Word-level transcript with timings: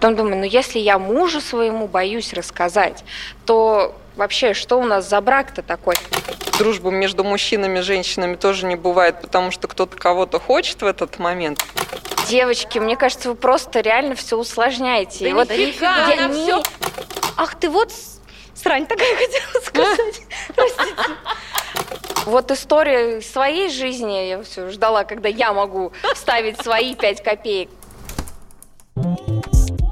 Потом 0.00 0.16
думаю, 0.16 0.36
ну 0.38 0.44
если 0.44 0.78
я 0.78 0.98
мужу 0.98 1.42
своему 1.42 1.86
боюсь 1.86 2.32
рассказать, 2.32 3.04
то 3.44 3.94
вообще 4.16 4.54
что 4.54 4.76
у 4.80 4.84
нас 4.84 5.06
за 5.06 5.20
брак-то 5.20 5.60
такой? 5.60 5.94
Дружбы 6.58 6.90
между 6.90 7.22
мужчинами 7.22 7.80
и 7.80 7.82
женщинами 7.82 8.36
тоже 8.36 8.64
не 8.64 8.76
бывает, 8.76 9.20
потому 9.20 9.50
что 9.50 9.68
кто-то 9.68 9.98
кого-то 9.98 10.40
хочет 10.40 10.80
в 10.80 10.86
этот 10.86 11.18
момент. 11.18 11.62
Девочки, 12.28 12.78
мне 12.78 12.96
кажется, 12.96 13.28
вы 13.28 13.34
просто 13.34 13.80
реально 13.80 14.14
все 14.14 14.38
усложняете. 14.38 15.24
Да 15.24 15.28
И 15.28 15.32
вот 15.34 15.50
нифига, 15.50 16.08
я 16.08 16.24
она 16.24 16.34
не- 16.34 16.44
всё- 16.46 16.62
Ах 17.36 17.54
ты 17.60 17.68
вот 17.68 17.92
срань 18.54 18.86
такая 18.86 19.14
хотела 19.18 19.62
сказать. 19.62 20.22
Простите. 20.56 21.10
Вот 22.24 22.50
история 22.50 23.20
своей 23.20 23.68
жизни, 23.68 24.28
я 24.28 24.42
все 24.44 24.70
ждала, 24.70 25.04
когда 25.04 25.28
я 25.28 25.52
могу 25.52 25.92
вставить 26.14 26.58
свои 26.62 26.94
пять 26.94 27.22
копеек. 27.22 27.68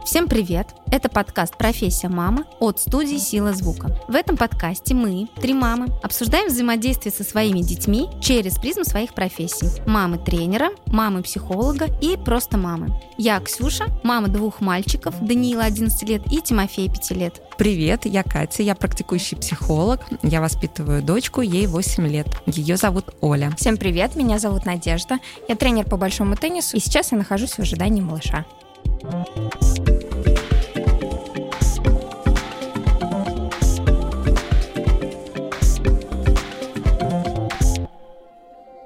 Всем 0.09 0.27
привет! 0.27 0.69
Это 0.91 1.11
подкаст 1.11 1.59
«Профессия 1.59 2.09
мамы» 2.09 2.47
от 2.61 2.81
студии 2.81 3.19
«Сила 3.19 3.53
звука». 3.53 3.95
В 4.09 4.15
этом 4.15 4.39
подкасте 4.39 4.95
мы, 4.95 5.29
три 5.39 5.53
мамы, 5.53 5.89
обсуждаем 6.03 6.49
взаимодействие 6.49 7.13
со 7.13 7.25
своими 7.25 7.61
детьми 7.61 8.09
через 8.23 8.57
призму 8.57 8.85
своих 8.85 9.13
профессий. 9.13 9.69
Мамы-тренера, 9.87 10.71
мамы-психолога 10.87 11.89
и 12.01 12.17
просто 12.17 12.57
мамы. 12.57 12.99
Я 13.19 13.39
Ксюша, 13.41 13.89
мама 14.03 14.29
двух 14.29 14.63
мальчиков, 14.63 15.15
Даниила 15.21 15.65
11 15.65 16.09
лет 16.09 16.23
и 16.33 16.41
Тимофея 16.41 16.89
5 16.89 17.11
лет. 17.11 17.43
Привет, 17.59 18.07
я 18.07 18.23
Катя, 18.23 18.63
я 18.63 18.75
практикующий 18.75 19.37
психолог. 19.37 20.01
Я 20.23 20.41
воспитываю 20.41 21.03
дочку, 21.03 21.43
ей 21.43 21.67
8 21.67 22.09
лет. 22.09 22.29
Ее 22.47 22.79
зовут 22.79 23.15
Оля. 23.21 23.53
Всем 23.59 23.77
привет, 23.77 24.17
меня 24.17 24.39
зовут 24.39 24.65
Надежда. 24.65 25.19
Я 25.51 25.55
тренер 25.55 25.85
по 25.85 25.99
большому 25.99 26.35
теннису, 26.35 26.79
и 26.79 26.81
сейчас 26.81 27.13
я 27.13 27.19
нахожусь 27.19 27.53
в 27.53 27.59
ожидании 27.59 28.01
малыша. 28.01 28.47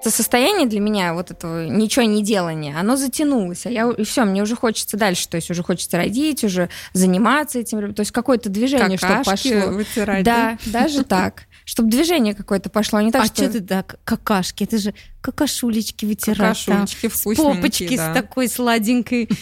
Это 0.02 0.10
состояние 0.10 0.66
для 0.66 0.80
меня, 0.80 1.14
вот 1.14 1.30
этого 1.30 1.66
ничего 1.68 2.04
не 2.04 2.24
делания, 2.24 2.76
оно 2.76 2.96
затянулось, 2.96 3.66
а 3.66 3.70
я 3.70 3.88
и 3.88 4.02
все, 4.02 4.24
мне 4.24 4.42
уже 4.42 4.56
хочется 4.56 4.96
дальше, 4.96 5.28
то 5.28 5.36
есть 5.36 5.48
уже 5.48 5.62
хочется 5.62 5.96
родить, 5.96 6.42
уже 6.42 6.70
заниматься 6.92 7.60
этим, 7.60 7.94
то 7.94 8.00
есть 8.00 8.10
какое-то 8.10 8.48
движение, 8.48 8.98
чтобы 8.98 9.18
Какашки 9.18 9.54
пошло. 9.54 9.72
вытирать, 9.72 10.24
Да, 10.24 10.58
даже 10.66 11.04
так. 11.04 11.44
Чтобы 11.64 11.90
движение 11.90 12.34
какое-то 12.34 12.68
пошло, 12.68 12.98
а 12.98 13.02
не 13.04 13.12
так, 13.12 13.22
а 13.22 13.26
что... 13.26 13.44
что 13.44 13.52
ты 13.52 13.60
так, 13.60 14.00
какашки? 14.02 14.64
Это 14.64 14.78
же 14.78 14.92
какашулечки 15.20 16.04
вытирать. 16.04 16.64
там, 16.66 16.78
Какашулечки 16.80 17.08
с 17.08 17.20
вкусненькие, 17.20 17.54
попочки 17.54 17.96
да. 17.96 18.10
с 18.10 18.14
такой 18.14 18.48
сладенькой. 18.48 19.28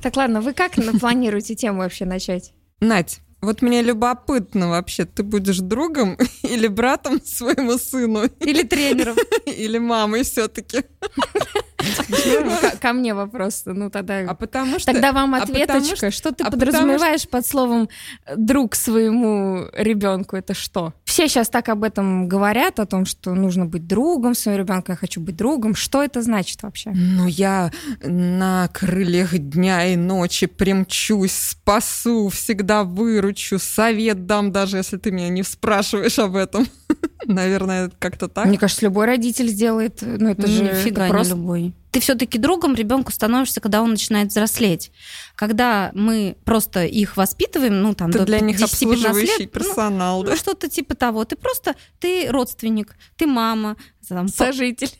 Так, 0.00 0.16
ладно, 0.16 0.40
вы 0.40 0.52
как 0.52 0.72
планируете 1.00 1.56
тему 1.56 1.78
вообще 1.78 2.04
начать? 2.04 2.52
Надь, 2.80 3.18
вот 3.40 3.62
мне 3.62 3.82
любопытно 3.82 4.68
вообще, 4.68 5.04
ты 5.04 5.22
будешь 5.22 5.58
другом 5.58 6.16
или 6.42 6.66
братом 6.66 7.24
своему 7.24 7.78
сыну? 7.78 8.24
Или 8.40 8.62
тренером. 8.62 9.16
Или 9.46 9.78
мамой 9.78 10.24
все-таки? 10.24 10.84
Ко- 11.96 12.76
Ко 12.78 12.92
мне 12.92 13.14
вопрос. 13.14 13.62
Ну, 13.66 13.90
тогда... 13.90 14.20
А 14.20 14.34
потому 14.34 14.78
что... 14.78 14.92
Тогда 14.92 15.12
вам 15.12 15.34
а 15.34 15.42
ответочка. 15.42 16.10
Что 16.10 16.32
ты 16.32 16.44
а 16.44 16.50
подразумеваешь 16.50 17.28
под 17.28 17.46
словом 17.46 17.88
э, 18.26 18.34
друг 18.36 18.74
своему 18.74 19.66
ребенку? 19.72 20.36
Это 20.36 20.54
что? 20.54 20.92
Все 21.04 21.28
сейчас 21.28 21.48
так 21.48 21.68
об 21.68 21.84
этом 21.84 22.28
говорят, 22.28 22.80
о 22.80 22.86
том, 22.86 23.06
что 23.06 23.34
нужно 23.34 23.66
быть 23.66 23.86
другом 23.86 24.34
своему 24.34 24.62
ребенку. 24.62 24.92
Я 24.92 24.96
хочу 24.96 25.20
быть 25.20 25.36
другом. 25.36 25.74
Что 25.74 26.02
это 26.02 26.22
значит 26.22 26.62
вообще? 26.62 26.90
Ну, 26.94 27.26
я 27.26 27.70
на 28.02 28.68
крыльях 28.72 29.36
дня 29.38 29.86
и 29.86 29.96
ночи 29.96 30.46
примчусь, 30.46 31.32
спасу, 31.32 32.28
всегда 32.28 32.84
выручу, 32.84 33.58
совет 33.58 34.26
дам, 34.26 34.52
даже 34.52 34.76
если 34.78 34.96
ты 34.96 35.10
меня 35.10 35.28
не 35.28 35.42
спрашиваешь 35.42 36.18
об 36.18 36.36
этом. 36.36 36.66
Наверное, 37.26 37.86
это 37.86 37.96
как-то 37.98 38.28
так. 38.28 38.46
Мне 38.46 38.58
кажется, 38.58 38.84
любой 38.84 39.06
родитель 39.06 39.48
сделает. 39.48 40.02
Ну, 40.02 40.30
это 40.30 40.46
же 40.46 40.62
Нифига 40.62 41.02
это 41.02 41.04
не 41.04 41.10
просто... 41.10 41.34
любой. 41.34 41.74
Ты 41.98 42.02
все-таки 42.02 42.38
другом 42.38 42.76
ребенку 42.76 43.10
становишься, 43.10 43.60
когда 43.60 43.82
он 43.82 43.90
начинает 43.90 44.28
взрослеть. 44.28 44.92
Когда 45.34 45.90
мы 45.94 46.36
просто 46.44 46.84
их 46.84 47.16
воспитываем, 47.16 47.82
ну 47.82 47.92
там 47.92 48.12
Ты 48.12 48.20
до 48.20 48.24
для 48.24 48.38
них 48.38 48.60
10-15 48.60 48.64
обслуживающий 48.66 49.26
лет, 49.26 49.50
ну, 49.52 49.60
персонал, 49.60 50.22
да? 50.22 50.30
ну, 50.30 50.36
что-то 50.36 50.68
типа 50.68 50.94
того. 50.94 51.24
Ты 51.24 51.34
просто 51.34 51.74
ты 51.98 52.28
родственник, 52.30 52.94
ты 53.16 53.26
мама, 53.26 53.76
там, 54.08 54.28
Сожитель. 54.28 54.92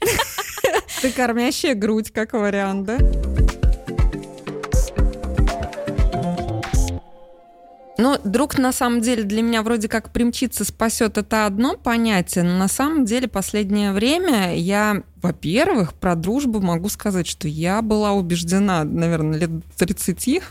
Ты 1.01 1.13
кормящая 1.13 1.75
грудь, 1.75 2.11
как 2.11 2.33
вариант, 2.33 2.87
да? 2.87 2.99
Ну, 8.01 8.17
друг, 8.23 8.59
на 8.59 8.73
самом 8.73 9.01
деле, 9.01 9.25
для 9.25 9.43
меня 9.43 9.63
вроде 9.65 9.89
как 9.89 10.13
примчиться 10.13 10.65
спасет, 10.65 11.19
это 11.19 11.47
одно 11.47 11.77
понятие, 11.77 12.45
но 12.45 12.57
на 12.57 12.69
самом 12.69 13.05
деле 13.05 13.27
последнее 13.27 13.93
время 13.93 14.57
я, 14.57 15.03
во-первых, 15.21 15.95
про 15.95 16.15
дружбу 16.15 16.61
могу 16.61 16.89
сказать, 16.91 17.27
что 17.27 17.49
я 17.49 17.83
была 17.83 18.13
убеждена, 18.13 18.85
наверное, 18.85 19.41
лет 19.41 19.51
30, 19.77 20.43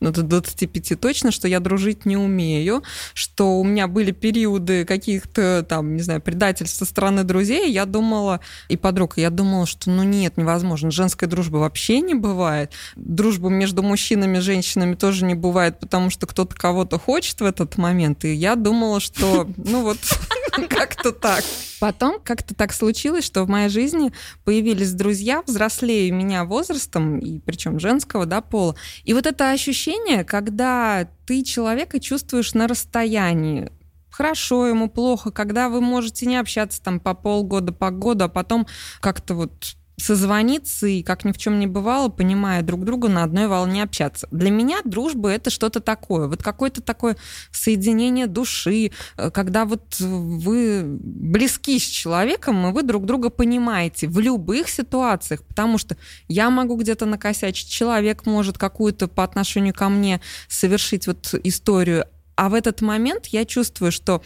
ну, 0.00 0.10
до 0.10 0.22
25 0.22 1.00
точно, 1.00 1.30
что 1.30 1.48
я 1.48 1.60
дружить 1.60 2.06
не 2.06 2.16
умею, 2.16 2.82
что 3.12 3.58
у 3.58 3.64
меня 3.64 3.86
были 3.86 4.10
периоды 4.12 4.84
каких-то 4.84 5.64
там, 5.68 5.96
не 5.96 6.02
знаю, 6.02 6.20
предательств 6.20 6.78
со 6.78 6.84
стороны 6.84 7.24
друзей, 7.24 7.70
я 7.70 7.86
думала, 7.86 8.40
и 8.68 8.76
подруг, 8.76 9.18
я 9.18 9.30
думала, 9.30 9.66
что 9.66 9.90
ну 9.90 10.02
нет, 10.02 10.36
невозможно, 10.36 10.90
женской 10.90 11.28
дружбы 11.28 11.60
вообще 11.60 12.00
не 12.00 12.14
бывает, 12.14 12.72
дружбы 12.96 13.50
между 13.50 13.82
мужчинами 13.82 14.38
и 14.38 14.40
женщинами 14.40 14.94
тоже 14.94 15.24
не 15.24 15.34
бывает, 15.34 15.78
потому 15.78 16.10
что 16.10 16.26
кто-то 16.26 16.54
кого-то 16.54 16.98
хочет 16.98 17.40
в 17.40 17.44
этот 17.44 17.76
момент, 17.78 18.24
и 18.24 18.32
я 18.32 18.56
думала, 18.56 19.00
что, 19.00 19.48
ну 19.56 19.82
вот, 19.82 19.98
как-то 20.68 21.12
так. 21.12 21.44
Потом 21.80 22.18
как-то 22.22 22.54
так 22.54 22.72
случилось, 22.72 23.24
что 23.24 23.44
в 23.44 23.48
моей 23.48 23.68
жизни 23.68 24.12
появились 24.44 24.92
друзья, 24.92 25.42
взрослее 25.42 26.10
меня 26.10 26.44
возрастом, 26.44 27.18
и 27.18 27.40
причем 27.40 27.78
женского, 27.78 28.26
да, 28.26 28.40
пола. 28.40 28.74
И 29.04 29.12
вот 29.12 29.26
это 29.26 29.50
ощущение, 29.54 30.24
когда 30.24 31.08
ты 31.26 31.42
человека 31.42 32.00
чувствуешь 32.00 32.54
на 32.54 32.68
расстоянии, 32.68 33.70
хорошо 34.10 34.66
ему, 34.66 34.88
плохо, 34.88 35.30
когда 35.30 35.68
вы 35.68 35.80
можете 35.80 36.26
не 36.26 36.36
общаться 36.36 36.82
там 36.82 37.00
по 37.00 37.14
полгода, 37.14 37.72
по 37.72 37.90
году, 37.90 38.24
а 38.24 38.28
потом 38.28 38.66
как-то 39.00 39.34
вот 39.34 39.76
созвониться 39.96 40.86
и, 40.86 41.02
как 41.02 41.24
ни 41.24 41.32
в 41.32 41.38
чем 41.38 41.58
не 41.58 41.66
бывало, 41.66 42.08
понимая 42.08 42.62
друг 42.62 42.84
друга, 42.84 43.08
на 43.08 43.22
одной 43.22 43.46
волне 43.46 43.82
общаться. 43.82 44.26
Для 44.30 44.50
меня 44.50 44.80
дружба— 44.84 45.28
это 45.30 45.50
что-то 45.50 45.80
такое, 45.80 46.26
вот 46.26 46.42
какое-то 46.42 46.82
такое 46.82 47.16
соединение 47.52 48.26
души, 48.26 48.90
э, 49.16 49.30
когда 49.30 49.64
вот 49.64 49.98
вы 50.00 50.82
близки 50.84 51.78
с 51.78 51.82
человеком, 51.82 52.66
и 52.66 52.72
вы 52.72 52.82
друг 52.82 53.06
друга 53.06 53.30
понимаете 53.30 54.08
в 54.08 54.18
любых 54.18 54.68
ситуациях, 54.68 55.44
потому 55.44 55.78
что 55.78 55.96
я 56.28 56.50
могу 56.50 56.76
где-то 56.76 57.06
накосячить, 57.06 57.68
человек 57.68 58.26
может 58.26 58.58
какую-то 58.58 59.08
по 59.08 59.22
отношению 59.22 59.74
ко 59.74 59.88
мне 59.88 60.20
совершить 60.48 61.06
вот 61.06 61.34
историю, 61.44 62.06
а 62.36 62.48
в 62.48 62.54
этот 62.54 62.80
момент 62.80 63.26
я 63.26 63.44
чувствую, 63.44 63.92
что 63.92 64.22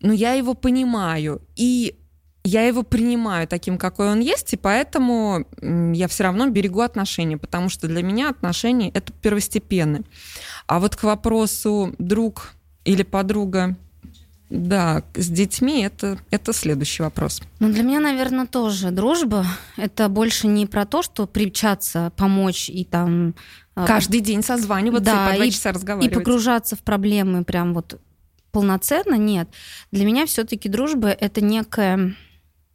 ну, 0.00 0.12
я 0.12 0.32
его 0.32 0.54
понимаю, 0.54 1.42
и 1.56 1.99
я 2.44 2.62
его 2.66 2.82
принимаю 2.82 3.46
таким, 3.46 3.76
какой 3.78 4.10
он 4.10 4.20
есть, 4.20 4.52
и 4.54 4.56
поэтому 4.56 5.44
я 5.62 6.08
все 6.08 6.24
равно 6.24 6.48
берегу 6.48 6.80
отношения, 6.80 7.36
потому 7.36 7.68
что 7.68 7.86
для 7.86 8.02
меня 8.02 8.30
отношения 8.30 8.90
это 8.90 9.12
первостепенно. 9.12 10.02
А 10.66 10.80
вот 10.80 10.96
к 10.96 11.02
вопросу 11.02 11.94
друг 11.98 12.52
или 12.84 13.02
подруга, 13.02 13.76
да, 14.48 15.04
с 15.14 15.28
детьми 15.28 15.82
это, 15.82 16.18
это 16.30 16.52
следующий 16.52 17.02
вопрос. 17.04 17.40
Ну, 17.60 17.70
для 17.70 17.82
меня, 17.84 18.00
наверное, 18.00 18.46
тоже 18.46 18.90
дружба. 18.90 19.46
Это 19.76 20.08
больше 20.08 20.48
не 20.48 20.66
про 20.66 20.86
то, 20.86 21.02
что 21.02 21.26
примчаться, 21.28 22.10
помочь 22.16 22.68
и 22.68 22.84
там... 22.84 23.34
а, 23.76 23.86
Каждый 23.86 24.20
день 24.20 24.42
созваниваться 24.42 25.04
Да, 25.04 25.26
и 25.26 25.30
по 25.30 25.36
два 25.36 25.44
и- 25.44 25.50
часа 25.52 25.70
и 25.70 25.72
разговаривать. 25.74 26.14
погружаться 26.14 26.74
в 26.74 26.80
проблемы 26.80 27.44
прям 27.44 27.74
вот 27.74 28.00
полноценно, 28.50 29.14
нет. 29.14 29.48
Для 29.92 30.04
меня 30.04 30.26
все-таки 30.26 30.68
дружба 30.68 31.10
это 31.10 31.40
некое 31.40 32.16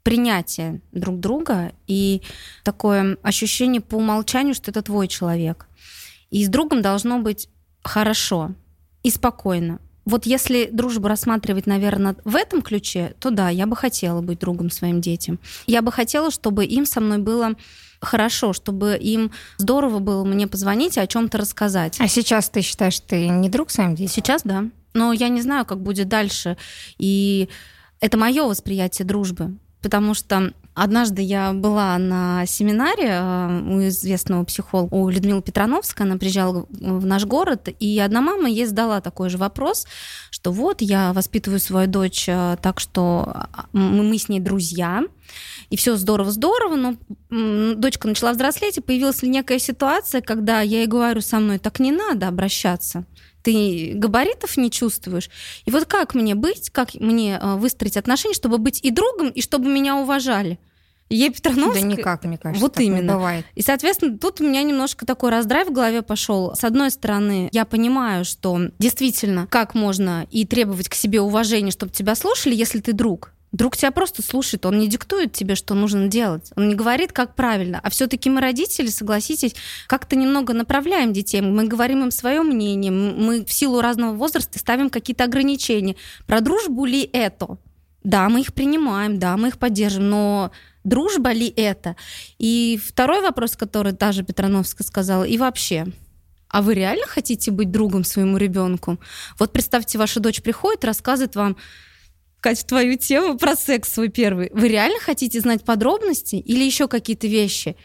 принятие 0.06 0.82
друг 0.92 1.20
друга 1.20 1.74
и 1.88 2.22
такое 2.64 3.18
ощущение 3.24 3.82
по 3.82 3.96
умолчанию, 3.96 4.54
что 4.54 4.70
это 4.70 4.84
твой 4.84 5.08
человек. 5.08 5.68
И 6.30 6.46
с 6.46 6.48
другом 6.48 6.84
должно 6.84 7.18
быть 7.18 7.50
хорошо 7.84 8.52
и 9.02 9.10
спокойно. 9.10 9.80
Вот 10.06 10.28
если 10.28 10.70
дружбу 10.72 11.08
рассматривать, 11.08 11.66
наверное, 11.66 12.16
в 12.24 12.36
этом 12.36 12.62
ключе, 12.62 13.16
то 13.20 13.32
да, 13.32 13.50
я 13.50 13.66
бы 13.66 13.76
хотела 13.76 14.22
быть 14.22 14.38
другом 14.38 14.70
своим 14.70 15.02
детям. 15.02 15.40
Я 15.66 15.82
бы 15.82 15.92
хотела, 15.92 16.30
чтобы 16.30 16.66
им 16.66 16.86
со 16.86 17.02
мной 17.02 17.18
было 17.18 17.56
хорошо, 18.00 18.54
чтобы 18.54 18.98
им 18.98 19.32
здорово 19.58 19.98
было 19.98 20.24
мне 20.24 20.46
позвонить 20.46 20.98
и 20.98 21.00
о 21.00 21.08
чем-то 21.08 21.40
рассказать. 21.40 21.98
А 22.00 22.08
сейчас 22.08 22.50
ты 22.50 22.62
считаешь, 22.62 23.00
ты 23.00 23.28
не 23.28 23.50
друг 23.50 23.72
своим 23.72 23.96
детям? 23.96 24.14
Сейчас 24.14 24.44
да. 24.44 24.66
Но 24.94 25.14
я 25.14 25.30
не 25.30 25.42
знаю, 25.42 25.66
как 25.66 25.82
будет 25.82 26.08
дальше. 26.10 26.58
И 27.00 27.50
это 28.00 28.20
мое 28.20 28.44
восприятие 28.44 29.08
дружбы. 29.08 29.58
Потому 29.86 30.16
что 30.16 30.52
Однажды 30.76 31.22
я 31.22 31.54
была 31.54 31.98
на 31.98 32.46
семинаре 32.46 33.08
э, 33.08 33.62
у 33.66 33.88
известного 33.88 34.44
психолога, 34.44 34.94
у 34.94 35.08
Людмилы 35.08 35.42
Петрановской, 35.42 36.06
она 36.06 36.18
приезжала 36.18 36.66
в 36.70 37.06
наш 37.06 37.24
город, 37.24 37.70
и 37.80 37.98
одна 38.00 38.20
мама 38.20 38.50
ей 38.50 38.66
задала 38.66 39.00
такой 39.00 39.30
же 39.30 39.38
вопрос, 39.38 39.88
что 40.32 40.52
вот 40.52 40.82
я 40.82 41.14
воспитываю 41.14 41.62
свою 41.62 41.88
дочь 41.88 42.26
э, 42.28 42.58
так, 42.62 42.82
что 42.82 43.24
а, 43.26 43.68
мы 43.72 44.18
с 44.18 44.28
ней 44.28 44.42
друзья, 44.42 45.04
и 45.70 45.78
все 45.78 45.96
здорово-здорово, 45.96 46.76
но 46.76 47.76
дочка 47.76 48.10
начала 48.10 48.34
взрослеть, 48.34 48.78
и 48.78 48.82
появилась 48.82 49.24
ли 49.24 49.30
некая 49.30 49.60
ситуация, 49.60 50.20
когда 50.20 50.60
я 50.60 50.80
ей 50.80 50.88
говорю, 50.88 51.22
со 51.22 51.40
мной 51.40 51.58
так 51.58 51.80
не 51.80 51.94
надо 51.94 52.28
обращаться, 52.28 53.06
ты 53.46 53.92
габаритов 53.94 54.58
не 54.58 54.72
чувствуешь. 54.72 55.30
И 55.66 55.72
вот 55.72 55.86
как 55.86 56.16
мне 56.16 56.34
быть, 56.34 56.72
как 56.72 56.96
мне 56.96 57.40
э, 57.40 57.56
выстроить 57.56 57.96
отношения, 57.96 58.34
чтобы 58.34 58.58
быть 58.58 58.80
и 58.84 58.90
другом, 58.90 59.30
и 59.30 59.42
чтобы 59.42 59.70
меня 59.70 59.96
уважали? 59.96 60.60
Ей 61.10 61.30
Петрановская... 61.30 61.84
Да 61.84 61.88
никак, 61.88 62.24
мне 62.24 62.40
кажется, 62.40 62.66
Вот 62.66 62.80
именно. 62.80 63.14
бывает. 63.14 63.46
И, 63.54 63.62
соответственно, 63.62 64.18
тут 64.18 64.42
у 64.42 64.44
меня 64.44 64.64
немножко 64.64 65.06
такой 65.06 65.30
раздрай 65.30 65.64
в 65.64 65.72
голове 65.72 66.02
пошел. 66.02 66.56
С 66.56 66.64
одной 66.64 66.90
стороны, 66.90 67.50
я 67.52 67.66
понимаю, 67.66 68.26
что 68.26 68.60
действительно, 68.80 69.46
как 69.46 69.76
можно 69.76 70.26
и 70.32 70.48
требовать 70.48 70.90
к 70.90 70.96
себе 70.96 71.22
уважения, 71.22 71.70
чтобы 71.70 71.92
тебя 71.92 72.16
слушали, 72.16 72.56
если 72.56 72.80
ты 72.80 72.94
друг. 72.94 73.35
Друг 73.56 73.78
тебя 73.78 73.92
просто 73.92 74.22
слушает, 74.22 74.66
он 74.66 74.80
не 74.80 74.90
диктует 74.90 75.32
тебе, 75.32 75.56
что 75.56 75.76
нужно 75.76 76.10
делать. 76.10 76.52
Он 76.58 76.68
не 76.68 76.76
говорит, 76.76 77.14
как 77.14 77.36
правильно. 77.36 77.80
А 77.82 77.90
все-таки 77.90 78.30
мы, 78.30 78.42
родители, 78.42 78.88
согласитесь, 78.88 79.56
как-то 79.88 80.18
немного 80.18 80.54
направляем 80.54 81.14
детей. 81.14 81.40
Мы 81.40 81.66
говорим 81.66 82.04
им 82.04 82.12
свое 82.12 82.42
мнение. 82.42 82.92
Мы 82.92 83.46
в 83.46 83.54
силу 83.54 83.80
разного 83.80 84.14
возраста 84.14 84.60
ставим 84.60 84.90
какие-то 84.90 85.24
ограничения. 85.24 85.96
Про 86.28 86.42
дружбу 86.42 86.84
ли 86.84 87.10
это? 87.14 87.58
Да, 88.04 88.28
мы 88.28 88.42
их 88.42 88.54
принимаем, 88.54 89.20
да, 89.20 89.38
мы 89.38 89.48
их 89.48 89.58
поддерживаем, 89.58 90.10
но 90.10 90.52
дружба 90.84 91.32
ли 91.32 91.48
это? 91.48 91.96
И 92.38 92.78
второй 92.86 93.22
вопрос, 93.22 93.56
который 93.56 93.94
та 93.94 94.12
же 94.12 94.24
Петрановская 94.24 94.86
сказала, 94.86 95.24
и 95.24 95.38
вообще, 95.38 95.86
а 96.50 96.62
вы 96.62 96.74
реально 96.74 97.08
хотите 97.08 97.52
быть 97.52 97.72
другом 97.72 98.04
своему 98.04 98.36
ребенку? 98.36 99.00
Вот 99.40 99.54
представьте, 99.54 99.98
ваша 99.98 100.20
дочь 100.20 100.42
приходит, 100.42 100.84
рассказывает 100.84 101.38
вам, 101.38 101.56
Кать, 102.46 102.68
твою 102.68 102.96
тему 102.96 103.40
про 103.40 103.56
секс 103.56 103.92
свой 103.92 104.10
первый. 104.10 104.52
Вы 104.54 104.68
реально 104.68 105.00
хотите 105.00 105.40
знать 105.40 105.64
подробности 105.64 106.36
или 106.36 106.64
еще 106.64 106.88
какие-то 106.88 107.26
вещи? 107.26 107.76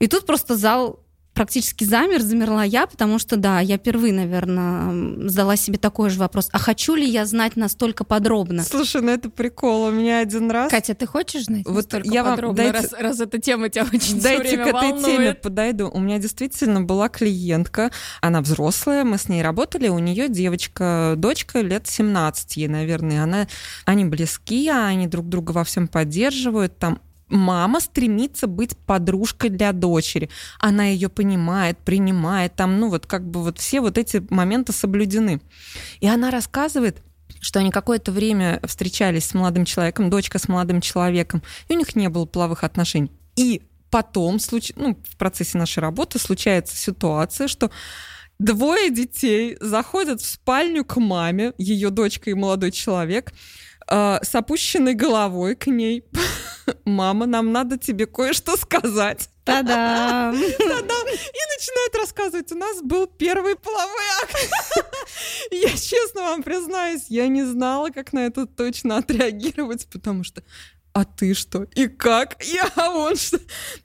И 0.00 0.08
тут 0.08 0.26
просто 0.26 0.56
зал 0.56 1.01
практически 1.34 1.84
замер, 1.84 2.20
замерла 2.20 2.62
я, 2.64 2.86
потому 2.86 3.18
что, 3.18 3.36
да, 3.36 3.60
я 3.60 3.78
впервые, 3.78 4.12
наверное, 4.12 5.28
задала 5.28 5.56
себе 5.56 5.78
такой 5.78 6.10
же 6.10 6.18
вопрос. 6.18 6.48
А 6.52 6.58
хочу 6.58 6.94
ли 6.94 7.08
я 7.08 7.24
знать 7.26 7.56
настолько 7.56 8.04
подробно? 8.04 8.62
Слушай, 8.64 9.02
ну 9.02 9.10
это 9.12 9.30
прикол. 9.30 9.84
У 9.84 9.90
меня 9.90 10.18
один 10.20 10.50
раз... 10.50 10.70
Катя, 10.70 10.94
ты 10.94 11.06
хочешь 11.06 11.44
знать 11.44 11.64
Вот 11.66 11.74
настолько 11.76 12.08
я 12.12 12.22
вам- 12.22 12.34
подробно, 12.36 12.56
дайте- 12.62 12.72
раз, 12.72 12.92
раз 12.92 13.20
эта 13.20 13.38
тема 13.40 13.68
тебя 13.70 13.84
очень 13.92 14.20
Дайте 14.20 14.42
время 14.42 14.64
к 14.64 14.68
этой 14.68 14.90
волнует? 14.92 15.04
теме 15.04 15.34
подойду. 15.34 15.88
У 15.92 16.00
меня 16.00 16.18
действительно 16.18 16.80
была 16.82 17.08
клиентка, 17.08 17.90
она 18.20 18.40
взрослая, 18.42 19.04
мы 19.04 19.16
с 19.18 19.28
ней 19.28 19.42
работали, 19.42 19.88
у 19.88 19.98
нее 19.98 20.28
девочка, 20.28 21.14
дочка 21.16 21.60
лет 21.60 21.86
17 21.86 22.56
ей, 22.58 22.68
наверное. 22.68 23.22
Она, 23.22 23.48
они 23.84 24.04
близки, 24.04 24.68
они 24.68 25.06
друг 25.06 25.28
друга 25.28 25.52
во 25.52 25.64
всем 25.64 25.88
поддерживают. 25.88 26.78
Там 26.78 27.00
мама 27.32 27.80
стремится 27.80 28.46
быть 28.46 28.76
подружкой 28.76 29.50
для 29.50 29.72
дочери. 29.72 30.30
Она 30.58 30.84
ее 30.84 31.08
понимает, 31.08 31.78
принимает, 31.78 32.54
там, 32.54 32.78
ну 32.78 32.88
вот 32.88 33.06
как 33.06 33.28
бы 33.28 33.42
вот 33.42 33.58
все 33.58 33.80
вот 33.80 33.98
эти 33.98 34.24
моменты 34.30 34.72
соблюдены. 34.72 35.40
И 36.00 36.06
она 36.06 36.30
рассказывает, 36.30 37.02
что 37.40 37.58
они 37.58 37.70
какое-то 37.70 38.12
время 38.12 38.60
встречались 38.64 39.26
с 39.26 39.34
молодым 39.34 39.64
человеком, 39.64 40.10
дочка 40.10 40.38
с 40.38 40.48
молодым 40.48 40.80
человеком, 40.80 41.42
и 41.68 41.74
у 41.74 41.78
них 41.78 41.96
не 41.96 42.08
было 42.08 42.26
половых 42.26 42.62
отношений. 42.62 43.10
И 43.34 43.62
потом, 43.90 44.36
случ- 44.36 44.72
ну, 44.76 44.98
в 45.08 45.16
процессе 45.16 45.58
нашей 45.58 45.80
работы 45.80 46.18
случается 46.18 46.76
ситуация, 46.76 47.48
что 47.48 47.70
двое 48.38 48.90
детей 48.90 49.56
заходят 49.60 50.20
в 50.20 50.26
спальню 50.26 50.84
к 50.84 50.96
маме, 51.00 51.52
ее 51.58 51.90
дочка 51.90 52.30
и 52.30 52.34
молодой 52.34 52.70
человек, 52.70 53.32
э, 53.90 54.18
с 54.22 54.34
опущенной 54.34 54.94
головой 54.94 55.54
к 55.56 55.66
ней. 55.66 56.04
Мама, 56.84 57.26
нам 57.26 57.52
надо 57.52 57.78
тебе 57.78 58.06
кое-что 58.06 58.56
сказать. 58.56 59.28
Та-дам! 59.44 60.32
Да-да. 60.58 61.00
И 61.10 61.42
начинает 61.56 61.94
рассказывать, 61.98 62.52
у 62.52 62.56
нас 62.56 62.80
был 62.82 63.06
первый 63.06 63.56
половой 63.56 64.04
акт. 64.22 64.50
Я 65.50 65.70
честно 65.70 66.22
вам 66.22 66.42
признаюсь, 66.42 67.06
я 67.08 67.26
не 67.28 67.42
знала, 67.42 67.90
как 67.90 68.12
на 68.12 68.20
это 68.26 68.46
точно 68.46 68.98
отреагировать, 68.98 69.88
потому 69.92 70.24
что 70.24 70.42
а 70.94 71.04
ты 71.04 71.32
что? 71.32 71.66
И 71.74 71.88
как? 71.88 72.36
Я 72.44 72.70
вон 72.90 73.16
что. 73.16 73.38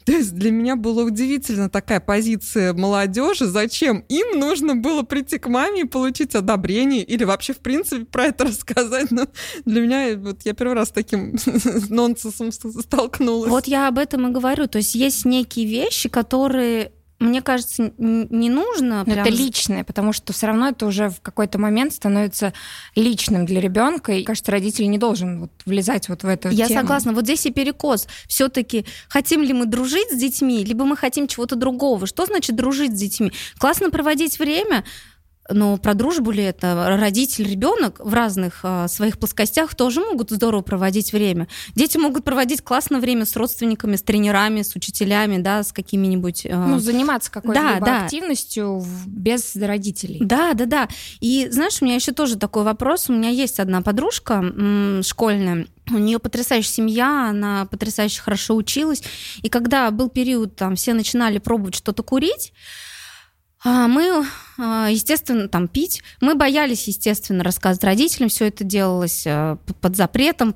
То 0.04 0.12
есть 0.12 0.36
для 0.36 0.51
меня 0.51 0.75
была 0.75 1.04
удивительно 1.04 1.69
такая 1.69 2.01
позиция 2.01 2.74
молодежи. 2.74 3.45
Зачем 3.45 4.04
им 4.09 4.39
нужно 4.39 4.75
было 4.75 5.04
прийти 5.04 5.38
к 5.38 5.48
маме 5.48 5.81
и 5.81 5.86
получить 5.86 6.36
одобрение 6.36 7.04
или 7.04 7.24
вообще, 7.24 7.54
в 7.54 7.59
принципе, 7.59 8.04
про 8.04 8.25
это 8.25 8.45
рассказать? 8.45 9.12
Ну, 9.12 9.25
для 9.65 9.81
меня, 9.81 10.18
вот 10.18 10.42
я 10.44 10.54
первый 10.54 10.74
раз 10.74 10.89
с 10.89 10.92
таким 10.92 11.38
нонсенсом 11.89 12.51
столкнулась. 12.51 13.50
Вот 13.50 13.68
я 13.68 13.88
об 13.88 14.00
этом 14.00 14.27
и 14.27 14.31
говорю. 14.31 14.68
То 14.68 14.80
есть 14.80 14.94
есть 14.94 15.24
некие 15.24 15.65
вещи, 15.65 16.09
которые, 16.09 16.92
мне 17.19 17.42
кажется, 17.42 17.92
не 17.98 18.50
нужно. 18.50 19.00
Но 19.00 19.06
прям 19.06 19.19
это 19.19 19.30
личное, 19.30 19.84
потому 19.84 20.14
что 20.14 20.34
все 20.34 20.48
равно 20.48 20.69
это 20.69 20.86
уже 20.86 21.10
в 21.10 21.22
какой-то 21.22 21.58
момент 21.58 21.94
становится 21.94 22.54
личным 22.96 23.46
для 23.46 23.60
ребенка. 23.60 24.14
И, 24.14 24.24
кажется, 24.24 24.52
родитель 24.52 24.90
не 24.90 24.98
должен 24.98 25.42
вот 25.42 25.52
влезать 25.66 26.10
вот 26.10 26.24
в 26.24 26.28
эту 26.28 26.50
Я 26.50 26.68
тему. 26.68 26.81
согласна. 26.81 27.14
Вот 27.14 27.24
здесь 27.24 27.46
и 27.46 27.52
перекос. 27.52 28.08
Все-таки 28.28 28.86
хотим 29.10 29.42
ли 29.42 29.54
мы 29.54 29.66
дружить 29.66 30.12
с 30.12 30.16
детьми, 30.16 30.64
либо 30.64 30.86
мы 30.86 30.96
хотим 30.96 31.28
чего-то 31.28 31.56
другого. 31.56 32.06
Что 32.06 32.25
значит 32.25 32.56
дружить 32.56 32.92
с 32.96 33.00
детьми? 33.00 33.31
Классно 33.58 33.90
проводить 33.90 34.38
время, 34.38 34.84
но 35.50 35.78
про 35.78 35.94
дружбу 35.94 36.32
ли 36.32 36.44
это? 36.44 36.98
Родитель, 37.00 37.50
ребенок 37.50 38.00
в 38.00 38.14
разных 38.14 38.60
а, 38.64 38.88
своих 38.88 39.18
плоскостях 39.18 39.76
тоже 39.76 40.02
могут 40.02 40.30
здорово 40.32 40.62
проводить 40.62 41.14
время. 41.14 41.48
Дети 41.76 41.98
могут 41.98 42.24
проводить 42.24 42.62
классное 42.62 43.00
время 43.00 43.26
с 43.26 43.36
родственниками, 43.36 43.96
с 43.96 44.02
тренерами, 44.04 44.62
с 44.62 44.76
учителями, 44.76 45.38
да, 45.38 45.64
с 45.64 45.72
какими-нибудь... 45.72 46.46
а, 46.50 46.68
Ну, 46.68 46.80
заниматься 46.80 47.32
какой-то 47.32 47.62
Да, 47.62 47.80
да. 47.80 48.04
активностью 48.06 48.80
в- 48.80 49.08
без 49.08 49.56
родителей. 49.56 50.20
Да, 50.22 50.54
да, 50.54 50.66
да. 50.66 50.88
И 51.22 51.48
знаешь, 51.52 51.78
у 51.82 51.86
меня 51.86 51.96
еще 51.96 52.12
тоже 52.12 52.36
такой 52.38 52.64
вопрос. 52.64 53.10
У 53.10 53.14
меня 53.14 53.30
есть 53.30 53.60
одна 53.60 53.82
подружка 53.82 54.44
школьная. 55.04 55.68
У 55.90 55.98
нее 55.98 56.20
потрясающая 56.20 56.72
семья, 56.72 57.30
она 57.30 57.66
потрясающе 57.66 58.22
хорошо 58.22 58.56
училась. 58.56 59.02
И 59.42 59.50
когда 59.50 59.90
был 59.92 60.10
период, 60.10 60.56
там 60.56 60.76
все 60.76 60.94
начинали 60.94 61.38
пробовать 61.38 61.76
что-то 61.76 62.04
курить, 62.04 62.52
мы, 63.88 64.25
а, 64.58 64.88
естественно, 64.90 65.48
там 65.48 65.68
пить. 65.68 66.02
Мы 66.21 66.36
боялись, 66.36 66.88
естественно, 66.88 67.44
рассказывать 67.44 67.83
родителям. 67.83 68.30
Все 68.30 68.45
это 68.47 68.64
делалось 68.64 69.24
а, 69.28 69.56
п- 69.57 69.74
под 69.74 69.95
запретом, 69.95 70.54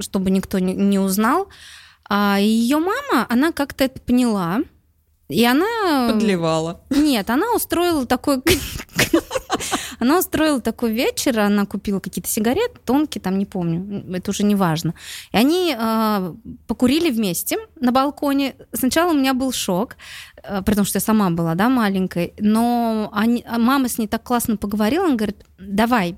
чтобы 0.00 0.30
никто 0.30 0.58
не, 0.58 0.74
не 0.74 0.98
узнал. 0.98 1.48
А 2.08 2.38
ее 2.40 2.78
мама, 2.78 3.26
она 3.28 3.52
как-то 3.52 3.84
это 3.84 4.00
поняла. 4.00 4.60
И 5.28 5.44
она... 5.44 6.12
Подливала. 6.12 6.80
Нет, 6.90 7.28
она 7.30 7.52
устроила 7.52 8.06
такой... 8.06 8.42
Она 9.98 10.18
устроила 10.18 10.60
такой 10.60 10.92
вечер, 10.92 11.38
она 11.40 11.66
купила 11.66 12.00
какие-то 12.00 12.28
сигареты, 12.28 12.78
тонкие, 12.84 13.22
там, 13.22 13.38
не 13.38 13.46
помню, 13.46 14.04
это 14.14 14.30
уже 14.30 14.44
не 14.44 14.54
важно. 14.54 14.94
И 15.32 15.36
они 15.36 15.74
э, 15.76 16.34
покурили 16.66 17.10
вместе 17.10 17.58
на 17.80 17.92
балконе. 17.92 18.54
Сначала 18.72 19.12
у 19.12 19.14
меня 19.14 19.34
был 19.34 19.52
шок, 19.52 19.96
э, 20.42 20.62
потому 20.62 20.84
что 20.84 20.96
я 20.96 21.00
сама 21.00 21.30
была, 21.30 21.54
да, 21.54 21.68
маленькой, 21.68 22.34
но 22.38 23.10
они, 23.12 23.44
а 23.46 23.58
мама 23.58 23.88
с 23.88 23.98
ней 23.98 24.06
так 24.06 24.22
классно 24.22 24.56
поговорила, 24.56 25.06
она 25.06 25.16
говорит, 25.16 25.44
давай, 25.58 26.16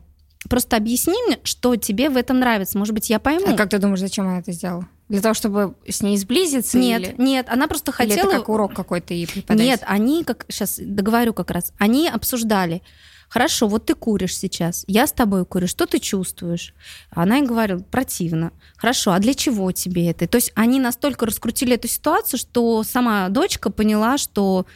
просто 0.49 0.77
объясни 0.77 1.17
мне, 1.27 1.39
что 1.45 1.77
тебе 1.77 2.11
в 2.11 2.17
этом 2.17 2.41
нравится, 2.41 2.79
может 2.79 2.95
быть, 2.95 3.11
я 3.11 3.19
пойму. 3.19 3.47
А 3.49 3.57
как 3.57 3.71
ты 3.71 3.79
думаешь, 3.79 4.01
зачем 4.01 4.27
она 4.27 4.39
это 4.41 4.53
сделала? 4.53 4.87
Для 5.09 5.23
того, 5.23 5.35
чтобы 5.35 5.75
с 5.89 6.03
ней 6.03 6.19
сблизиться? 6.19 6.79
Нет, 6.79 7.01
или... 7.01 7.15
нет, 7.19 7.47
она 7.49 7.67
просто 7.67 7.93
Или 7.93 8.11
хотела... 8.11 8.29
это 8.29 8.39
как 8.39 8.49
урок 8.51 8.75
какой-то 8.75 9.15
ей 9.15 9.27
преподать? 9.27 9.65
Нет, 9.65 9.83
они, 9.87 10.23
как 10.23 10.45
сейчас 10.49 10.79
договорю 10.79 11.33
как 11.33 11.51
раз, 11.51 11.73
они 11.79 12.09
обсуждали. 12.09 12.83
Хорошо, 13.29 13.69
вот 13.69 13.87
ты 13.87 13.95
куришь 13.95 14.37
сейчас, 14.37 14.85
я 14.87 15.07
с 15.07 15.13
тобой 15.13 15.45
курю, 15.45 15.67
что 15.67 15.87
ты 15.87 15.99
чувствуешь? 15.99 16.75
Она 17.11 17.39
им 17.39 17.47
говорила, 17.47 17.79
противно. 17.79 18.53
Хорошо, 18.77 19.13
а 19.13 19.19
для 19.19 19.35
чего 19.35 19.71
тебе 19.73 20.11
это? 20.11 20.27
То 20.27 20.37
есть 20.37 20.53
они 20.55 20.81
настолько 20.81 21.27
раскрутили 21.27 21.75
эту 21.75 21.89
ситуацию, 21.89 22.39
что 22.39 22.83
сама 22.85 23.29
дочка 23.29 23.71
поняла, 23.71 24.17
что 24.17 24.67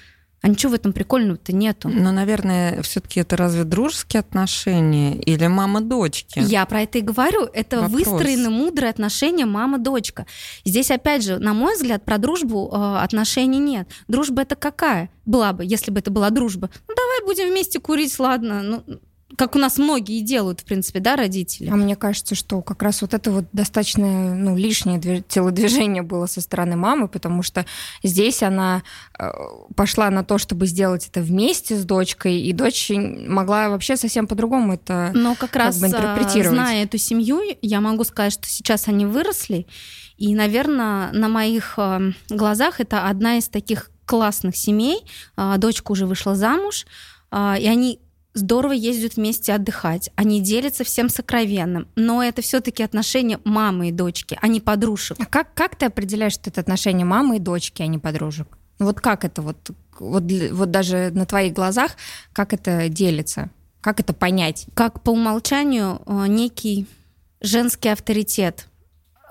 а 0.43 0.49
ничего 0.49 0.73
в 0.73 0.75
этом 0.75 0.93
прикольного-то 0.93 1.53
нету. 1.55 1.89
Но, 1.89 2.11
наверное, 2.11 2.83
все-таки 2.83 3.21
это 3.21 3.37
разве 3.37 3.63
дружеские 3.63 4.21
отношения 4.21 5.17
или 5.17 5.47
мама 5.47 5.81
дочки? 5.81 6.41
Я 6.41 6.67
про 6.67 6.83
это 6.83 6.99
и 6.99 7.01
говорю. 7.01 7.45
Это 7.45 7.81
Вопрос. 7.81 8.07
выстроены 8.07 8.51
мудрые 8.51 8.91
отношения 8.91 9.47
мама-дочка. 9.47 10.27
Здесь, 10.65 10.91
опять 10.91 11.23
же, 11.23 11.39
на 11.39 11.55
мой 11.55 11.77
взгляд, 11.77 12.05
про 12.05 12.19
дружбу 12.19 12.69
э, 12.73 12.99
отношений 12.99 13.61
нет. 13.61 13.89
Дружба 14.09 14.43
это 14.43 14.57
какая? 14.57 15.11
Была 15.25 15.53
бы, 15.53 15.65
если 15.65 15.93
бы 15.93 16.01
это 16.01 16.11
была 16.11 16.31
дружба. 16.31 16.71
Ну, 16.89 16.95
давай 16.95 17.25
будем 17.25 17.49
вместе 17.49 17.79
курить, 17.79 18.19
ладно. 18.19 18.63
Ну, 18.63 18.83
как 19.37 19.57
у 19.57 19.59
нас 19.59 19.79
многие 19.79 20.21
делают, 20.21 20.61
в 20.61 20.65
принципе, 20.65 21.01
да, 21.01 21.17
родители. 21.17 21.69
А 21.69 21.77
мне 21.77 21.97
кажется, 21.97 22.35
что 22.35 22.63
как 22.63 22.83
раз 22.83 23.03
вот 23.03 23.15
это 23.15 23.31
вот 23.31 23.47
достаточно 23.53 24.35
ну, 24.35 24.57
лишнее 24.57 24.99
движ- 24.99 25.25
телодвижение 25.27 26.03
было 26.03 26.27
со 26.27 26.41
стороны 26.41 26.77
мамы, 26.77 27.09
потому 27.09 27.43
что 27.43 27.65
здесь 28.03 28.43
она 28.43 28.83
э, 29.19 29.31
пошла 29.75 30.11
на 30.11 30.25
то, 30.25 30.39
чтобы 30.39 30.67
сделать 30.67 31.09
это 31.09 31.21
вместе 31.21 31.77
с 31.77 31.85
дочкой, 31.85 32.41
и 32.41 32.53
дочь 32.53 32.91
могла 32.95 33.69
вообще 33.69 33.97
совсем 33.97 34.27
по-другому 34.27 34.75
это 34.75 35.11
Но 35.15 35.35
как, 35.35 35.57
раз 35.57 35.81
бы 35.81 35.87
интерпретировать. 35.87 36.59
зная 36.59 36.85
эту 36.85 36.99
семью, 36.99 37.41
я 37.63 37.81
могу 37.81 38.05
сказать, 38.05 38.33
что 38.33 38.47
сейчас 38.47 38.89
они 38.89 39.07
выросли, 39.07 39.67
и, 40.17 40.35
наверное, 40.35 41.11
на 41.13 41.29
моих 41.29 41.75
э, 41.79 42.13
глазах 42.29 42.81
это 42.81 43.09
одна 43.09 43.39
из 43.39 43.49
таких 43.49 43.91
классных 44.05 44.57
семей. 44.57 44.99
Дочка 45.59 45.93
уже 45.93 46.07
вышла 46.07 46.35
замуж, 46.35 46.87
и 47.33 47.37
они 47.37 48.02
здорово 48.35 48.73
ездят 48.73 49.17
вместе 49.17 49.53
отдыхать. 49.53 50.11
Они 50.17 50.41
делятся 50.41 50.85
всем 50.85 51.09
сокровенным. 51.09 51.89
Но 51.97 52.23
это 52.23 52.43
все-таки 52.43 52.83
отношения 52.83 53.39
мамы 53.45 53.89
и 53.89 53.93
дочки, 53.93 54.39
а 54.41 54.49
не 54.49 54.61
подружек. 54.61 55.19
А 55.21 55.27
как, 55.27 55.55
как 55.55 55.77
ты 55.77 55.87
определяешь, 55.87 56.35
что 56.35 56.51
это 56.51 56.61
отношение 56.61 57.05
мамы 57.05 57.37
и 57.37 57.41
дочки, 57.41 57.83
а 57.83 57.87
не 57.87 57.99
подружек? 57.99 58.49
Ну 58.79 58.87
Вот 58.87 59.01
как 59.01 59.25
это 59.25 59.43
вот, 59.43 59.71
вот, 59.99 60.25
вот 60.53 60.71
даже 60.71 61.11
на 61.13 61.27
твоих 61.27 61.53
глазах, 61.53 61.93
как 62.33 62.53
это 62.53 62.89
делится? 62.89 63.51
Как 63.81 64.01
это 64.01 64.13
понять? 64.13 64.67
Как 64.75 65.03
по 65.03 65.11
умолчанию 65.11 66.01
э, 66.07 66.27
некий 66.29 66.87
женский 67.41 67.89
авторитет, 67.89 68.69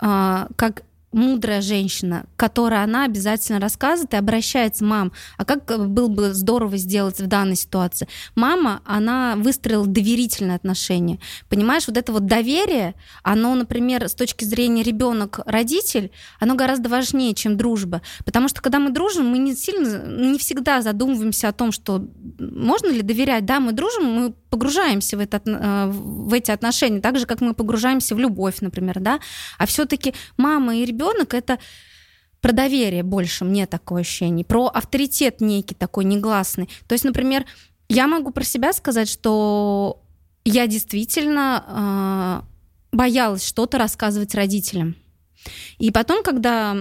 э, 0.02 0.48
как 0.56 0.84
мудрая 1.12 1.62
женщина, 1.62 2.26
которая 2.36 2.84
она 2.84 3.06
обязательно 3.06 3.60
рассказывает 3.60 4.14
и 4.14 4.18
обращается, 4.18 4.84
мам, 4.86 5.12
а 5.38 5.46
как 5.46 5.70
э, 5.72 5.78
было 5.78 6.08
бы 6.08 6.34
здорово 6.34 6.78
сделать 6.78 7.20
в 7.20 7.28
данной 7.28 7.56
ситуации? 7.56 8.08
Мама, 8.36 8.82
она 8.86 9.36
выстроила 9.38 9.86
доверительные 9.86 10.56
отношения. 10.56 11.20
Понимаешь, 11.50 11.88
вот 11.88 11.98
это 11.98 12.12
вот 12.12 12.26
доверие, 12.26 12.96
оно, 13.24 13.56
например, 13.56 14.08
с 14.08 14.16
точки 14.16 14.46
зрения 14.46 14.84
ребенок-родитель, 14.84 16.12
оно 16.40 16.56
гораздо 16.56 16.90
важнее, 16.90 17.34
чем 17.34 17.58
дружба. 17.58 18.02
Потому 18.26 18.48
что 18.48 18.62
когда 18.62 18.80
мы 18.80 18.92
дружим, 18.92 19.28
мы 19.28 19.38
не 19.38 19.56
сильно, 19.56 20.06
не 20.08 20.40
всегда 20.40 20.82
задумываемся 20.82 21.50
о 21.50 21.54
том, 21.54 21.72
что 21.72 22.08
можно 22.40 22.88
ли 22.88 23.02
доверять. 23.02 23.46
Да, 23.46 23.60
мы 23.60 23.74
дружим, 23.74 24.06
мы 24.06 24.34
погружаемся 24.52 25.18
в, 25.18 25.22
это, 25.22 25.42
э, 25.46 25.88
в 25.90 26.34
эти 26.34 26.52
отношения, 26.52 27.00
так 27.00 27.18
же, 27.18 27.26
как 27.26 27.42
мы 27.42 27.54
погружаемся 27.54 28.14
в 28.16 28.20
любовь, 28.20 28.58
например, 28.62 29.00
да. 29.00 29.20
А 29.58 29.66
все-таки 29.66 30.14
мама 30.38 30.76
и 30.76 30.86
ребенок 30.86 31.34
это 31.34 31.58
про 32.42 32.52
доверие 32.52 33.04
больше, 33.04 33.46
мне 33.46 33.66
такое 33.66 34.02
ощущение, 34.02 34.44
про 34.44 34.68
авторитет 34.68 35.42
некий 35.42 35.74
такой 35.74 36.04
негласный. 36.04 36.70
То 36.88 36.94
есть, 36.94 37.06
например, 37.06 37.46
я 37.88 38.08
могу 38.08 38.32
про 38.32 38.44
себя 38.44 38.74
сказать, 38.74 39.10
что 39.10 40.04
я 40.44 40.68
действительно 40.68 42.44
э, 42.92 42.96
боялась 42.96 43.46
что-то 43.46 43.78
рассказывать 43.78 44.36
родителям. 44.36 44.96
И 45.80 45.92
потом, 45.92 46.24
когда 46.24 46.76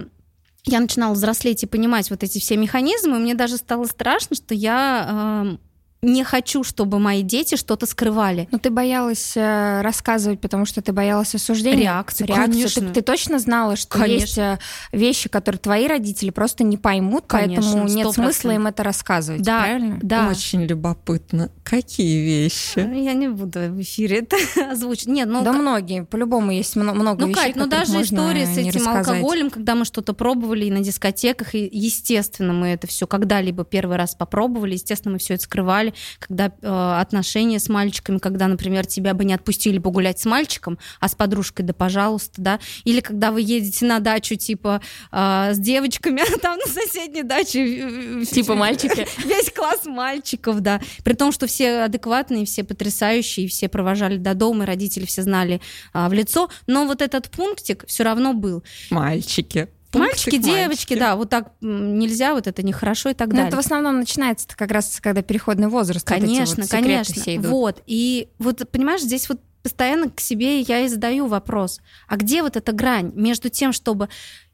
я 0.65 0.81
начинала 0.81 1.15
взрослеть 1.15 1.63
и 1.63 1.67
понимать 1.67 2.11
вот 2.11 2.25
эти 2.25 2.41
все 2.41 2.57
механизмы, 2.57 3.21
мне 3.21 3.35
даже 3.35 3.59
стало 3.59 3.85
страшно, 3.85 4.35
что 4.35 4.55
я 4.55 5.47
э, 5.53 5.70
не 6.03 6.25
хочу, 6.25 6.65
чтобы 6.65 6.99
мои 6.99 7.23
дети 7.23 7.57
что-то 7.57 7.85
скрывали. 7.85 8.49
Ну, 8.51 8.59
ты 8.59 8.71
боялась 8.71 9.33
э, 9.37 9.83
рассказывать, 9.83 10.41
потому 10.41 10.65
что 10.65 10.81
ты 10.81 10.93
боялась 10.93 11.35
осуждения? 11.35 11.83
Реакцию, 11.83 12.27
Реакцию. 12.29 12.53
конечно. 12.53 12.87
Ты, 12.89 12.95
ты 12.95 13.03
точно 13.03 13.39
знала, 13.39 13.77
что 13.77 13.99
Конечно. 13.99 14.15
есть 14.23 14.39
э, 14.39 14.59
вещи, 14.93 15.29
которые 15.29 15.59
твои 15.59 15.87
родители 15.87 16.31
просто 16.31 16.65
не 16.65 16.79
поймут, 16.79 17.25
Конечно, 17.27 17.63
поэтому 17.63 17.89
нет 17.89 18.07
100%. 18.09 18.13
смысла 18.15 18.51
им 18.53 18.67
это 18.67 18.83
рассказывать, 18.83 19.43
Да, 19.43 19.61
правильно? 19.61 19.99
да. 20.03 20.29
Очень 20.31 20.65
любопытно. 20.65 21.51
Какие 21.65 22.25
вещи? 22.25 22.79
Ну, 22.79 22.95
Я 23.03 23.13
не 23.13 23.29
буду 23.29 23.59
в 23.61 23.81
эфире 23.83 24.21
это 24.21 24.37
озвучить. 24.73 25.07
Нет, 25.09 25.29
ну, 25.29 25.43
да 25.45 25.53
к- 25.53 25.57
многие, 25.57 26.05
по-любому 26.05 26.51
есть 26.51 26.77
мно- 26.77 26.95
много 26.95 27.21
ну 27.23 27.29
вещей, 27.29 27.43
Кать, 27.45 27.57
ну 27.57 27.67
даже 27.67 28.01
история 28.01 28.47
с 28.47 28.57
этим 28.57 28.89
алкоголем, 28.89 29.51
когда 29.51 29.75
мы 29.75 29.85
что-то 29.85 30.15
пробовали 30.15 30.65
и 30.65 30.71
на 30.71 30.81
дискотеках, 30.81 31.55
и 31.55 31.69
естественно 31.71 32.55
мы 32.55 32.69
это 32.69 32.87
все 32.87 33.07
когда-либо 33.07 33.65
первый 33.65 33.99
раз 33.99 34.15
попробовали, 34.15 34.73
естественно 34.73 35.13
мы 35.13 35.19
все 35.19 35.35
это 35.35 35.43
скрывали, 35.45 35.90
когда 36.19 36.53
э, 36.63 37.01
отношения 37.01 37.59
с 37.59 37.69
мальчиками, 37.69 38.19
когда, 38.19 38.49
например, 38.49 38.87
тебя 38.87 39.15
бы 39.15 39.25
не 39.25 39.35
отпустили 39.35 39.79
погулять 39.79 40.19
с 40.19 40.25
мальчиком, 40.25 40.79
а 41.01 41.09
с 41.09 41.15
подружкой, 41.15 41.65
да 41.65 41.73
пожалуйста, 41.73 42.41
да, 42.41 42.61
или 42.85 43.01
когда 43.01 43.31
вы 43.33 43.43
едете 43.43 43.85
на 43.87 44.01
дачу 44.01 44.37
типа 44.37 44.81
э, 45.13 45.51
с 45.53 45.59
девочками, 45.59 46.23
а 46.35 46.39
там 46.39 46.59
на 46.59 46.67
соседней 46.67 47.23
даче 47.23 48.21
э, 48.21 48.25
Типа 48.25 48.55
мальчики. 48.55 49.07
весь 49.27 49.51
класс 49.51 49.85
мальчиков, 49.85 50.61
да. 50.61 50.81
При 51.05 51.15
том, 51.15 51.33
что 51.33 51.47
все 51.47 51.83
адекватные, 51.83 52.45
все 52.45 52.65
потрясающие, 52.65 53.49
все 53.49 53.69
провожали 53.69 54.17
до 54.17 54.35
дома, 54.35 54.65
и 54.65 54.67
родители 54.67 55.07
все 55.07 55.23
знали 55.23 55.61
а, 55.93 56.09
в 56.09 56.13
лицо. 56.13 56.51
Но 56.67 56.87
вот 56.87 57.03
этот 57.03 57.31
пунктик 57.31 57.85
все 57.87 58.05
равно 58.05 58.33
был. 58.33 58.63
Мальчики. 58.91 59.69
Мальчики, 59.99 60.37
девочки, 60.39 60.67
мальчики. 60.69 60.95
да, 60.99 61.17
вот 61.17 61.31
так 61.31 61.53
нельзя, 61.61 62.35
вот 62.35 62.47
это 62.47 62.63
нехорошо 62.63 63.11
и 63.11 63.15
так 63.15 63.29
Ну, 63.29 63.35
далее. 63.35 63.49
это 63.49 63.57
в 63.57 63.61
основном 63.61 63.99
начинается 63.99 64.47
как 64.57 64.71
раз, 64.71 65.01
когда 65.03 65.23
переходный 65.23 65.69
возраст. 65.69 66.09
вот 66.09 66.17
эти 66.17 66.23
вот 66.25 66.29
Конечно, 66.35 66.65
секреты 66.65 66.83
конечно. 66.85 67.15
все 67.23 67.37
идут. 67.37 67.47
Вот. 67.47 67.83
И 67.87 68.29
вот, 68.39 68.63
понимаешь, 68.71 69.01
здесь 69.03 69.29
вот 69.29 69.41
постоянно 69.63 70.09
к 70.09 70.21
себе 70.21 70.61
я 70.61 70.81
и 70.81 70.89
задаю 70.89 71.27
вопрос, 71.27 71.81
а 72.09 72.17
где 72.17 72.43
вот 72.43 72.57
эта 72.57 72.73
грань 72.73 73.13
между 73.15 73.51
тем, 73.51 73.73
чтобы 73.73 74.09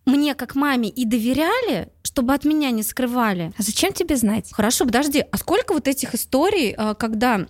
мне 0.04 0.34
как 0.34 0.54
маме 0.54 0.88
и 0.88 1.04
доверяли, 1.04 1.88
чтобы 2.02 2.32
от 2.34 2.44
меня 2.44 2.70
не 2.70 2.82
скрывали, 2.82 3.52
А 3.58 3.62
зачем 3.62 3.92
тебе 3.92 4.16
знать? 4.16 4.48
Хорошо, 4.52 4.84
подожди, 4.84 5.24
а 5.30 5.36
сколько 5.36 5.74
вот 5.74 5.86
этих 5.88 6.14
историй, 6.14 6.74
а, 6.76 6.94
когда 6.94 7.46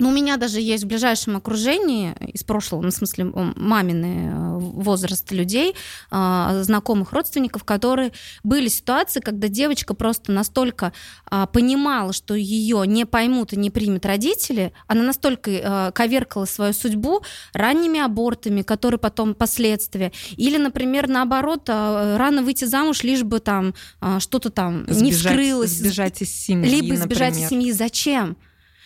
ну, 0.00 0.08
у 0.08 0.12
меня 0.12 0.36
даже 0.38 0.60
есть 0.60 0.84
в 0.84 0.86
ближайшем 0.86 1.36
окружении 1.36 2.14
из 2.32 2.42
прошлого, 2.42 2.80
ну, 2.82 2.88
в 2.90 2.94
смысле, 2.94 3.24
мамины 3.26 4.30
э, 4.32 4.58
возраста 4.58 5.34
людей, 5.34 5.74
а, 6.10 6.62
знакомых 6.62 7.12
родственников, 7.12 7.64
которые 7.64 8.12
были 8.42 8.68
ситуации, 8.68 9.20
когда 9.20 9.48
девочка 9.48 9.92
просто 9.94 10.32
настолько 10.32 10.92
а, 11.26 11.46
понимала, 11.46 12.12
что 12.14 12.34
ее 12.34 12.84
не 12.86 13.04
поймут 13.04 13.52
и 13.52 13.56
не 13.56 13.70
примут 13.70 14.06
родители, 14.06 14.72
она 14.86 15.02
настолько 15.02 15.50
э, 15.50 15.92
коверкала 15.92 16.46
свою 16.46 16.72
судьбу 16.72 17.22
ранними 17.52 18.00
абортами, 18.00 18.62
которые 18.62 18.98
потом 18.98 19.34
последствия. 19.34 20.12
Или, 20.36 20.56
например, 20.56 21.08
наоборот, 21.08 21.64
а, 21.68 22.16
рано 22.16 22.42
выйти 22.42 22.64
замуж, 22.64 23.02
лишь 23.02 23.22
бы 23.22 23.38
там 23.40 23.74
что-то 24.18 24.50
там 24.50 24.86
не 24.86 25.12
Сбежать- 25.12 25.32
вскрылось, 25.32 25.70
Сбежать 25.70 26.22
из 26.22 26.34
семьи, 26.34 26.68
либо 26.68 26.94
избежать 26.94 27.30
например. 27.34 27.48
семьи. 27.50 27.72
Зачем? 27.72 28.36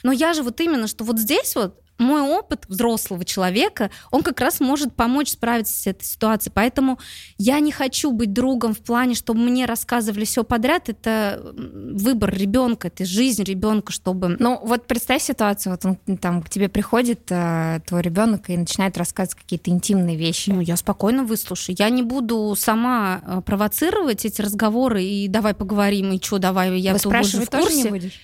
Но 0.04 0.12
я 0.12 0.34
же 0.34 0.44
вот 0.44 0.60
именно, 0.60 0.86
что 0.86 1.02
вот 1.02 1.18
здесь 1.18 1.56
вот 1.56 1.80
мой 1.98 2.22
опыт 2.22 2.64
взрослого 2.68 3.24
человека, 3.24 3.90
он 4.10 4.22
как 4.22 4.40
раз 4.40 4.60
может 4.60 4.94
помочь 4.94 5.30
справиться 5.30 5.74
с 5.74 5.86
этой 5.86 6.04
ситуацией. 6.04 6.52
Поэтому 6.54 6.98
я 7.38 7.60
не 7.60 7.72
хочу 7.72 8.10
быть 8.10 8.32
другом 8.32 8.74
в 8.74 8.80
плане, 8.80 9.14
чтобы 9.14 9.40
мне 9.40 9.64
рассказывали 9.64 10.24
все 10.24 10.44
подряд. 10.44 10.88
Это 10.88 11.40
выбор 11.54 12.34
ребенка, 12.34 12.88
это 12.88 13.04
жизнь 13.04 13.44
ребенка, 13.44 13.92
чтобы... 13.92 14.36
Ну, 14.38 14.60
вот 14.62 14.86
представь 14.86 15.22
ситуацию, 15.22 15.72
вот 15.72 15.84
он 15.84 16.16
там 16.16 16.42
к 16.42 16.50
тебе 16.50 16.68
приходит 16.68 17.30
э, 17.30 17.80
твой 17.86 18.02
ребенок 18.02 18.50
и 18.50 18.56
начинает 18.56 18.98
рассказывать 18.98 19.36
какие-то 19.36 19.70
интимные 19.70 20.16
вещи. 20.16 20.50
Ну, 20.50 20.60
я 20.60 20.76
спокойно 20.76 21.24
выслушаю. 21.24 21.76
Я 21.78 21.88
не 21.90 22.02
буду 22.02 22.54
сама 22.58 23.22
э, 23.24 23.40
провоцировать 23.44 24.24
эти 24.24 24.42
разговоры 24.42 25.04
и 25.04 25.28
давай 25.28 25.54
поговорим, 25.54 26.12
и 26.12 26.22
что, 26.22 26.38
давай, 26.38 26.78
я 26.78 26.92
Вы 26.92 26.98
спрашивать 26.98 27.46
в 27.46 27.50
тоже 27.50 27.66
курсе. 27.66 27.82
не 27.82 27.88
будешь? 27.90 28.20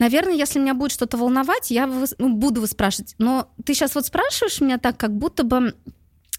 Наверное, 0.00 0.34
если 0.34 0.58
меня 0.58 0.74
будет 0.74 0.92
что-то 0.92 1.16
волновать, 1.18 1.70
я 1.70 1.86
ну, 2.18 2.30
буду 2.30 2.62
выспрашивать. 2.62 3.14
Но 3.18 3.48
ты 3.64 3.74
сейчас 3.74 3.94
вот 3.94 4.06
спрашиваешь 4.06 4.60
меня 4.60 4.78
так, 4.78 4.96
как 4.96 5.14
будто 5.14 5.44
бы 5.44 5.74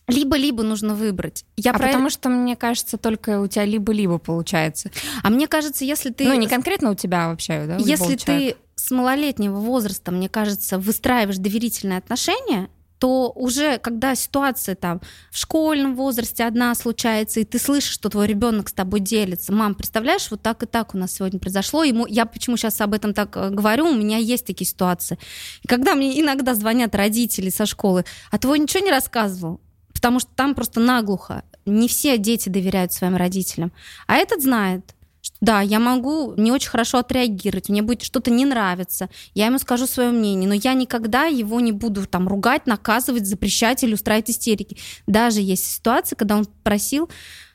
либо-либо 0.08 0.64
нужно 0.64 0.96
выбрать. 0.96 1.46
Я 1.56 1.72
а 1.72 1.78
про- 1.78 1.88
потому 1.88 2.10
что, 2.10 2.28
мне 2.30 2.56
кажется, 2.56 2.98
только 2.98 3.40
у 3.40 3.48
тебя 3.48 3.64
либо-либо 3.64 4.18
получается. 4.18 4.92
а 5.24 5.30
мне 5.30 5.48
кажется, 5.48 5.86
если 5.86 6.10
ты... 6.10 6.26
ну, 6.26 6.34
не 6.34 6.48
конкретно 6.48 6.92
у 6.92 6.96
тебя 6.96 7.30
вообще, 7.30 7.66
да? 7.68 7.78
Если 7.78 8.16
ты 8.16 8.56
с 8.76 8.90
малолетнего 8.90 9.60
возраста, 9.60 10.12
мне 10.12 10.28
кажется, 10.28 10.80
выстраиваешь 10.80 11.38
доверительные 11.38 12.00
отношения, 12.00 12.68
то 13.02 13.32
уже 13.32 13.80
когда 13.80 14.14
ситуация 14.14 14.76
там 14.76 15.02
в 15.32 15.38
школьном 15.40 15.96
возрасте 15.96 16.44
одна 16.44 16.76
случается, 16.76 17.40
и 17.40 17.44
ты 17.44 17.58
слышишь, 17.58 17.94
что 17.94 18.10
твой 18.10 18.28
ребенок 18.28 18.70
с 18.70 18.74
тобой 18.74 19.00
делится, 19.00 19.52
мам, 19.52 19.74
представляешь, 19.74 20.30
вот 20.30 20.44
так 20.44 20.62
и 20.62 20.68
так 20.68 20.94
у 20.94 21.00
нас 21.00 21.14
сегодня 21.14 21.40
произошло. 21.40 21.84
Ему, 21.84 22.06
я 22.06 22.28
почему 22.28 22.58
сейчас 22.58 22.80
об 22.80 22.94
этом 22.94 23.16
так 23.16 23.36
э, 23.36 23.50
говорю, 23.50 23.88
у 23.88 23.96
меня 23.96 24.18
есть 24.18 24.46
такие 24.46 24.68
ситуации. 24.68 25.18
И 25.64 25.68
когда 25.68 25.96
мне 25.96 26.22
иногда 26.22 26.54
звонят 26.54 26.94
родители 26.94 27.50
со 27.50 27.66
школы, 27.66 28.06
а 28.30 28.38
твой 28.38 28.60
ничего 28.60 28.86
не 28.86 28.92
рассказывал, 28.92 29.62
потому 29.96 30.20
что 30.20 30.30
там 30.36 30.54
просто 30.54 30.80
наглухо. 30.80 31.44
Не 31.66 31.88
все 31.88 32.20
дети 32.20 32.50
доверяют 32.50 32.94
своим 32.94 33.16
родителям. 33.16 33.72
А 34.06 34.18
этот 34.18 34.44
знает, 34.44 34.94
да, 35.42 35.62
я 35.62 35.80
могу 35.80 36.36
не 36.38 36.52
очень 36.52 36.70
хорошо 36.70 37.00
отреагировать, 37.00 37.70
мне 37.70 37.82
будет 37.82 38.04
что-то 38.04 38.30
не 38.30 38.46
нравиться, 38.46 39.10
я 39.34 39.48
ему 39.48 39.58
скажу 39.58 39.88
свое 39.88 40.12
мнение, 40.12 40.48
но 40.48 40.54
я 40.54 40.74
никогда 40.74 41.26
его 41.26 41.60
не 41.60 41.72
буду 41.72 42.06
там 42.06 42.28
ругать, 42.28 42.68
наказывать, 42.68 43.26
запрещать 43.26 43.84
или 43.84 43.96
устраивать 43.96 44.30
истерики. 44.30 44.78
Даже 45.08 45.42
есть 45.42 45.66
ситуации, 45.66 46.16
когда 46.16 46.38
он 46.38 46.46
просил 46.64 47.10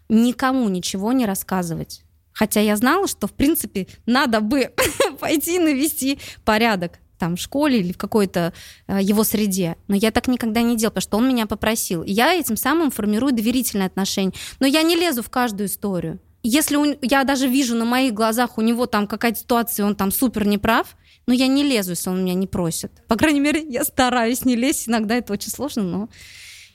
никому 0.09 0.69
ничего 0.69 1.13
не 1.13 1.27
рассказывать. 1.27 2.03
Хотя 2.33 2.61
я 2.61 2.77
знала, 2.77 3.09
что, 3.09 3.27
в 3.27 3.33
принципе, 3.33 3.87
надо 4.05 4.41
бы 4.41 4.73
пойти 5.21 5.59
навести 5.59 6.19
порядок. 6.45 6.99
там 7.19 7.37
в 7.37 7.41
школе 7.41 7.81
или 7.81 7.93
в 7.93 7.97
какой-то 7.97 8.53
э, 8.89 8.99
его 9.01 9.25
среде. 9.25 9.77
Но 9.89 9.97
я 9.97 10.11
так 10.11 10.29
никогда 10.29 10.61
не 10.61 10.77
делала, 10.77 10.91
потому 10.91 11.03
что 11.03 11.17
он 11.17 11.29
меня 11.29 11.47
попросил. 11.47 12.03
И 12.03 12.13
я 12.13 12.35
этим 12.35 12.59
самым 12.59 12.91
формирую 12.91 13.33
доверительные 13.33 13.87
отношения. 13.87 14.35
Но 14.61 14.67
я 14.67 14.83
не 14.83 14.97
лезу 14.97 15.23
в 15.23 15.31
каждую 15.31 15.69
историю. 15.69 16.21
Если 16.49 16.77
у, 16.77 16.97
я 17.03 17.25
даже 17.25 17.49
вижу 17.49 17.75
на 17.75 17.85
моих 17.85 18.15
глазах 18.15 18.57
у 18.57 18.63
него 18.63 18.87
там 18.87 19.07
какая-то 19.09 19.41
ситуация, 19.41 19.85
он 19.85 19.97
там 19.97 20.13
супер 20.13 20.47
неправ, 20.47 20.97
но 21.27 21.35
я 21.35 21.49
не 21.49 21.65
лезу, 21.65 21.91
если 21.91 22.09
он 22.09 22.23
меня 22.23 22.35
не 22.35 22.47
просит. 22.47 22.93
По 23.09 23.17
крайней 23.17 23.41
мере, 23.41 23.65
я 23.69 23.83
стараюсь 23.85 24.45
не 24.45 24.55
лезть. 24.55 24.89
Иногда 24.89 25.17
это 25.17 25.33
очень 25.33 25.51
сложно, 25.51 25.83
но... 25.83 26.09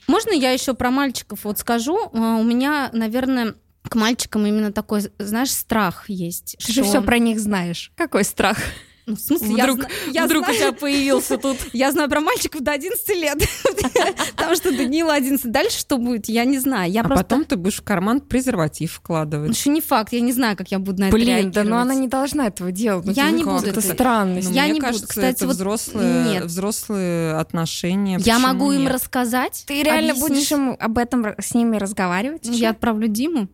Можно 0.08 0.32
я 0.32 0.50
еще 0.50 0.74
про 0.74 0.90
мальчиков 0.90 1.44
вот 1.44 1.58
скажу? 1.58 1.96
А, 2.12 2.36
У 2.36 2.42
меня, 2.42 2.90
наверное, 2.92 3.54
к 3.88 3.94
мальчикам 3.94 4.44
именно 4.46 4.72
такой, 4.72 5.02
знаешь, 5.18 5.50
страх 5.52 6.04
есть. 6.10 6.56
Ты 6.58 6.72
же 6.72 6.80
что- 6.82 6.90
все 6.90 7.02
про 7.02 7.18
них 7.18 7.40
знаешь. 7.40 7.92
Какой 7.96 8.24
страх? 8.24 8.58
Ну, 9.04 9.16
в 9.16 9.20
смысле, 9.20 9.54
я 9.56 9.64
Вдруг, 9.64 9.86
я 10.12 10.26
вдруг 10.26 10.42
у 10.42 10.52
знаю- 10.52 10.58
тебя 10.60 10.72
появился 10.80 11.36
тут. 11.36 11.56
Я 11.72 11.90
знаю 11.90 12.08
про 12.08 12.20
мальчиков 12.20 12.60
до 12.60 12.70
11 12.70 13.08
лет. 13.16 13.36
Потому 14.36 14.54
что 14.54 14.70
Данила 14.70 15.14
11. 15.14 15.50
Дальше 15.50 15.78
что 15.80 15.98
будет, 15.98 16.28
я 16.28 16.44
не 16.44 16.58
знаю. 16.60 16.90
Я 16.92 17.00
А 17.00 17.04
просто... 17.04 17.24
потом 17.24 17.44
ты 17.44 17.56
будешь 17.56 17.78
в 17.80 17.82
карман 17.82 18.20
презерватив 18.20 18.92
вкладывать. 18.92 19.50
Еще 19.56 19.70
не 19.70 19.80
факт, 19.80 20.12
я 20.12 20.20
не 20.20 20.32
знаю, 20.32 20.56
как 20.56 20.68
я 20.70 20.78
буду 20.78 21.00
на 21.00 21.04
это 21.06 21.16
Блин, 21.16 21.26
да 21.50 21.64
ну 21.64 21.70
реагировать. 21.70 21.82
она 21.82 21.94
не 21.94 22.06
должна 22.08 22.46
этого 22.46 22.70
делать. 22.70 23.06
Ну, 23.06 23.12
Я 23.12 23.30
не 23.32 23.42
буду 23.44 23.66
Это 23.66 23.80
странность. 23.80 24.48
Ну, 24.48 24.54
Я 24.54 24.62
мне 24.64 24.72
не 24.74 24.80
буду. 24.80 24.86
кажется, 24.86 25.08
Кстати, 25.08 25.44
взрослые, 25.44 26.24
нет. 26.34 26.44
взрослые 26.44 27.34
отношения. 27.34 28.18
Я 28.20 28.38
могу 28.38 28.70
им 28.70 28.86
рассказать. 28.86 29.64
Ты 29.66 29.82
реально 29.82 30.14
будешь 30.14 30.50
им 30.52 30.76
об 30.78 30.96
этом 30.98 31.26
с 31.40 31.54
ними 31.54 31.76
разговаривать? 31.76 32.42
Я 32.44 32.70
отправлю 32.70 33.08
Диму, 33.08 33.48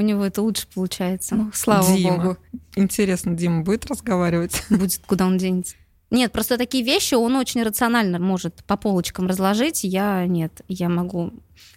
у 0.00 0.02
него 0.02 0.24
это 0.24 0.40
лучше 0.40 0.66
получается. 0.74 1.36
Ну, 1.36 1.50
слава 1.52 1.94
Дима. 1.94 2.16
богу. 2.16 2.36
Интересно, 2.74 3.34
Дима 3.34 3.62
будет 3.62 3.86
разговаривать? 3.86 4.62
Будет, 4.70 5.00
куда 5.06 5.26
он 5.26 5.36
денется. 5.36 5.76
Нет, 6.10 6.32
просто 6.32 6.56
такие 6.58 6.82
вещи 6.82 7.14
он 7.14 7.36
очень 7.36 7.62
рационально 7.62 8.18
может 8.18 8.64
по 8.64 8.76
полочкам 8.76 9.26
разложить. 9.26 9.84
Я 9.84 10.26
нет, 10.26 10.62
я 10.66 10.88
могу 10.88 11.32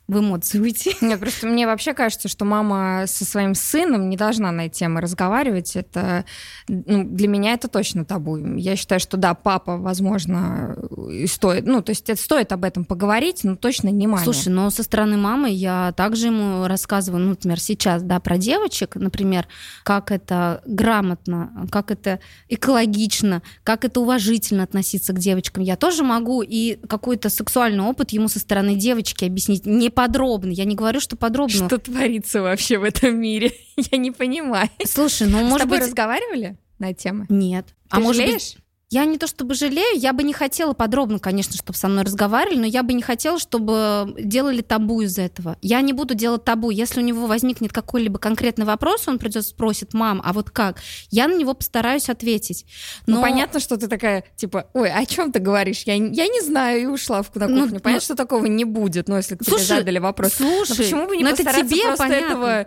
в 0.08 0.20
эмоции 0.20 0.60
уйти. 0.60 0.96
Нет, 1.02 1.20
просто 1.20 1.48
мне 1.48 1.66
вообще 1.66 1.94
кажется, 1.94 2.28
что 2.28 2.46
мама 2.46 3.06
со 3.08 3.26
своим 3.26 3.56
сыном 3.56 4.10
не 4.10 4.18
должна 4.18 4.52
на 4.52 4.66
эти 4.66 4.80
темы 4.80 5.02
разговаривать. 5.02 5.76
Это 5.76 6.26
ну, 6.68 7.04
для 7.06 7.28
меня 7.28 7.54
это 7.54 7.68
точно 7.68 8.04
табу. 8.04 8.38
Я 8.38 8.76
считаю, 8.76 9.00
что 9.00 9.16
да, 9.16 9.34
папа, 9.34 9.78
возможно, 9.78 10.78
и 11.10 11.26
стоит. 11.28 11.66
Ну, 11.66 11.82
то 11.82 11.92
есть 11.92 12.10
это 12.10 12.22
стоит 12.22 12.52
об 12.52 12.66
этом 12.66 12.84
поговорить, 12.84 13.44
но 13.44 13.56
точно 13.56 13.90
не 13.90 14.08
маме. 14.08 14.24
Слушай, 14.24 14.50
но 14.50 14.70
со 14.70 14.84
стороны 14.84 15.18
мамы 15.18 15.50
я 15.52 15.94
также 15.96 16.28
ему 16.28 16.68
рассказываю, 16.68 17.24
ну, 17.24 17.30
например, 17.30 17.60
сейчас, 17.60 18.04
да, 18.04 18.20
про 18.20 18.38
девочек, 18.38 18.96
например, 18.96 19.48
как 19.84 20.12
это 20.12 20.62
грамотно, 20.66 21.68
как 21.72 21.92
это 21.92 22.20
экологично, 22.50 23.42
как 23.64 23.86
это 23.86 24.02
уважительно 24.02 24.64
относиться 24.64 25.14
к 25.14 25.20
девочкам. 25.20 25.64
Я 25.64 25.78
тоже 25.78 26.04
могу 26.04 26.42
и 26.42 26.76
какой-то 26.88 27.30
сексуальный 27.30 27.84
опыт 27.84 28.12
ему 28.12 28.28
со 28.28 28.40
стороны 28.40 28.76
девочки 28.76 29.24
объяснить 29.26 29.66
не 29.74 29.90
подробно. 29.90 30.52
Я 30.52 30.66
не 30.66 30.76
говорю, 30.76 31.00
что 31.00 31.16
подробно. 31.16 31.56
что 31.56 31.78
творится 31.78 32.42
вообще 32.42 32.78
в 32.78 32.84
этом 32.84 33.20
мире? 33.20 33.54
Я 33.78 33.98
не 33.98 34.12
понимаю. 34.12 34.70
Слушай, 34.86 35.28
ну, 35.28 35.40
С 35.40 35.44
может 35.44 35.60
тобой 35.60 35.80
быть... 35.80 35.88
разговаривали 35.88 36.58
на 36.80 36.94
тему? 36.94 37.26
Нет. 37.30 37.68
Ты 37.68 37.74
а 37.90 38.00
может 38.00 38.26
быть, 38.26 38.58
я 38.94 39.06
не 39.06 39.18
то 39.18 39.26
чтобы 39.26 39.56
жалею, 39.56 39.98
я 40.00 40.14
бы 40.14 40.22
не 40.22 40.34
хотела 40.34 40.74
подробно, 40.74 41.18
конечно, 41.18 41.56
чтобы 41.56 41.76
со 41.76 41.88
мной 41.88 42.04
разговаривали, 42.04 42.60
но 42.60 42.66
я 42.68 42.84
бы 42.84 42.94
не 42.94 43.02
хотела, 43.02 43.40
чтобы 43.40 44.14
делали 44.20 44.62
табу 44.62 45.02
из 45.02 45.18
этого. 45.18 45.58
Я 45.64 45.82
не 45.82 45.94
буду 45.94 46.14
делать 46.14 46.44
табу. 46.44 46.70
Если 46.70 47.02
у 47.02 47.04
него 47.04 47.26
возникнет 47.26 47.74
какой-либо 47.74 48.20
конкретный 48.20 48.66
вопрос, 48.66 49.08
он 49.08 49.18
придет 49.18 49.48
спросит, 49.48 49.96
мам, 49.96 50.22
а 50.24 50.32
вот 50.32 50.52
как? 50.52 50.78
Я 51.10 51.28
на 51.28 51.36
него 51.36 51.56
постараюсь 51.56 52.08
ответить. 52.08 52.68
Ну, 53.08 53.16
Но 53.16 53.22
понятно, 53.24 53.60
что 53.60 53.78
ты 53.78 53.88
такая, 53.88 54.26
типа, 54.36 54.68
ой, 54.74 54.92
о 54.92 55.06
чем 55.08 55.32
ты 55.32 55.40
говоришь? 55.40 55.82
Я, 55.88 55.96
я 55.96 56.28
не 56.28 56.42
знаю, 56.42 56.82
и 56.84 56.86
ушла 56.86 57.24
в, 57.24 57.32
Ну, 57.34 57.48
кухню. 57.48 57.80
Понятно, 57.80 57.92
ну, 57.94 58.00
что 58.00 58.16
такого 58.16 58.46
не 58.46 58.64
будет, 58.64 59.08
но 59.08 59.18
если 59.18 59.36
к 59.36 59.40
тебе 59.40 59.58
Слушай, 59.58 59.80
задали 59.80 59.98
вопрос. 59.98 60.34
Слушай, 60.34 60.70
Но 60.70 60.76
почему 60.76 61.08
бы 61.08 61.18
не 61.18 61.24
ну 61.24 61.30
это 61.30 61.44
постараться 61.44 61.74
тебе 61.74 61.84
просто 61.88 62.04
понятно. 62.04 62.26
этого 62.26 62.66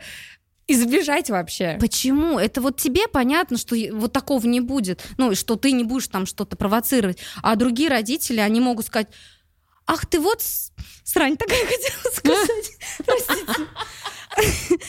избежать 0.68 1.30
вообще? 1.30 1.78
Почему? 1.80 2.38
Это 2.38 2.60
вот 2.60 2.76
тебе 2.76 3.08
понятно, 3.08 3.56
что 3.56 3.76
вот 3.92 4.12
такого 4.12 4.46
не 4.46 4.60
будет. 4.60 5.02
Ну, 5.16 5.32
и 5.32 5.34
что 5.34 5.56
ты 5.56 5.72
не 5.72 5.84
будешь 5.84 6.08
там 6.08 6.26
что-то 6.26 6.56
провоцировать. 6.56 7.18
А 7.42 7.56
другие 7.56 7.88
родители, 7.88 8.40
они 8.40 8.60
могут 8.60 8.86
сказать, 8.86 9.08
ах, 9.86 10.06
ты 10.06 10.20
вот 10.20 10.42
срань 11.04 11.36
такая 11.36 11.64
хотела 11.66 12.12
сказать. 12.12 12.70
Простите. 13.06 14.78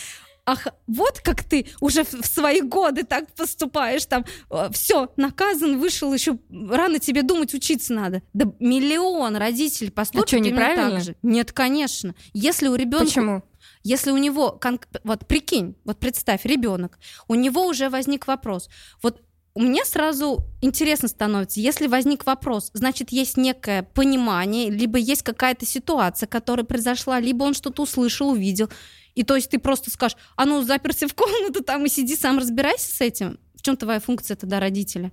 Ах, 0.50 0.66
вот 0.88 1.20
как 1.20 1.44
ты 1.44 1.68
уже 1.82 2.06
в 2.06 2.26
свои 2.26 2.62
годы 2.62 3.04
так 3.04 3.30
поступаешь, 3.34 4.06
там, 4.06 4.24
все, 4.72 5.12
наказан, 5.18 5.78
вышел, 5.78 6.14
еще 6.14 6.40
рано 6.50 7.00
тебе 7.00 7.24
думать, 7.24 7.54
учиться 7.54 7.94
надо. 7.94 8.22
Да 8.32 8.46
миллион 8.62 9.36
родителей 9.36 9.92
что, 10.26 10.38
именно 10.38 10.54
неправильно? 10.54 10.92
так 10.92 11.04
же. 11.04 11.16
Нет, 11.22 11.52
конечно. 11.52 12.16
Если 12.32 12.70
у 12.70 12.76
ребенка 12.76 13.08
Почему? 13.08 13.44
Если 13.88 14.12
у 14.12 14.18
него, 14.18 14.60
вот 15.04 15.28
прикинь, 15.28 15.76
вот 15.86 15.98
представь, 15.98 16.44
ребенок, 16.44 17.00
у 17.28 17.36
него 17.36 17.66
уже 17.66 17.90
возник 17.90 18.28
вопрос. 18.28 18.70
Вот 19.02 19.22
мне 19.56 19.86
сразу 19.86 20.44
интересно 20.62 21.08
становится, 21.08 21.62
если 21.62 21.88
возник 21.88 22.26
вопрос, 22.26 22.70
значит, 22.74 23.12
есть 23.12 23.38
некое 23.38 23.84
понимание, 23.84 24.70
либо 24.70 25.00
есть 25.00 25.24
какая-то 25.24 25.66
ситуация, 25.66 26.28
которая 26.28 26.66
произошла, 26.66 27.20
либо 27.20 27.44
он 27.44 27.54
что-то 27.54 27.84
услышал, 27.84 28.30
увидел. 28.30 28.70
И 29.16 29.24
то 29.24 29.36
есть 29.36 29.50
ты 29.50 29.58
просто 29.58 29.90
скажешь, 29.90 30.18
а 30.36 30.46
ну, 30.46 30.62
заперся 30.62 31.08
в 31.08 31.14
комнату 31.14 31.64
там 31.64 31.86
и 31.86 31.90
сиди 31.90 32.16
сам, 32.16 32.38
разбирайся 32.38 32.94
с 32.94 33.02
этим. 33.02 33.40
В 33.56 33.62
чем 33.62 33.78
твоя 33.78 34.00
функция 34.00 34.36
тогда 34.36 34.60
родителя? 34.60 35.12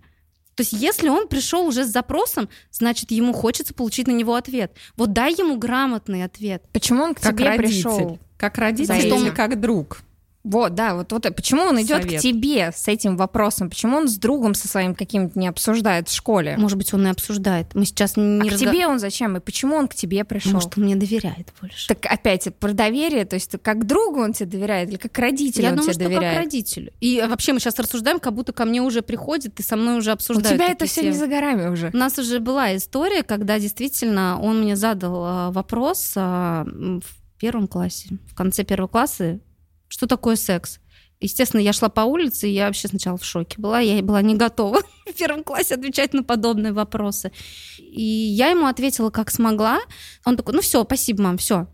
То 0.56 0.62
есть 0.62 0.72
если 0.72 1.08
он 1.08 1.28
пришел 1.28 1.66
уже 1.66 1.84
с 1.84 1.88
запросом, 1.88 2.48
значит, 2.70 3.12
ему 3.12 3.32
хочется 3.32 3.72
получить 3.72 4.06
на 4.06 4.12
него 4.12 4.34
ответ. 4.34 4.76
Вот 4.96 5.12
дай 5.12 5.32
ему 5.32 5.56
грамотный 5.58 6.24
ответ. 6.24 6.64
Почему 6.72 7.04
он 7.04 7.14
к 7.14 7.20
Как 7.20 7.36
тебе 7.36 7.48
родитель. 7.48 7.66
пришел? 7.66 8.18
Как 8.44 8.58
родитель 8.58 8.86
За 8.88 8.94
или 8.96 9.06
этим. 9.24 9.34
как 9.34 9.58
друг? 9.58 10.00
Вот, 10.42 10.74
да, 10.74 10.94
вот, 10.94 11.10
вот 11.10 11.22
почему 11.34 11.62
он 11.62 11.80
идет 11.80 12.02
Совет. 12.02 12.18
к 12.18 12.22
тебе 12.22 12.70
с 12.70 12.86
этим 12.86 13.16
вопросом? 13.16 13.70
Почему 13.70 13.96
он 13.96 14.08
с 14.08 14.18
другом 14.18 14.54
со 14.54 14.68
своим 14.68 14.94
каким-то 14.94 15.38
не 15.38 15.48
обсуждает 15.48 16.10
в 16.10 16.14
школе? 16.14 16.58
Может 16.58 16.76
быть, 16.76 16.92
он 16.92 17.06
и 17.06 17.10
обсуждает. 17.10 17.74
Мы 17.74 17.86
сейчас 17.86 18.18
не 18.18 18.42
а 18.42 18.44
к 18.44 18.52
разга- 18.52 18.58
тебе 18.70 18.86
он 18.86 18.98
зачем? 18.98 19.38
И 19.38 19.40
почему 19.40 19.74
он 19.76 19.88
к 19.88 19.94
тебе 19.94 20.22
пришел? 20.26 20.52
Может, 20.52 20.76
он 20.76 20.84
мне 20.84 20.96
доверяет 20.96 21.50
больше. 21.62 21.88
Так 21.88 22.04
опять 22.12 22.54
про 22.56 22.74
доверие, 22.74 23.24
то 23.24 23.36
есть 23.36 23.52
как 23.62 23.86
другу 23.86 24.20
он 24.20 24.34
тебе 24.34 24.50
доверяет 24.50 24.90
или 24.90 24.98
как 24.98 25.18
родителю 25.18 25.62
Я 25.64 25.70
он 25.70 25.76
думаю, 25.76 25.94
тебе 25.94 26.04
что 26.04 26.12
доверяет? 26.12 26.34
как 26.36 26.44
родителю. 26.44 26.92
И 27.00 27.24
вообще 27.26 27.54
мы 27.54 27.60
сейчас 27.60 27.78
рассуждаем, 27.78 28.20
как 28.20 28.34
будто 28.34 28.52
ко 28.52 28.66
мне 28.66 28.82
уже 28.82 29.00
приходит 29.00 29.58
и 29.60 29.62
со 29.62 29.76
мной 29.76 29.96
уже 29.96 30.10
У 30.10 30.12
обсуждают. 30.12 30.58
тебя 30.58 30.68
это 30.70 30.84
все 30.84 31.04
не 31.04 31.12
за 31.12 31.26
горами 31.26 31.68
уже. 31.70 31.88
У 31.94 31.96
нас 31.96 32.18
уже 32.18 32.38
была 32.38 32.76
история, 32.76 33.22
когда 33.22 33.58
действительно 33.58 34.38
он 34.42 34.60
мне 34.60 34.76
задал 34.76 35.24
а, 35.24 35.50
вопрос 35.52 36.12
а, 36.16 36.64
в 36.66 37.23
первом 37.38 37.68
классе, 37.68 38.18
в 38.26 38.34
конце 38.34 38.64
первого 38.64 38.88
класса, 38.88 39.40
что 39.88 40.06
такое 40.06 40.36
секс. 40.36 40.80
Естественно, 41.20 41.60
я 41.60 41.72
шла 41.72 41.88
по 41.88 42.02
улице, 42.02 42.48
и 42.48 42.52
я 42.52 42.66
вообще 42.66 42.88
сначала 42.88 43.16
в 43.16 43.24
шоке 43.24 43.56
была. 43.58 43.80
Я 43.80 44.02
была 44.02 44.20
не 44.20 44.34
готова 44.34 44.82
в 45.06 45.12
первом 45.14 45.44
классе 45.44 45.74
отвечать 45.74 46.12
на 46.12 46.22
подобные 46.22 46.72
вопросы. 46.72 47.32
И 47.78 48.02
я 48.02 48.48
ему 48.48 48.66
ответила, 48.66 49.10
как 49.10 49.30
смогла. 49.30 49.80
Он 50.24 50.36
такой, 50.36 50.54
ну 50.54 50.60
все, 50.60 50.84
спасибо, 50.84 51.22
мам, 51.22 51.38
все. 51.38 51.66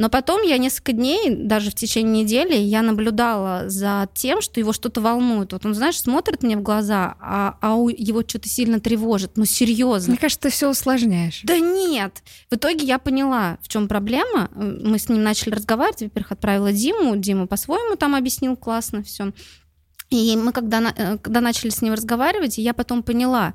Но 0.00 0.08
потом 0.08 0.42
я 0.42 0.58
несколько 0.58 0.92
дней, 0.92 1.34
даже 1.34 1.72
в 1.72 1.74
течение 1.74 2.22
недели, 2.22 2.54
я 2.54 2.82
наблюдала 2.82 3.68
за 3.68 4.08
тем, 4.14 4.40
что 4.40 4.60
его 4.60 4.72
что-то 4.72 5.00
волнует. 5.00 5.52
Вот 5.52 5.66
он, 5.66 5.74
знаешь, 5.74 6.00
смотрит 6.00 6.44
мне 6.44 6.56
в 6.56 6.62
глаза, 6.62 7.16
а, 7.20 7.58
а 7.60 7.74
у- 7.74 7.88
его 7.88 8.22
что-то 8.22 8.48
сильно 8.48 8.78
тревожит. 8.78 9.32
Ну, 9.36 9.44
серьезно. 9.44 10.12
Мне 10.12 10.18
кажется, 10.18 10.42
ты 10.42 10.50
все 10.50 10.70
усложняешь. 10.70 11.40
Да 11.42 11.58
нет. 11.58 12.22
В 12.48 12.54
итоге 12.54 12.86
я 12.86 13.00
поняла, 13.00 13.58
в 13.60 13.66
чем 13.66 13.88
проблема. 13.88 14.48
Мы 14.54 15.00
с 15.00 15.08
ним 15.08 15.24
начали 15.24 15.54
разговаривать. 15.54 16.02
Во-первых, 16.02 16.30
отправила 16.30 16.72
Диму. 16.72 17.16
Дима 17.16 17.48
по-своему 17.48 17.96
там 17.96 18.14
объяснил 18.14 18.56
классно 18.56 19.02
все. 19.02 19.32
И 20.10 20.36
мы 20.36 20.52
когда, 20.52 20.80
э, 20.96 21.18
когда 21.18 21.40
начали 21.40 21.70
с 21.70 21.82
ним 21.82 21.94
разговаривать, 21.94 22.56
я 22.56 22.72
потом 22.72 23.02
поняла, 23.02 23.54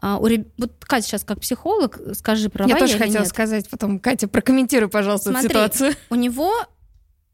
а, 0.00 0.18
у 0.18 0.26
реб- 0.26 0.48
вот 0.56 0.72
Катя 0.80 1.06
сейчас 1.06 1.24
как 1.24 1.40
психолог, 1.40 1.98
скажи, 2.14 2.48
права 2.48 2.68
я 2.68 2.76
тоже 2.76 2.94
или 2.94 2.98
хотела 3.02 3.22
нет. 3.22 3.28
сказать 3.28 3.68
потом, 3.68 3.98
Катя, 3.98 4.28
прокомментируй, 4.28 4.88
пожалуйста, 4.88 5.30
эту 5.30 5.40
Смотри, 5.40 5.48
ситуацию. 5.50 5.94
У 6.08 6.14
него 6.14 6.52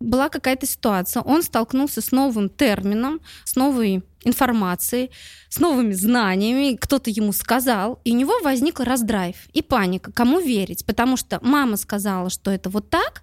была 0.00 0.28
какая-то 0.28 0.66
ситуация, 0.66 1.22
он 1.22 1.42
столкнулся 1.42 2.00
с 2.00 2.10
новым 2.10 2.50
термином, 2.50 3.20
с 3.44 3.56
новой 3.56 4.02
информацией, 4.24 5.10
с 5.48 5.58
новыми 5.60 5.92
знаниями, 5.92 6.76
кто-то 6.76 7.08
ему 7.08 7.32
сказал, 7.32 8.00
и 8.04 8.12
у 8.12 8.16
него 8.16 8.40
возник 8.42 8.80
раздрайв 8.80 9.36
и 9.52 9.62
паника, 9.62 10.12
кому 10.12 10.40
верить, 10.40 10.84
потому 10.84 11.16
что 11.16 11.38
мама 11.42 11.76
сказала, 11.76 12.28
что 12.28 12.50
это 12.50 12.68
вот 12.68 12.90
так, 12.90 13.22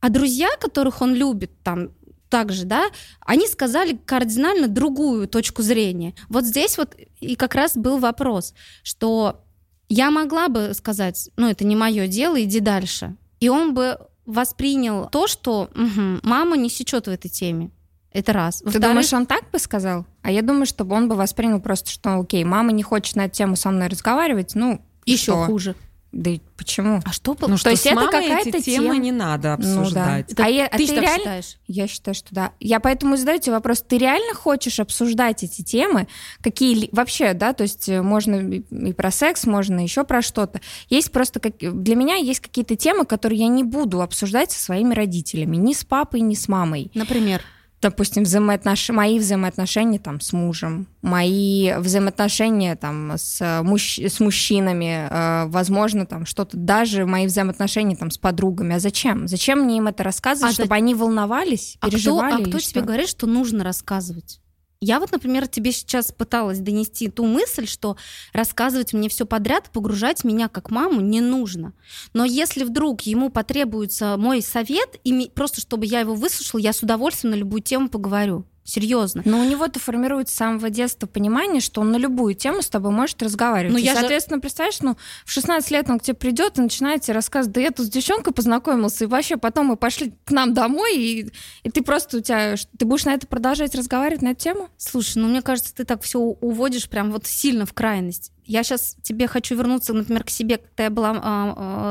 а 0.00 0.10
друзья, 0.10 0.50
которых 0.60 1.00
он 1.00 1.14
любит, 1.14 1.50
там, 1.62 1.88
также, 2.34 2.64
да, 2.64 2.86
они 3.20 3.46
сказали 3.46 3.96
кардинально 4.04 4.66
другую 4.66 5.28
точку 5.28 5.62
зрения. 5.62 6.14
Вот 6.28 6.44
здесь 6.44 6.76
вот 6.76 6.96
и 7.20 7.36
как 7.36 7.54
раз 7.54 7.76
был 7.76 7.98
вопрос, 7.98 8.54
что 8.82 9.44
я 9.88 10.10
могла 10.10 10.48
бы 10.48 10.72
сказать, 10.74 11.30
ну, 11.36 11.48
это 11.48 11.64
не 11.64 11.76
мое 11.76 12.08
дело, 12.08 12.42
иди 12.42 12.58
дальше. 12.58 13.14
И 13.38 13.48
он 13.48 13.72
бы 13.72 14.00
воспринял 14.26 15.08
то, 15.10 15.28
что 15.28 15.70
«Мгм, 15.74 16.18
мама 16.24 16.56
не 16.56 16.68
сечет 16.68 17.06
в 17.06 17.10
этой 17.10 17.28
теме. 17.28 17.70
Это 18.10 18.32
раз. 18.32 18.64
Ты 18.64 18.80
думаешь, 18.80 19.12
он 19.12 19.26
так 19.26 19.48
бы 19.52 19.60
сказал? 19.60 20.04
А 20.22 20.32
я 20.32 20.42
думаю, 20.42 20.66
чтобы 20.66 20.96
он 20.96 21.08
бы 21.08 21.14
воспринял 21.14 21.60
просто, 21.60 21.88
что 21.88 22.18
окей, 22.18 22.42
мама 22.42 22.72
не 22.72 22.82
хочет 22.82 23.14
на 23.14 23.26
эту 23.26 23.36
тему 23.36 23.54
со 23.54 23.70
мной 23.70 23.86
разговаривать, 23.86 24.56
ну, 24.56 24.80
еще 25.06 25.32
что? 25.32 25.44
хуже. 25.44 25.76
Да 26.14 26.30
и 26.30 26.40
почему? 26.56 27.00
А 27.04 27.12
что 27.12 27.36
Ну, 27.40 27.56
что 27.56 27.70
есть 27.70 27.82
с 27.82 27.86
это 27.86 27.96
мамой 27.96 28.10
какая-то 28.12 28.48
эти 28.50 28.64
темы 28.64 28.84
тема. 28.94 28.96
не 28.98 29.10
надо 29.10 29.56
Ну 29.58 29.64
да. 29.74 29.80
обсуждать. 29.80 30.32
А 30.38 30.48
я- 30.48 30.66
а 30.66 30.70
ты 30.70 30.78
ты 30.78 30.86
же 30.86 30.92
так 30.94 31.02
реально- 31.02 31.18
считаешь? 31.18 31.56
Я 31.66 31.88
считаю, 31.88 32.14
что 32.14 32.28
да. 32.32 32.52
Я 32.60 32.78
поэтому 32.78 33.16
задаю 33.16 33.40
тебе 33.40 33.52
вопрос, 33.54 33.82
ты 33.82 33.98
реально 33.98 34.32
хочешь 34.34 34.78
обсуждать 34.78 35.42
эти 35.42 35.62
темы? 35.62 36.06
Какие 36.40 36.88
вообще, 36.92 37.34
да, 37.34 37.52
то 37.52 37.62
есть 37.64 37.88
э, 37.88 38.00
можно 38.00 38.36
и 38.36 38.60
и 38.70 38.92
про 38.92 39.10
секс, 39.10 39.44
можно 39.44 39.80
еще 39.82 40.04
про 40.04 40.22
что-то. 40.22 40.60
Есть 40.88 41.10
просто, 41.10 41.40
как... 41.40 41.56
для 41.58 41.96
меня 41.96 42.14
есть 42.14 42.40
какие-то 42.40 42.76
темы, 42.76 43.04
которые 43.06 43.40
я 43.40 43.48
не 43.48 43.64
буду 43.64 44.00
обсуждать 44.00 44.52
со 44.52 44.60
своими 44.62 44.94
родителями, 44.94 45.56
ни 45.56 45.72
с 45.72 45.84
папой, 45.84 46.20
ни 46.20 46.34
с 46.34 46.46
мамой. 46.48 46.90
Например. 46.94 47.42
Допустим, 47.84 48.22
взаимоотнош... 48.22 48.88
мои 48.88 49.18
взаимоотношения 49.18 49.98
там 49.98 50.20
с 50.20 50.32
мужем, 50.32 50.86
мои 51.02 51.74
взаимоотношения 51.76 52.76
там 52.76 53.12
с, 53.16 53.62
мужч... 53.62 53.98
с 53.98 54.20
мужчинами, 54.20 55.06
э, 55.10 55.46
возможно, 55.48 56.06
там 56.06 56.24
что-то, 56.24 56.56
даже 56.56 57.04
мои 57.04 57.26
взаимоотношения 57.26 57.94
там 57.94 58.10
с 58.10 58.16
подругами. 58.16 58.74
А 58.76 58.80
зачем? 58.80 59.28
Зачем 59.28 59.60
мне 59.60 59.76
им 59.78 59.86
это 59.86 60.02
рассказывать, 60.02 60.54
А 60.54 60.56
за- 60.56 60.62
чтобы 60.62 60.74
они 60.74 60.94
волновались, 60.94 61.76
А 61.80 61.86
кто, 61.88 61.96
переживали? 61.96 62.34
а 62.34 62.38
или 62.40 62.48
кто 62.48 62.58
что? 62.58 62.70
тебе 62.70 62.80
говорит, 62.80 63.08
что 63.08 63.26
нужно 63.26 63.62
рассказывать? 63.64 64.40
Я 64.84 65.00
вот, 65.00 65.12
например, 65.12 65.48
тебе 65.48 65.72
сейчас 65.72 66.12
пыталась 66.12 66.58
донести 66.58 67.08
ту 67.08 67.24
мысль, 67.24 67.66
что 67.66 67.96
рассказывать 68.34 68.92
мне 68.92 69.08
все 69.08 69.24
подряд, 69.24 69.70
погружать 69.72 70.24
меня 70.24 70.48
как 70.48 70.70
маму 70.70 71.00
не 71.00 71.22
нужно. 71.22 71.72
Но 72.12 72.26
если 72.26 72.64
вдруг 72.64 73.00
ему 73.00 73.30
потребуется 73.30 74.16
мой 74.18 74.42
совет, 74.42 75.00
и 75.02 75.30
просто 75.34 75.62
чтобы 75.62 75.86
я 75.86 76.00
его 76.00 76.14
выслушала, 76.14 76.60
я 76.60 76.74
с 76.74 76.82
удовольствием 76.82 77.30
на 77.30 77.36
любую 77.36 77.62
тему 77.62 77.88
поговорю. 77.88 78.44
Серьезно. 78.64 79.20
Но 79.26 79.40
у 79.40 79.44
него-то 79.44 79.78
формируется 79.78 80.34
с 80.34 80.38
самого 80.38 80.70
детства 80.70 81.06
понимание, 81.06 81.60
что 81.60 81.82
он 81.82 81.92
на 81.92 81.96
любую 81.96 82.34
тему 82.34 82.62
с 82.62 82.68
тобой 82.68 82.92
может 82.92 83.22
разговаривать. 83.22 83.72
Ну, 83.74 83.78
и, 83.78 83.82
я 83.82 83.92
же- 83.92 84.00
соответственно, 84.00 84.40
представляешь, 84.40 84.80
ну, 84.80 84.96
в 85.26 85.30
16 85.30 85.70
лет 85.70 85.90
он 85.90 85.98
к 85.98 86.02
тебе 86.02 86.14
придет 86.14 86.58
и 86.58 86.62
начинает 86.62 87.02
тебе 87.02 87.14
рассказывать, 87.14 87.54
да 87.54 87.60
я 87.60 87.70
тут 87.70 87.86
с 87.86 87.90
девчонкой 87.90 88.32
познакомился, 88.32 89.04
и 89.04 89.06
вообще 89.06 89.36
потом 89.36 89.66
мы 89.66 89.76
пошли 89.76 90.14
к 90.24 90.30
нам 90.30 90.54
домой, 90.54 90.96
и, 90.96 91.30
и 91.62 91.70
ты 91.70 91.82
просто 91.82 92.18
у 92.18 92.20
тебя... 92.20 92.54
Ты 92.78 92.86
будешь 92.86 93.04
на 93.04 93.12
это 93.14 93.26
продолжать 93.26 93.74
разговаривать, 93.74 94.22
на 94.22 94.28
эту 94.28 94.40
тему? 94.40 94.68
Слушай, 94.78 95.18
ну 95.18 95.28
мне 95.28 95.42
кажется, 95.42 95.74
ты 95.74 95.84
так 95.84 96.02
все 96.02 96.18
уводишь 96.18 96.88
прям 96.88 97.12
вот 97.12 97.26
сильно 97.26 97.66
в 97.66 97.74
крайность. 97.74 98.32
Я 98.46 98.62
сейчас 98.62 98.96
тебе 99.02 99.26
хочу 99.26 99.56
вернуться, 99.56 99.92
например, 99.92 100.24
к 100.24 100.30
себе, 100.30 100.58
когда 100.58 100.84
я 100.84 100.90
была 100.90 101.14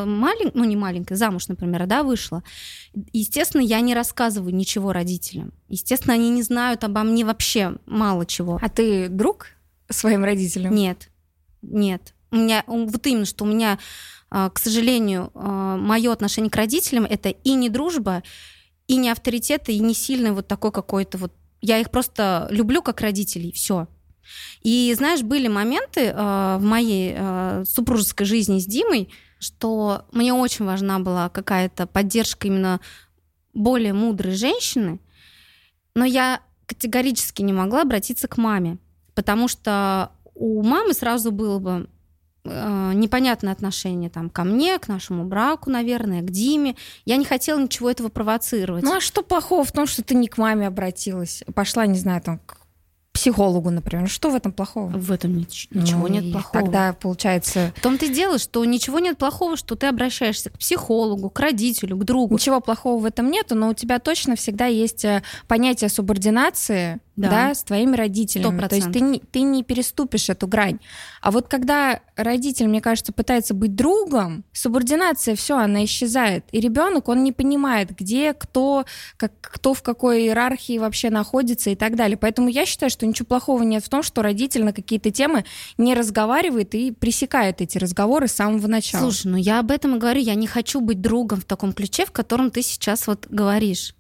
маленькая, 0.06 0.52
ну 0.54 0.64
не 0.64 0.76
маленькая, 0.76 1.16
замуж, 1.16 1.48
например, 1.48 1.86
да, 1.88 2.04
вышла. 2.04 2.44
Естественно, 3.12 3.62
я 3.62 3.82
не 3.82 3.96
рассказываю 3.96 4.54
ничего 4.54 4.94
родителям. 4.94 5.54
Естественно, 5.68 6.14
они 6.14 6.30
не 6.30 6.44
знают 6.44 6.84
обо 6.84 7.04
мне 7.04 7.26
вообще 7.26 7.78
мало 7.86 8.26
чего. 8.26 8.60
А 8.62 8.70
ты 8.70 9.10
друг 9.10 9.48
своим 9.90 10.24
родителям? 10.24 10.76
Нет, 10.76 11.10
нет. 11.62 12.14
У 12.32 12.36
меня 12.36 12.64
вот 12.68 13.06
именно, 13.08 13.26
что 13.26 13.44
у 13.46 13.48
меня, 13.48 13.80
а, 14.30 14.50
к 14.50 14.60
сожалению, 14.60 15.32
мое 15.34 16.12
отношение 16.12 16.50
к 16.50 16.56
родителям 16.56 17.06
это 17.06 17.30
и 17.30 17.54
не 17.54 17.70
дружба, 17.70 18.24
и 18.88 18.96
не 18.96 19.10
авторитет, 19.10 19.70
и 19.70 19.80
не 19.80 19.94
сильный 19.94 20.32
вот 20.32 20.48
такой 20.48 20.72
какой-то 20.72 21.18
вот. 21.18 21.34
Я 21.62 21.80
их 21.80 21.92
просто 21.92 22.48
люблю 22.52 22.82
как 22.82 23.00
родителей, 23.02 23.52
все. 23.52 23.88
И 24.62 24.94
знаешь, 24.98 25.22
были 25.22 25.48
моменты 25.48 26.06
э, 26.06 26.58
в 26.58 26.64
моей 26.64 27.14
э, 27.16 27.64
супружеской 27.68 28.26
жизни 28.26 28.60
с 28.60 28.66
Димой, 28.66 29.10
что 29.40 30.06
мне 30.12 30.34
очень 30.34 30.66
важна 30.66 31.00
была 31.00 31.30
какая-то 31.30 31.86
поддержка 31.86 32.48
именно 32.48 32.80
более 33.54 33.94
мудрой 33.94 34.36
женщины, 34.36 35.00
но 35.96 36.06
я 36.06 36.42
категорически 36.66 37.42
не 37.42 37.54
могла 37.54 37.82
обратиться 37.82 38.28
к 38.28 38.38
маме, 38.38 38.78
потому 39.14 39.48
что 39.48 40.12
у 40.34 40.64
мамы 40.64 40.94
сразу 40.94 41.32
было 41.32 41.60
бы 41.60 41.90
э, 42.46 42.92
непонятное 42.96 43.54
отношение 43.54 44.10
там, 44.10 44.30
ко 44.30 44.44
мне, 44.44 44.80
к 44.80 44.88
нашему 44.88 45.26
браку, 45.26 45.70
наверное, 45.70 46.22
к 46.22 46.32
Диме. 46.32 46.76
Я 47.06 47.18
не 47.18 47.26
хотела 47.26 47.60
ничего 47.60 47.92
этого 47.92 48.10
провоцировать. 48.10 48.84
Ну 48.84 48.96
а 48.96 49.02
что 49.02 49.22
плохого 49.22 49.64
в 49.64 49.72
том, 49.72 49.86
что 49.86 50.04
ты 50.04 50.16
не 50.16 50.28
к 50.28 50.38
маме 50.38 50.68
обратилась? 50.68 51.44
Пошла, 51.54 51.86
не 51.86 52.00
знаю, 52.00 52.22
там, 52.22 52.40
к 52.40 52.63
психологу, 53.14 53.70
например. 53.70 54.10
Что 54.10 54.30
в 54.32 54.36
этом 54.36 54.52
плохого? 54.52 54.90
В 54.90 55.12
этом 55.12 55.38
нич- 55.38 55.68
ничего 55.72 56.08
Ну, 56.08 56.08
нет 56.08 56.32
плохого. 56.32 56.64
Тогда, 56.64 56.94
получается, 56.94 57.72
В 57.78 57.82
том-то 57.82 58.06
и 58.08 58.10
дело, 58.10 58.40
что 58.40 58.66
ничего 58.66 59.00
нет 59.00 59.18
плохого, 59.20 59.56
что 59.56 59.76
ты 59.76 59.86
обращаешься 59.88 60.50
к 60.50 60.58
психологу, 60.58 61.30
к 61.30 61.40
родителю, 61.40 61.96
к 61.98 62.04
другу. 62.04 62.34
ничего 62.34 62.60
плохого 62.60 63.00
в 63.00 63.06
этом 63.06 63.30
нету, 63.30 63.54
но 63.56 63.70
у 63.70 63.74
тебя 63.74 64.00
точно 64.00 64.36
всегда 64.36 64.66
есть 64.66 65.06
э, 65.06 65.22
понятие 65.48 65.90
субординации 65.90 67.00
Да. 67.16 67.30
да. 67.30 67.56
с 67.56 67.64
твоими 67.64 67.96
родителями. 67.96 68.58
Сто 68.58 68.68
То 68.68 68.76
есть 68.76 68.92
ты 68.92 69.00
не, 69.00 69.20
ты 69.20 69.42
не 69.42 69.64
переступишь 69.64 70.30
эту 70.30 70.48
грань. 70.48 70.80
А 71.22 71.30
вот 71.30 71.48
когда 71.48 72.00
родитель, 72.16 72.68
мне 72.68 72.82
кажется, 72.82 73.14
пытается 73.14 73.54
быть 73.54 73.76
другом, 73.76 74.44
субординация, 74.52 75.36
все, 75.36 75.58
она 75.58 75.86
исчезает. 75.86 76.46
И 76.52 76.60
ребенок, 76.60 77.10
он 77.10 77.24
не 77.24 77.32
понимает, 77.32 77.96
где, 77.96 78.34
кто, 78.34 78.86
как, 79.18 79.32
кто 79.42 79.76
в 79.76 79.84
какой 79.84 80.24
иерархии 80.24 80.80
вообще 80.80 81.12
находится 81.12 81.70
и 81.70 81.76
так 81.76 81.96
далее. 81.96 82.18
Поэтому 82.18 82.48
я 82.48 82.66
считаю, 82.66 82.90
что 82.90 83.06
ничего 83.06 83.28
плохого 83.28 83.62
нет 83.62 83.84
в 83.84 83.90
том, 83.90 84.02
что 84.02 84.24
родитель 84.24 84.64
на 84.64 84.74
какие-то 84.74 85.12
темы 85.12 85.46
не 85.78 85.94
разговаривает 85.94 86.74
и 86.74 86.92
пресекает 86.92 87.62
эти 87.62 87.78
разговоры 87.78 88.28
с 88.28 88.34
самого 88.34 88.68
начала. 88.68 89.04
Слушай, 89.04 89.28
ну 89.28 89.38
я 89.38 89.60
об 89.60 89.70
этом 89.70 89.96
и 89.96 90.00
говорю, 90.00 90.20
я 90.20 90.34
не 90.34 90.48
хочу 90.48 90.82
быть 90.82 91.00
другом 91.00 91.42
в 91.42 91.46
таком 91.46 91.74
ключе, 91.74 92.06
в 92.06 92.12
котором 92.12 92.50
ты 92.50 92.64
сейчас 92.64 93.06
вот 93.06 93.28
говоришь. 93.30 93.96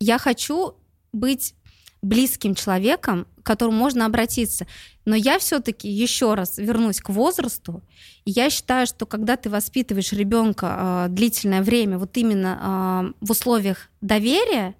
Я 0.00 0.18
хочу 0.18 0.74
быть 1.12 1.54
близким 2.02 2.54
человеком, 2.54 3.26
к 3.42 3.46
которому 3.46 3.76
можно 3.76 4.06
обратиться. 4.06 4.66
Но 5.04 5.16
я 5.16 5.38
все-таки 5.38 5.88
еще 5.88 6.34
раз 6.34 6.58
вернусь 6.58 7.00
к 7.00 7.08
возрасту. 7.08 7.82
Я 8.24 8.50
считаю, 8.50 8.86
что 8.86 9.06
когда 9.06 9.36
ты 9.36 9.50
воспитываешь 9.50 10.12
ребенка 10.12 11.06
э, 11.06 11.12
длительное 11.12 11.62
время, 11.62 11.98
вот 11.98 12.16
именно 12.16 13.12
э, 13.20 13.24
в 13.24 13.30
условиях 13.30 13.88
доверия, 14.00 14.74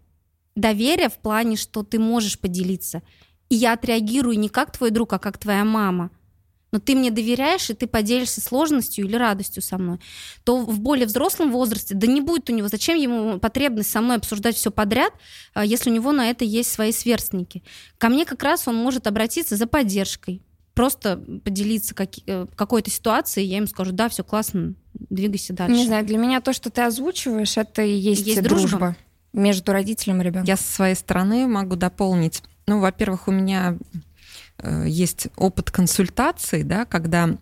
доверия 0.55 1.09
в 1.09 1.19
плане, 1.19 1.57
что 1.57 1.83
ты 1.83 1.99
можешь 1.99 2.39
поделиться. 2.39 3.03
И 3.49 3.55
я 3.55 3.73
отреагирую 3.73 4.39
не 4.39 4.49
как 4.49 4.77
твой 4.77 4.91
друг, 4.91 5.13
а 5.13 5.19
как 5.19 5.39
твоя 5.39 5.65
мама. 5.65 6.11
Но 6.71 6.79
ты 6.81 6.95
мне 6.95 7.11
доверяешь, 7.11 7.71
и 7.71 7.75
ты 7.75 7.87
поделишься 7.87 8.41
сложностью 8.43 9.07
или 9.07 9.17
радостью 9.17 9.63
со 9.63 9.79
мной, 9.79 9.99
то 10.45 10.59
в 10.59 10.81
более 10.81 11.07
взрослом 11.07 11.51
возрасте, 11.51 11.95
да 11.95 12.07
не 12.07 12.21
будет 12.21 12.51
у 12.51 12.55
него, 12.55 12.69
зачем 12.69 12.97
ему 12.99 13.39
потребность 13.39 13.91
со 13.91 14.01
мной 14.03 14.17
обсуждать 14.19 14.55
все 14.57 14.71
подряд, 14.71 15.13
а, 15.55 15.65
если 15.65 15.89
у 15.91 15.95
него 15.95 16.13
на 16.13 16.29
это 16.29 16.45
есть 16.45 16.71
свои 16.71 16.93
сверстники. 16.93 17.63
Ко 17.97 18.11
мне 18.11 18.25
как 18.27 18.43
раз 18.43 18.69
он 18.69 18.77
может 18.77 19.07
обратиться 19.07 19.57
за 19.57 19.67
поддержкой, 19.67 20.43
просто 20.75 21.17
поделиться 21.43 21.95
каки- 21.95 22.23
э, 22.27 22.47
какой-то 22.55 22.91
ситуацией, 22.91 23.47
я 23.47 23.57
ему 23.57 23.67
скажу, 23.67 23.93
да, 23.93 24.09
все 24.11 24.23
классно, 24.23 24.75
двигайся 24.95 25.55
дальше. 25.55 25.75
Не 25.75 25.87
знаю, 25.87 26.05
для 26.05 26.19
меня 26.19 26.41
то, 26.43 26.53
что 26.53 26.71
ты 26.71 26.83
озвучиваешь, 26.83 27.57
это 27.57 27.83
и 27.83 27.93
есть, 27.95 28.27
Есть 28.27 28.43
дружба. 28.43 28.69
дружба. 28.69 28.97
между 29.33 29.73
родителем 29.73 30.21
и 30.21 30.25
ребенком. 30.25 30.45
Я 30.49 30.57
со 30.57 30.71
своей 30.71 30.95
стороны 30.95 31.47
могу 31.47 31.77
дополнить. 31.77 32.43
Ну, 32.67 32.81
во-первых, 32.81 33.27
у 33.29 33.31
меня 33.33 33.79
есть 34.85 35.29
опыт 35.37 35.71
консультаций, 35.71 36.63
да, 36.63 36.85
когда 36.85 37.37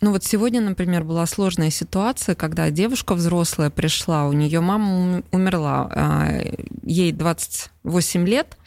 ну 0.00 0.10
вот 0.10 0.24
сегодня, 0.24 0.60
например, 0.60 1.04
была 1.04 1.24
сложная 1.24 1.70
ситуация, 1.70 2.34
когда 2.34 2.70
девушка 2.70 3.14
взрослая 3.14 3.70
пришла, 3.70 4.26
у 4.26 4.32
нее 4.32 4.60
мама 4.60 4.98
ум- 4.98 5.24
умерла, 5.30 5.88
а, 5.90 6.42
ей 6.82 7.12
28 7.12 8.26
лет, 8.26 8.58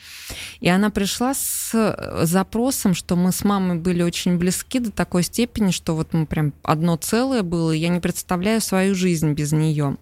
и 0.61 0.69
она 0.69 0.89
пришла 0.89 1.33
с 1.33 1.71
э, 1.73 2.25
запросом, 2.25 2.93
что 2.93 3.15
мы 3.15 3.31
с 3.31 3.43
мамой 3.43 3.77
были 3.77 4.01
очень 4.01 4.37
близки 4.37 4.79
до 4.79 4.91
такой 4.91 5.23
степени, 5.23 5.71
что 5.71 5.95
вот 5.95 6.13
мы 6.13 6.25
прям 6.25 6.53
одно 6.63 6.95
целое 6.95 7.43
было, 7.43 7.71
я 7.71 7.89
не 7.89 7.99
представляю 7.99 8.61
свою 8.61 8.95
жизнь 8.95 9.33
без 9.33 9.51
нее. 9.51 9.97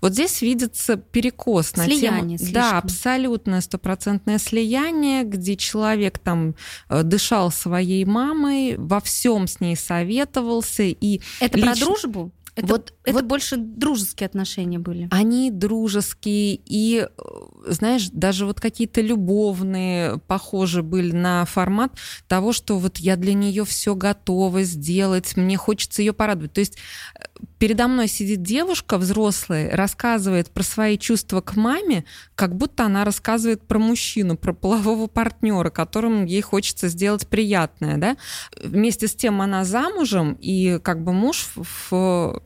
Вот 0.00 0.12
здесь 0.12 0.42
видится 0.42 0.96
перекос 0.96 1.76
на 1.76 1.84
Слияние 1.84 2.38
тему... 2.38 2.38
слишком. 2.38 2.52
Да, 2.54 2.78
абсолютное 2.78 3.60
стопроцентное 3.60 4.38
слияние, 4.38 5.24
где 5.24 5.56
человек 5.56 6.18
там 6.18 6.54
э, 6.88 7.02
дышал 7.02 7.50
своей 7.50 8.04
мамой, 8.04 8.76
во 8.76 9.00
всем 9.00 9.46
с 9.46 9.60
ней 9.60 9.76
советовался, 9.76 10.82
и 10.84 11.20
Это 11.40 11.58
про 11.58 11.72
лично- 11.72 11.84
дружбу? 11.86 12.32
Это, 12.54 12.66
Вот- 12.66 12.92
это 13.04 13.14
вот- 13.14 13.24
больше 13.24 13.56
дружеские 13.56 14.26
отношения 14.26 14.78
были. 14.78 15.08
они 15.10 15.50
дружеские, 15.50 16.60
и, 16.66 17.06
э, 17.08 17.22
знаешь, 17.66 18.08
даже 18.12 18.44
вот 18.44 18.60
какие-то 18.60 19.00
любовные 19.00 20.18
похожи 20.26 20.82
были 20.82 21.12
на 21.12 21.46
формат 21.46 21.92
того, 22.28 22.52
что 22.52 22.78
вот 22.78 22.98
я 22.98 23.16
для 23.16 23.32
нее 23.32 23.64
все 23.64 23.94
готова 23.94 24.64
сделать, 24.64 25.34
мне 25.36 25.56
хочется 25.56 26.02
ее 26.02 26.12
порадовать. 26.12 26.52
То 26.52 26.60
есть 26.60 26.76
э, 27.14 27.24
передо 27.58 27.88
мной 27.88 28.08
сидит 28.08 28.42
девушка 28.42 28.98
взрослая, 28.98 29.74
рассказывает 29.74 30.50
про 30.50 30.62
свои 30.62 30.98
чувства 30.98 31.40
к 31.40 31.56
маме, 31.56 32.04
как 32.34 32.56
будто 32.56 32.84
она 32.84 33.04
рассказывает 33.04 33.62
про 33.66 33.78
мужчину, 33.78 34.36
про 34.36 34.52
полового 34.52 35.06
партнера, 35.06 35.70
которому 35.70 36.26
ей 36.26 36.40
хочется 36.42 36.88
сделать 36.88 37.26
приятное, 37.28 37.98
да. 37.98 38.16
Вместе 38.62 39.08
с 39.08 39.14
тем 39.14 39.40
она 39.40 39.64
замужем, 39.64 40.36
и 40.40 40.78
как 40.82 41.02
бы 41.04 41.12
муж 41.12 41.50
в 41.54 42.42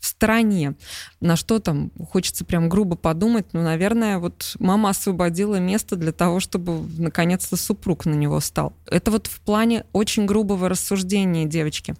в 0.00 0.06
стороне. 0.06 0.74
На 1.20 1.36
что 1.36 1.58
там 1.58 1.90
хочется 2.10 2.44
прям 2.44 2.68
грубо 2.68 2.96
подумать, 2.96 3.46
ну, 3.52 3.62
наверное, 3.62 4.18
вот 4.18 4.56
мама 4.58 4.90
освободила 4.90 5.56
место 5.56 5.96
для 5.96 6.12
того, 6.12 6.40
чтобы 6.40 6.88
наконец-то 6.98 7.56
супруг 7.56 8.06
на 8.06 8.14
него 8.14 8.40
стал. 8.40 8.72
Это 8.86 9.10
вот 9.10 9.26
в 9.26 9.40
плане 9.40 9.84
очень 9.92 10.26
грубого 10.26 10.68
рассуждения 10.68 11.44
девочки. 11.44 11.94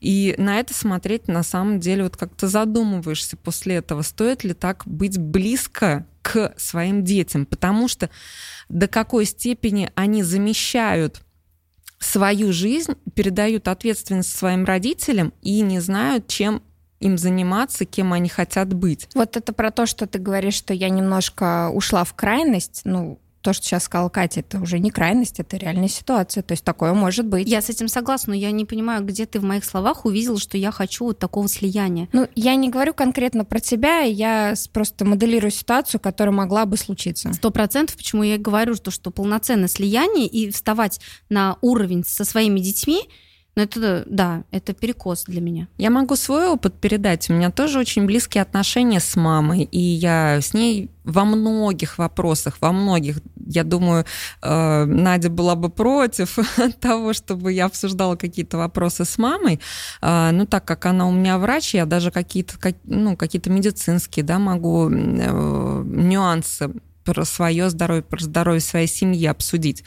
И 0.00 0.34
на 0.38 0.60
это 0.60 0.74
смотреть 0.74 1.28
на 1.28 1.42
самом 1.42 1.80
деле 1.80 2.04
вот 2.04 2.16
как-то 2.16 2.48
задумываешься 2.48 3.36
после 3.36 3.76
этого, 3.76 4.02
стоит 4.02 4.44
ли 4.44 4.54
так 4.54 4.82
быть 4.86 5.18
близко 5.18 6.06
к 6.22 6.54
своим 6.56 7.04
детям, 7.04 7.46
потому 7.46 7.88
что 7.88 8.08
до 8.68 8.86
какой 8.86 9.24
степени 9.24 9.90
они 9.94 10.22
замещают 10.22 11.20
свою 11.98 12.52
жизнь, 12.52 12.94
передают 13.14 13.68
ответственность 13.68 14.34
своим 14.36 14.64
родителям 14.64 15.32
и 15.42 15.60
не 15.60 15.80
знают, 15.80 16.26
чем 16.26 16.62
им 17.02 17.18
заниматься, 17.18 17.84
кем 17.84 18.12
они 18.12 18.28
хотят 18.28 18.72
быть. 18.72 19.08
Вот 19.14 19.36
это 19.36 19.52
про 19.52 19.70
то, 19.70 19.86
что 19.86 20.06
ты 20.06 20.18
говоришь, 20.18 20.54
что 20.54 20.72
я 20.72 20.88
немножко 20.88 21.70
ушла 21.70 22.04
в 22.04 22.14
крайность. 22.14 22.82
Ну, 22.84 23.18
то, 23.42 23.52
что 23.52 23.66
сейчас 23.66 23.84
сказала 23.84 24.08
Катя, 24.08 24.40
это 24.40 24.60
уже 24.60 24.78
не 24.78 24.90
крайность, 24.90 25.40
это 25.40 25.56
реальная 25.56 25.88
ситуация. 25.88 26.42
То 26.42 26.52
есть 26.52 26.64
такое 26.64 26.94
может 26.94 27.26
быть. 27.26 27.48
Я 27.48 27.60
с 27.60 27.68
этим 27.68 27.88
согласна, 27.88 28.32
но 28.32 28.36
я 28.36 28.50
не 28.52 28.64
понимаю, 28.64 29.04
где 29.04 29.26
ты 29.26 29.40
в 29.40 29.44
моих 29.44 29.64
словах 29.64 30.04
увидела, 30.04 30.38
что 30.38 30.56
я 30.56 30.70
хочу 30.70 31.06
вот 31.06 31.18
такого 31.18 31.48
слияния. 31.48 32.08
Ну, 32.12 32.28
я 32.34 32.54
не 32.54 32.70
говорю 32.70 32.94
конкретно 32.94 33.44
про 33.44 33.60
тебя, 33.60 34.00
я 34.00 34.54
просто 34.72 35.04
моделирую 35.04 35.50
ситуацию, 35.50 36.00
которая 36.00 36.34
могла 36.34 36.64
бы 36.64 36.76
случиться. 36.76 37.32
Сто 37.32 37.50
процентов, 37.50 37.96
почему 37.96 38.22
я 38.22 38.36
и 38.36 38.38
говорю, 38.38 38.74
что, 38.74 38.90
что 38.90 39.10
полноценное 39.10 39.68
слияние 39.68 40.26
и 40.26 40.50
вставать 40.50 41.00
на 41.28 41.58
уровень 41.60 42.04
со 42.04 42.24
своими 42.24 42.60
детьми– 42.60 43.02
но 43.54 43.62
это, 43.62 44.04
да, 44.06 44.44
это 44.50 44.72
перекос 44.72 45.24
для 45.24 45.40
меня. 45.40 45.68
Я 45.76 45.90
могу 45.90 46.16
свой 46.16 46.48
опыт 46.48 46.74
передать. 46.74 47.28
У 47.28 47.34
меня 47.34 47.50
тоже 47.50 47.78
очень 47.78 48.06
близкие 48.06 48.42
отношения 48.42 48.98
с 48.98 49.14
мамой, 49.14 49.64
и 49.64 49.78
я 49.78 50.40
с 50.40 50.54
ней 50.54 50.90
во 51.04 51.24
многих 51.24 51.98
вопросах, 51.98 52.56
во 52.60 52.72
многих, 52.72 53.18
я 53.46 53.64
думаю, 53.64 54.06
э, 54.40 54.84
Надя 54.84 55.28
была 55.28 55.54
бы 55.54 55.68
против 55.68 56.38
того, 56.80 57.12
чтобы 57.12 57.52
я 57.52 57.66
обсуждала 57.66 58.16
какие-то 58.16 58.56
вопросы 58.56 59.04
с 59.04 59.18
мамой. 59.18 59.60
Э, 60.00 60.30
ну, 60.32 60.46
так 60.46 60.64
как 60.64 60.86
она 60.86 61.06
у 61.06 61.12
меня 61.12 61.38
врач, 61.38 61.74
я 61.74 61.84
даже 61.84 62.10
какие-то, 62.10 62.54
ну, 62.84 63.16
какие-то 63.16 63.50
медицинские, 63.50 64.24
да, 64.24 64.38
могу 64.38 64.88
э, 64.90 65.82
нюансы 65.84 66.70
про 67.04 67.24
свое 67.24 67.70
здоровье, 67.70 68.02
про 68.02 68.20
здоровье 68.22 68.60
своей 68.60 68.86
семьи 68.86 69.26
обсудить. 69.26 69.84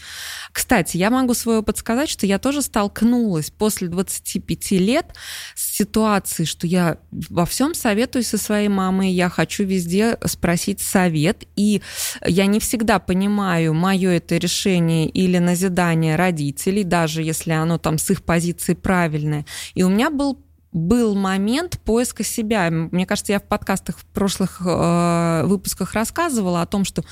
Кстати, 0.51 0.97
я 0.97 1.09
могу 1.09 1.33
свой 1.33 1.59
опыт 1.59 1.77
сказать, 1.77 2.09
что 2.09 2.25
я 2.25 2.39
тоже 2.39 2.61
столкнулась 2.61 3.49
после 3.49 3.87
25 3.87 4.71
лет 4.71 5.07
с 5.55 5.77
ситуацией, 5.77 6.45
что 6.45 6.67
я 6.67 6.97
во 7.11 7.45
всем 7.45 7.73
советуюсь 7.73 8.27
со 8.27 8.37
своей 8.37 8.67
мамой, 8.67 9.11
я 9.11 9.29
хочу 9.29 9.63
везде 9.63 10.17
спросить 10.25 10.81
совет, 10.81 11.43
и 11.55 11.81
я 12.25 12.45
не 12.45 12.59
всегда 12.59 12.99
понимаю, 12.99 13.73
мое 13.73 14.11
это 14.11 14.37
решение 14.37 15.07
или 15.09 15.37
назидание 15.37 16.15
родителей, 16.15 16.83
даже 16.83 17.21
если 17.21 17.51
оно 17.51 17.77
там 17.77 17.97
с 17.97 18.09
их 18.09 18.23
позиции 18.23 18.73
правильное. 18.73 19.45
И 19.73 19.83
у 19.83 19.89
меня 19.89 20.09
был 20.09 20.44
был 20.75 21.15
момент 21.15 21.79
поиска 21.85 22.23
себя. 22.25 22.69
Мне 22.69 23.05
кажется, 23.05 23.31
я 23.31 23.39
в 23.39 23.43
подкастах 23.43 23.97
в 23.97 24.05
прошлых 24.07 24.59
э, 24.59 25.43
выпусках 25.45 25.93
рассказывала 25.93 26.61
о 26.61 26.65
том, 26.65 26.83
что 26.83 27.05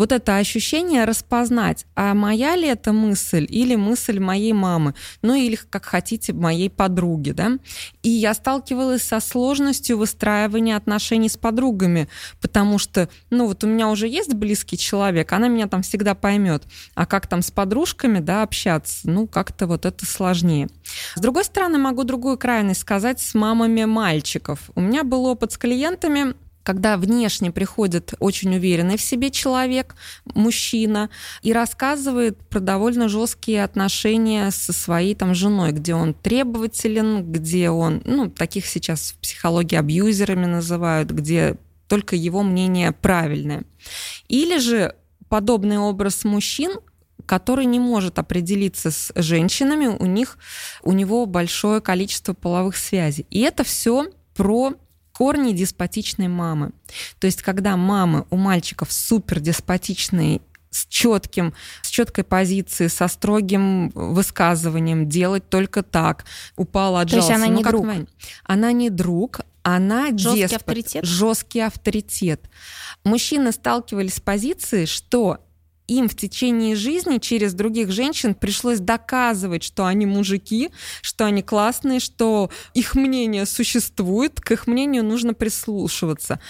вот 0.00 0.12
это 0.12 0.38
ощущение 0.38 1.04
распознать, 1.04 1.84
а 1.94 2.14
моя 2.14 2.56
ли 2.56 2.66
это 2.66 2.90
мысль 2.90 3.46
или 3.46 3.76
мысль 3.76 4.18
моей 4.18 4.54
мамы, 4.54 4.94
ну 5.20 5.34
или, 5.34 5.56
как 5.56 5.84
хотите, 5.84 6.32
моей 6.32 6.70
подруги, 6.70 7.32
да. 7.32 7.58
И 8.02 8.08
я 8.08 8.32
сталкивалась 8.32 9.02
со 9.02 9.20
сложностью 9.20 9.98
выстраивания 9.98 10.78
отношений 10.78 11.28
с 11.28 11.36
подругами, 11.36 12.08
потому 12.40 12.78
что, 12.78 13.10
ну 13.28 13.46
вот 13.46 13.62
у 13.62 13.66
меня 13.66 13.88
уже 13.88 14.08
есть 14.08 14.32
близкий 14.32 14.78
человек, 14.78 15.34
она 15.34 15.48
меня 15.48 15.68
там 15.68 15.82
всегда 15.82 16.14
поймет, 16.14 16.62
а 16.94 17.04
как 17.04 17.26
там 17.26 17.42
с 17.42 17.50
подружками, 17.50 18.20
да, 18.20 18.42
общаться, 18.42 19.00
ну 19.04 19.26
как-то 19.26 19.66
вот 19.66 19.84
это 19.84 20.06
сложнее. 20.06 20.70
С 21.14 21.20
другой 21.20 21.44
стороны, 21.44 21.76
могу 21.76 22.04
другую 22.04 22.38
крайность 22.38 22.80
сказать 22.80 23.20
с 23.20 23.34
мамами 23.34 23.84
мальчиков. 23.84 24.70
У 24.74 24.80
меня 24.80 25.04
был 25.04 25.26
опыт 25.26 25.52
с 25.52 25.58
клиентами, 25.58 26.34
когда 26.62 26.96
внешне 26.96 27.50
приходит 27.50 28.14
очень 28.18 28.54
уверенный 28.54 28.96
в 28.96 29.02
себе 29.02 29.30
человек, 29.30 29.96
мужчина, 30.34 31.10
и 31.42 31.52
рассказывает 31.52 32.38
про 32.48 32.60
довольно 32.60 33.08
жесткие 33.08 33.64
отношения 33.64 34.50
со 34.50 34.72
своей 34.72 35.14
там 35.14 35.34
женой, 35.34 35.72
где 35.72 35.94
он 35.94 36.14
требователен, 36.14 37.30
где 37.30 37.70
он, 37.70 38.02
ну, 38.04 38.30
таких 38.30 38.66
сейчас 38.66 39.12
в 39.12 39.18
психологии 39.18 39.76
абьюзерами 39.76 40.46
называют, 40.46 41.10
где 41.10 41.56
только 41.88 42.14
его 42.14 42.42
мнение 42.42 42.92
правильное. 42.92 43.64
Или 44.28 44.58
же 44.58 44.94
подобный 45.28 45.78
образ 45.78 46.24
мужчин, 46.24 46.72
который 47.26 47.64
не 47.64 47.78
может 47.78 48.18
определиться 48.18 48.90
с 48.90 49.12
женщинами, 49.14 49.86
у 49.86 50.06
них 50.06 50.38
у 50.82 50.92
него 50.92 51.26
большое 51.26 51.80
количество 51.80 52.34
половых 52.34 52.76
связей. 52.76 53.26
И 53.30 53.40
это 53.40 53.64
все 53.64 54.10
про 54.34 54.74
корни 55.20 55.52
деспотичной 55.52 56.28
мамы. 56.28 56.70
То 57.18 57.26
есть, 57.26 57.42
когда 57.42 57.76
мамы 57.76 58.24
у 58.30 58.38
мальчиков 58.38 58.90
супер 58.90 59.38
деспотичные 59.38 60.40
с 60.70 60.86
четким, 60.86 61.52
с 61.82 61.88
четкой 61.88 62.24
позицией, 62.24 62.88
со 62.88 63.06
строгим 63.06 63.90
высказыванием, 63.90 65.10
делать 65.10 65.46
только 65.50 65.82
так, 65.82 66.24
упала, 66.56 67.02
отжался. 67.02 67.28
То 67.28 67.34
есть 67.34 67.44
она 67.44 67.52
ну, 67.52 67.58
не 67.58 67.64
друг? 67.64 67.86
Она 68.44 68.72
не 68.72 68.88
друг, 68.88 69.40
она 69.62 70.08
жесткий 70.16 70.40
деспот, 70.40 70.56
авторитет? 70.56 71.04
жесткий 71.04 71.60
авторитет. 71.60 72.50
Мужчины 73.04 73.52
сталкивались 73.52 74.14
с 74.14 74.20
позицией, 74.20 74.86
что 74.86 75.40
им 75.90 76.08
в 76.08 76.14
течение 76.14 76.76
жизни 76.76 77.18
через 77.18 77.52
других 77.54 77.90
женщин 77.90 78.34
пришлось 78.34 78.78
доказывать, 78.78 79.64
что 79.64 79.86
они 79.86 80.06
мужики, 80.06 80.70
что 81.02 81.24
они 81.24 81.42
классные, 81.42 81.98
что 82.00 82.50
их 82.74 82.94
мнение 82.94 83.44
существует, 83.44 84.40
к 84.40 84.52
их 84.52 84.66
мнению 84.66 85.04
нужно 85.04 85.34
прислушиваться. 85.34 86.40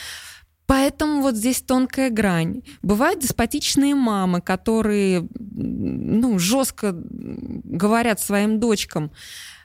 Поэтому 0.67 1.23
вот 1.23 1.35
здесь 1.35 1.63
тонкая 1.63 2.11
грань. 2.11 2.63
Бывают 2.83 3.21
деспотичные 3.21 3.95
мамы, 3.95 4.41
которые 4.41 5.27
ну, 5.39 6.39
жестко 6.39 6.93
говорят 6.95 8.21
своим 8.21 8.61
дочкам, 8.61 9.11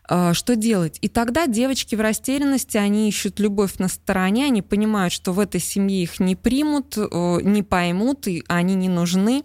что 0.07 0.55
делать? 0.55 0.97
И 1.01 1.09
тогда 1.09 1.47
девочки 1.47 1.95
в 1.95 2.01
растерянности, 2.01 2.77
они 2.77 3.09
ищут 3.09 3.39
любовь 3.39 3.77
на 3.79 3.87
стороне, 3.87 4.45
они 4.45 4.61
понимают, 4.61 5.13
что 5.13 5.33
в 5.33 5.39
этой 5.39 5.59
семье 5.59 6.03
их 6.03 6.19
не 6.19 6.35
примут, 6.35 6.97
не 6.97 7.63
поймут, 7.63 8.27
и 8.27 8.43
они 8.47 8.75
не 8.75 8.89
нужны. 8.89 9.43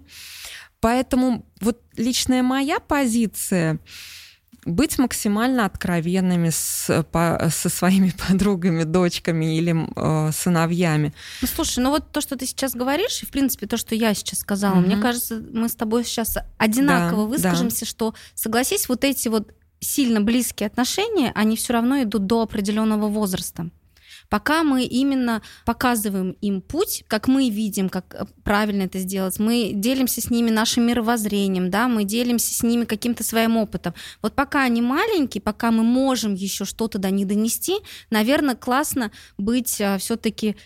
Поэтому 0.81 1.46
вот 1.61 1.81
личная 1.96 2.42
моя 2.42 2.81
позиция 2.81 3.79
быть 4.64 4.99
максимально 4.99 5.64
откровенными 5.64 6.51
с, 6.51 7.05
по, 7.11 7.49
со 7.51 7.68
своими 7.68 8.12
подругами, 8.29 8.85
дочками 8.85 9.57
или 9.57 9.75
э, 9.96 10.33
сыновьями. 10.33 11.14
Ну, 11.40 11.49
слушай, 11.49 11.81
ну 11.81 11.90
вот 11.90 12.12
то, 12.12 12.20
что 12.20 12.37
ты 12.37 12.46
сейчас 12.46 12.75
говоришь, 12.75 13.23
и, 13.23 13.27
в 13.27 13.31
принципе, 13.31 13.66
то, 13.66 13.77
что 13.77 13.94
я 13.94 14.14
сейчас 14.14 14.40
сказала, 14.40 14.79
угу. 14.79 14.87
мне 14.87 14.96
кажется, 14.99 15.42
мы 15.53 15.68
с 15.68 15.75
тобой 15.75 16.05
сейчас 16.05 16.38
одинаково 16.59 17.25
да, 17.25 17.31
выскажемся, 17.31 17.81
да. 17.81 17.87
что, 17.87 18.14
согласись, 18.35 18.88
вот 18.88 19.05
эти 19.05 19.29
вот 19.29 19.53
сильно 19.81 20.21
близкие 20.21 20.66
отношения, 20.66 21.33
они 21.35 21.57
все 21.57 21.73
равно 21.73 22.03
идут 22.03 22.27
до 22.27 22.43
определенного 22.43 23.09
возраста. 23.09 23.71
Пока 24.31 24.62
мы 24.62 24.85
именно 24.85 25.43
показываем 25.66 26.37
им 26.40 26.61
путь, 26.61 27.05
как 27.09 27.27
мы 27.27 27.51
видим, 27.51 27.88
как 27.88 28.14
э, 28.14 28.27
правильно 28.45 28.83
это 28.83 29.01
сделать, 29.01 29.40
мы 29.40 29.73
делимся 29.75 30.21
с 30.21 30.31
ними 30.31 30.51
нашим 30.51 30.87
мировоззрением, 30.87 31.69
да, 31.69 31.88
мы 31.88 32.05
делимся 32.05 32.55
с 32.55 32.62
ними 32.62 32.85
каким-то 32.85 33.25
своим 33.25 33.57
опытом. 33.57 33.93
Вот 34.23 34.35
пока 34.35 34.62
они 34.62 34.83
маленькие, 34.83 35.43
пока 35.43 35.73
мы 35.73 35.83
можем 35.83 36.35
еще 36.35 36.64
что-то 36.64 36.99
до 36.99 37.11
них 37.11 37.27
донести, 37.27 37.75
наверное, 38.11 38.55
классно 38.55 39.11
быть 39.37 39.81
э, 39.81 39.99
все-таки 39.99 40.57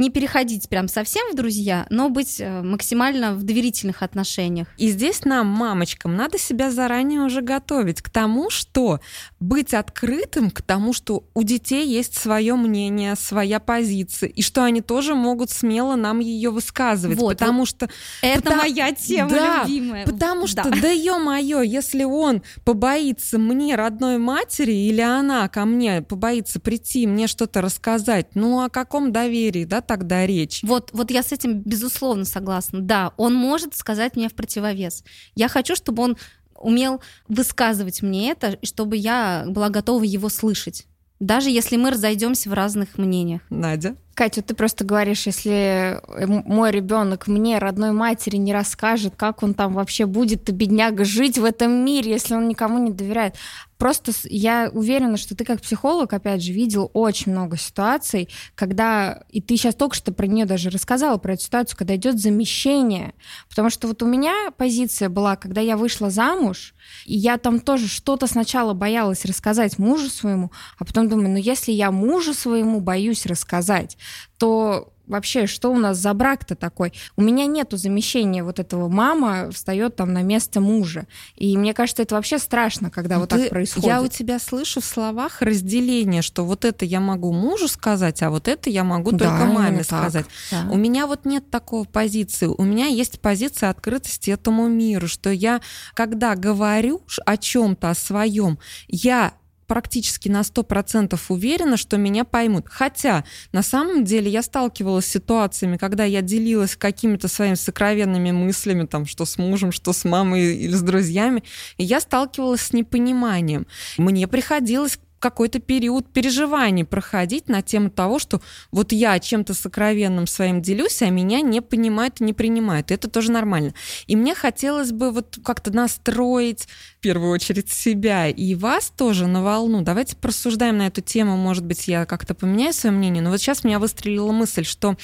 не 0.00 0.10
переходить 0.10 0.68
прям 0.68 0.88
совсем 0.88 1.30
в 1.30 1.36
друзья, 1.36 1.86
но 1.90 2.08
быть 2.08 2.40
э, 2.40 2.62
максимально 2.62 3.34
в 3.34 3.42
доверительных 3.42 4.02
отношениях. 4.02 4.66
И 4.78 4.88
здесь 4.88 5.24
нам, 5.24 5.46
мамочкам, 5.46 6.16
надо 6.16 6.38
себя 6.38 6.70
заранее 6.70 7.20
уже 7.20 7.42
готовить 7.42 8.00
к 8.00 8.08
тому, 8.08 8.50
что 8.50 9.00
быть 9.38 9.74
открытым 9.74 10.50
к 10.50 10.62
тому, 10.62 10.92
что 10.92 11.24
у 11.34 11.42
детей 11.42 11.86
есть 11.86 12.16
свое 12.18 12.54
мнение, 12.54 13.14
своя 13.14 13.60
позиция, 13.60 14.28
и 14.28 14.42
что 14.42 14.64
они 14.64 14.80
тоже 14.80 15.14
могут 15.14 15.50
смело 15.50 15.96
нам 15.96 16.18
ее 16.18 16.50
высказывать, 16.50 17.18
вот, 17.18 17.38
потому 17.38 17.60
вот 17.60 17.68
что 17.68 17.90
это 18.22 18.42
потому, 18.42 18.62
моя 18.62 18.92
тема 18.92 19.30
да, 19.30 19.62
любимая. 19.62 20.06
Потому 20.06 20.46
что, 20.46 20.64
да, 20.64 20.70
да 20.70 20.90
ё-моё, 20.90 21.60
если 21.60 22.04
он 22.04 22.42
побоится 22.64 23.38
мне 23.38 23.74
родной 23.74 24.16
матери 24.16 24.72
или 24.72 25.02
она 25.02 25.46
ко 25.48 25.66
мне 25.66 26.00
побоится 26.00 26.58
прийти 26.58 27.06
мне 27.06 27.26
что-то 27.26 27.60
рассказать, 27.60 28.28
ну 28.34 28.62
о 28.62 28.70
каком 28.70 29.12
доверии, 29.12 29.64
да? 29.64 29.82
Тогда 29.90 30.24
речь? 30.24 30.60
Вот, 30.62 30.90
вот 30.92 31.10
я 31.10 31.20
с 31.24 31.32
этим 31.32 31.62
безусловно 31.62 32.24
согласна. 32.24 32.80
Да, 32.80 33.12
он 33.16 33.34
может 33.34 33.74
сказать 33.74 34.14
мне 34.14 34.28
в 34.28 34.34
противовес. 34.34 35.02
Я 35.34 35.48
хочу, 35.48 35.74
чтобы 35.74 36.04
он 36.04 36.16
умел 36.54 37.00
высказывать 37.26 38.00
мне 38.00 38.30
это, 38.30 38.50
и 38.50 38.66
чтобы 38.66 38.96
я 38.96 39.46
была 39.48 39.68
готова 39.68 40.04
его 40.04 40.28
слышать. 40.28 40.86
даже 41.18 41.50
если 41.50 41.76
мы 41.76 41.90
разойдемся 41.90 42.48
в 42.48 42.52
разных 42.52 42.98
мнениях. 42.98 43.42
Надя? 43.50 43.96
Катя, 44.20 44.42
ты 44.42 44.54
просто 44.54 44.84
говоришь, 44.84 45.24
если 45.24 45.98
э, 46.06 46.26
мой 46.26 46.70
ребенок 46.70 47.26
мне, 47.26 47.56
родной 47.56 47.92
матери, 47.92 48.36
не 48.36 48.52
расскажет, 48.52 49.14
как 49.16 49.42
он 49.42 49.54
там 49.54 49.72
вообще 49.72 50.04
будет, 50.04 50.44
то 50.44 50.52
бедняга, 50.52 51.06
жить 51.06 51.38
в 51.38 51.44
этом 51.46 51.86
мире, 51.86 52.10
если 52.10 52.34
он 52.34 52.46
никому 52.46 52.78
не 52.80 52.90
доверяет. 52.90 53.36
Просто 53.80 54.12
я 54.24 54.68
уверена, 54.74 55.16
что 55.16 55.34
ты 55.34 55.46
как 55.46 55.62
психолог, 55.62 56.12
опять 56.12 56.42
же, 56.42 56.52
видел 56.52 56.90
очень 56.92 57.32
много 57.32 57.56
ситуаций, 57.56 58.28
когда, 58.54 59.22
и 59.30 59.40
ты 59.40 59.56
сейчас 59.56 59.74
только 59.74 59.96
что 59.96 60.12
про 60.12 60.26
нее 60.26 60.44
даже 60.44 60.68
рассказала, 60.68 61.16
про 61.16 61.32
эту 61.32 61.44
ситуацию, 61.44 61.78
когда 61.78 61.96
идет 61.96 62.20
замещение. 62.20 63.14
Потому 63.48 63.70
что 63.70 63.88
вот 63.88 64.02
у 64.02 64.06
меня 64.06 64.50
позиция 64.54 65.08
была, 65.08 65.36
когда 65.36 65.62
я 65.62 65.78
вышла 65.78 66.10
замуж, 66.10 66.74
и 67.06 67.16
я 67.16 67.38
там 67.38 67.58
тоже 67.58 67.88
что-то 67.88 68.26
сначала 68.26 68.74
боялась 68.74 69.24
рассказать 69.24 69.78
мужу 69.78 70.10
своему, 70.10 70.52
а 70.78 70.84
потом 70.84 71.08
думаю, 71.08 71.30
ну 71.30 71.38
если 71.38 71.72
я 71.72 71.90
мужу 71.90 72.34
своему 72.34 72.82
боюсь 72.82 73.24
рассказать, 73.24 73.96
то 74.38 74.92
вообще, 75.06 75.48
что 75.48 75.72
у 75.72 75.76
нас 75.76 75.98
за 75.98 76.14
брак-то 76.14 76.54
такой? 76.54 76.92
У 77.16 77.22
меня 77.22 77.46
нету 77.46 77.76
замещения 77.76 78.44
вот 78.44 78.60
этого 78.60 78.88
мама 78.88 79.50
встает 79.50 79.96
там 79.96 80.12
на 80.12 80.22
место 80.22 80.60
мужа. 80.60 81.06
И 81.34 81.56
мне 81.58 81.74
кажется, 81.74 82.02
это 82.02 82.14
вообще 82.14 82.38
страшно, 82.38 82.90
когда 82.90 83.18
вот 83.18 83.30
Ты- 83.30 83.38
так 83.42 83.50
происходит. 83.50 83.88
Я 83.88 84.02
у 84.02 84.06
тебя 84.06 84.38
слышу 84.38 84.80
в 84.80 84.84
словах 84.84 85.42
разделение, 85.42 86.22
что 86.22 86.44
вот 86.44 86.64
это 86.64 86.84
я 86.84 87.00
могу 87.00 87.32
мужу 87.32 87.66
сказать, 87.66 88.22
а 88.22 88.30
вот 88.30 88.46
это 88.46 88.70
я 88.70 88.84
могу 88.84 89.10
Да, 89.10 89.30
только 89.30 89.44
маме 89.52 89.68
именно 89.70 89.84
так. 89.84 90.00
сказать. 90.00 90.26
Да. 90.52 90.68
У 90.70 90.76
меня 90.76 91.08
вот 91.08 91.24
нет 91.24 91.50
такого 91.50 91.84
позиции. 91.84 92.46
У 92.46 92.62
меня 92.62 92.86
есть 92.86 93.20
позиция 93.20 93.70
открытости 93.70 94.30
этому 94.30 94.68
миру, 94.68 95.08
что 95.08 95.30
я, 95.30 95.60
когда 95.94 96.36
говорю 96.36 97.02
о 97.26 97.36
чем-то, 97.36 97.90
о 97.90 97.94
своем, 97.94 98.60
я 98.86 99.32
практически 99.70 100.28
на 100.28 100.40
100% 100.40 101.16
уверена, 101.28 101.76
что 101.76 101.96
меня 101.96 102.24
поймут. 102.24 102.64
Хотя, 102.66 103.22
на 103.52 103.62
самом 103.62 104.04
деле, 104.04 104.28
я 104.28 104.42
сталкивалась 104.42 105.04
с 105.04 105.10
ситуациями, 105.10 105.76
когда 105.76 106.02
я 106.02 106.22
делилась 106.22 106.74
какими-то 106.74 107.28
своими 107.28 107.54
сокровенными 107.54 108.32
мыслями, 108.32 108.86
там, 108.86 109.06
что 109.06 109.24
с 109.24 109.38
мужем, 109.38 109.70
что 109.70 109.92
с 109.92 110.04
мамой 110.04 110.56
или 110.56 110.74
с 110.74 110.82
друзьями, 110.82 111.44
и 111.76 111.84
я 111.84 112.00
сталкивалась 112.00 112.62
с 112.62 112.72
непониманием. 112.72 113.68
Мне 113.96 114.26
приходилось 114.26 114.98
какой-то 115.20 115.60
период 115.60 116.12
переживаний 116.12 116.84
проходить 116.84 117.48
на 117.48 117.62
тему 117.62 117.90
того, 117.90 118.18
что 118.18 118.40
вот 118.72 118.90
я 118.92 119.18
чем-то 119.18 119.54
сокровенным 119.54 120.26
своим 120.26 120.62
делюсь, 120.62 121.02
а 121.02 121.10
меня 121.10 121.42
не 121.42 121.60
понимают 121.60 122.20
и 122.20 122.24
не 122.24 122.32
принимают. 122.32 122.90
И 122.90 122.94
это 122.94 123.08
тоже 123.08 123.30
нормально. 123.30 123.74
И 124.06 124.16
мне 124.16 124.34
хотелось 124.34 124.90
бы 124.90 125.12
вот 125.12 125.38
как-то 125.44 125.70
настроить 125.70 126.66
в 126.98 127.00
первую 127.00 127.30
очередь 127.30 127.70
себя 127.70 128.28
и 128.28 128.54
вас 128.54 128.90
тоже 128.96 129.26
на 129.26 129.44
волну. 129.44 129.82
Давайте 129.82 130.16
просуждаем 130.16 130.78
на 130.78 130.86
эту 130.86 131.02
тему. 131.02 131.36
Может 131.36 131.64
быть, 131.64 131.86
я 131.86 132.06
как-то 132.06 132.34
поменяю 132.34 132.72
свое 132.72 132.96
мнение. 132.96 133.22
Но 133.22 133.30
вот 133.30 133.40
сейчас 133.40 133.62
меня 133.62 133.78
выстрелила 133.78 134.32
мысль, 134.32 134.64
что 134.64 134.96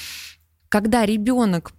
когда 0.69 1.07
ребенок 1.07 1.73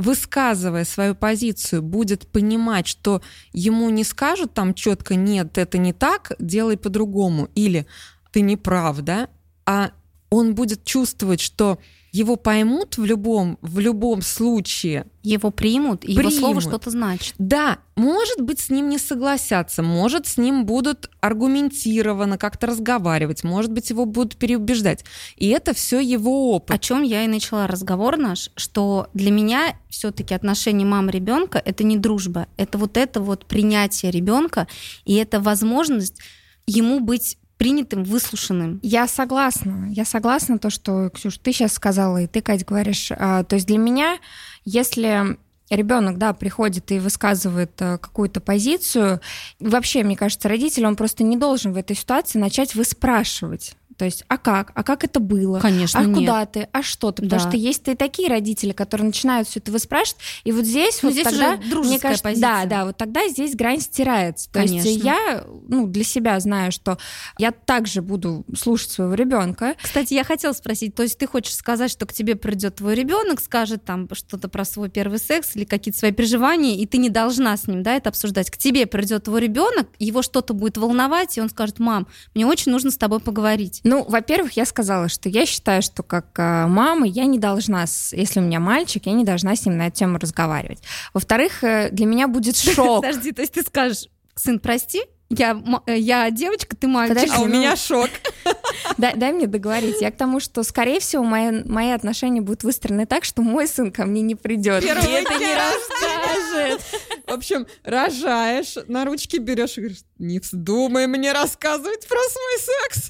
высказывая 0.00 0.86
свою 0.86 1.14
позицию, 1.14 1.82
будет 1.82 2.26
понимать, 2.26 2.86
что 2.86 3.20
ему 3.52 3.90
не 3.90 4.02
скажут 4.02 4.54
там 4.54 4.72
четко 4.72 5.14
«нет, 5.14 5.58
это 5.58 5.76
не 5.76 5.92
так, 5.92 6.32
делай 6.38 6.78
по-другому» 6.78 7.50
или 7.54 7.86
«ты 8.32 8.40
не 8.40 8.56
прав», 8.56 9.00
да, 9.02 9.28
а 9.66 9.90
он 10.30 10.54
будет 10.54 10.84
чувствовать, 10.84 11.40
что 11.40 11.78
его 12.12 12.36
поймут 12.36 12.98
в 12.98 13.04
любом, 13.04 13.58
в 13.62 13.78
любом 13.78 14.22
случае, 14.22 15.06
Его 15.22 15.50
примут, 15.50 16.04
и 16.04 16.12
его 16.12 16.22
Примут. 16.22 16.38
слово 16.38 16.60
что-то 16.60 16.90
значит. 16.90 17.34
да, 17.38 17.78
может 17.94 18.40
быть, 18.40 18.58
с 18.60 18.70
ним 18.70 18.88
не 18.88 18.98
согласятся, 18.98 19.82
может, 19.82 20.26
с 20.26 20.38
ним 20.38 20.64
будут 20.64 21.10
аргументированно 21.20 22.38
как-то 22.38 22.66
разговаривать, 22.66 23.44
может 23.44 23.70
быть, 23.70 23.90
его 23.90 24.06
будут 24.06 24.36
переубеждать. 24.36 25.04
И 25.36 25.48
это 25.48 25.74
все 25.74 26.00
его 26.00 26.54
опыт. 26.54 26.74
О 26.74 26.78
чем 26.78 27.02
я 27.02 27.24
и 27.24 27.28
начала 27.28 27.66
разговор 27.66 28.16
наш, 28.16 28.50
что 28.56 29.08
для 29.14 29.30
меня 29.30 29.76
все-таки 29.88 30.34
отношения 30.34 30.84
мамы 30.86 31.12
ребенка 31.12 31.60
это 31.62 31.84
не 31.84 31.96
дружба, 31.96 32.46
это 32.56 32.78
вот 32.78 32.96
это 32.96 33.20
вот 33.20 33.44
принятие 33.46 34.10
ребенка 34.10 34.66
и 35.04 35.14
это 35.14 35.40
возможность 35.40 36.20
ему 36.66 37.00
быть 37.00 37.36
принятым, 37.60 38.04
выслушанным. 38.04 38.80
Я 38.82 39.06
согласна. 39.06 39.86
Я 39.90 40.06
согласна 40.06 40.58
то, 40.58 40.70
что, 40.70 41.10
Ксюш, 41.10 41.36
ты 41.36 41.52
сейчас 41.52 41.74
сказала, 41.74 42.22
и 42.22 42.26
ты, 42.26 42.40
Кать, 42.40 42.64
говоришь. 42.64 43.12
А, 43.12 43.44
То 43.44 43.56
есть 43.56 43.66
для 43.66 43.76
меня, 43.76 44.16
если 44.64 45.36
ребенок, 45.68 46.16
да, 46.16 46.32
приходит 46.32 46.90
и 46.90 46.98
высказывает 46.98 47.72
э, 47.80 47.98
какую-то 47.98 48.40
позицию, 48.40 49.20
вообще, 49.60 50.02
мне 50.04 50.16
кажется, 50.16 50.48
родитель, 50.48 50.86
он 50.86 50.96
просто 50.96 51.22
не 51.22 51.36
должен 51.36 51.74
в 51.74 51.76
этой 51.76 51.94
ситуации 51.94 52.38
начать 52.38 52.74
выспрашивать. 52.74 53.76
То 54.00 54.06
есть, 54.06 54.24
а 54.28 54.38
как? 54.38 54.72
А 54.74 54.82
как 54.82 55.04
это 55.04 55.20
было? 55.20 55.60
Конечно, 55.60 56.00
а 56.00 56.04
нет. 56.04 56.16
куда 56.16 56.46
ты? 56.46 56.68
А 56.72 56.82
что 56.82 57.12
ты? 57.12 57.22
Потому 57.22 57.42
Да. 57.42 57.48
что 57.50 57.58
есть 57.58 57.86
и 57.86 57.94
такие 57.94 58.30
родители, 58.30 58.72
которые 58.72 59.08
начинают 59.08 59.46
все 59.46 59.60
это 59.60 59.70
выспрашивать, 59.70 60.22
и 60.44 60.52
вот 60.52 60.64
здесь 60.64 61.02
Ну, 61.02 61.10
вот 61.10 61.12
здесь 61.12 61.24
тогда, 61.26 61.48
уже 61.58 61.68
дружеская 61.68 61.90
мне 61.90 62.00
кажется, 62.00 62.22
позиция. 62.24 62.40
да, 62.48 62.64
да, 62.64 62.84
вот 62.86 62.96
тогда 62.96 63.28
здесь 63.28 63.54
грань 63.54 63.82
стирается. 63.82 64.50
То 64.50 64.62
есть 64.62 64.72
Конечно. 64.72 65.02
я, 65.04 65.44
ну, 65.68 65.86
для 65.86 66.02
себя 66.02 66.40
знаю, 66.40 66.72
что 66.72 66.96
я 67.36 67.50
также 67.50 68.00
буду 68.00 68.46
слушать 68.56 68.90
своего 68.90 69.12
ребенка, 69.12 69.74
Кстати, 69.82 70.14
я 70.14 70.24
хотела 70.24 70.54
спросить, 70.54 70.94
то 70.94 71.02
есть 71.02 71.18
ты 71.18 71.26
хочешь 71.26 71.54
сказать, 71.54 71.90
что 71.90 72.06
к 72.06 72.14
тебе 72.14 72.36
придет 72.36 72.76
твой 72.76 72.94
ребенок, 72.94 73.38
скажет 73.38 73.84
там 73.84 74.08
что-то 74.14 74.48
про 74.48 74.64
свой 74.64 74.88
первый 74.88 75.18
секс 75.18 75.54
или 75.56 75.64
какие-то 75.66 75.98
свои 75.98 76.12
переживания, 76.12 76.76
и 76.78 76.86
ты 76.86 76.96
не 76.96 77.10
должна 77.10 77.54
с 77.54 77.66
ним, 77.66 77.82
да, 77.82 77.96
это 77.96 78.08
обсуждать. 78.08 78.50
К 78.50 78.56
тебе 78.56 78.86
придет 78.86 79.24
твой 79.24 79.42
ребенок, 79.42 79.88
его 79.98 80.22
что-то 80.22 80.54
будет 80.54 80.78
волновать, 80.78 81.36
и 81.36 81.42
он 81.42 81.50
скажет, 81.50 81.78
мам, 81.80 82.06
мне 82.34 82.46
очень 82.46 82.72
нужно 82.72 82.90
с 82.90 82.96
тобой 82.96 83.20
поговорить. 83.20 83.80
Ну, 83.90 84.04
во-первых, 84.04 84.52
я 84.52 84.66
сказала, 84.66 85.08
что 85.08 85.28
я 85.28 85.44
считаю, 85.44 85.82
что 85.82 86.04
как 86.04 86.26
а, 86.38 86.68
мама 86.68 87.08
я 87.08 87.24
не 87.24 87.40
должна, 87.40 87.86
если 88.12 88.38
у 88.38 88.42
меня 88.44 88.60
мальчик, 88.60 89.04
я 89.06 89.12
не 89.12 89.24
должна 89.24 89.56
с 89.56 89.66
ним 89.66 89.78
на 89.78 89.88
эту 89.88 89.96
тему 89.96 90.16
разговаривать. 90.16 90.80
Во-вторых, 91.12 91.64
э, 91.64 91.90
для 91.90 92.06
меня 92.06 92.28
будет 92.28 92.56
шок. 92.74 93.02
Подожди, 93.02 93.32
то 93.32 93.40
есть 93.40 93.54
ты 93.54 93.62
скажешь, 93.64 94.06
сын, 94.36 94.60
прости, 94.60 95.02
я, 95.30 95.62
э, 95.86 95.96
я 95.96 96.30
девочка, 96.30 96.74
ты 96.74 96.88
мальчик. 96.88 97.16
Подожди, 97.16 97.36
А 97.36 97.40
у 97.40 97.46
ну, 97.46 97.54
меня 97.54 97.76
шок. 97.76 98.10
Дай, 98.98 99.14
дай 99.14 99.32
мне 99.32 99.46
договорить. 99.46 100.00
Я 100.00 100.10
к 100.10 100.16
тому, 100.16 100.40
что, 100.40 100.62
скорее 100.64 100.98
всего, 100.98 101.22
мои, 101.22 101.62
мои 101.64 101.90
отношения 101.90 102.40
будут 102.40 102.64
выстроены 102.64 103.06
так, 103.06 103.24
что 103.24 103.40
мой 103.40 103.68
сын 103.68 103.92
ко 103.92 104.04
мне 104.04 104.22
не 104.22 104.34
придет. 104.34 104.82
И 104.82 104.88
это 104.88 105.38
не 105.38 105.54
расскажет. 105.54 106.80
В 107.26 107.32
общем, 107.32 107.66
рожаешь, 107.84 108.74
на 108.88 109.04
ручки 109.04 109.36
берешь 109.36 109.78
и 109.78 109.80
говоришь, 109.80 110.00
не 110.18 110.40
вздумай 110.40 111.06
мне 111.06 111.32
рассказывать 111.32 112.06
про 112.08 112.18
свой 112.18 112.58
секс. 112.58 113.08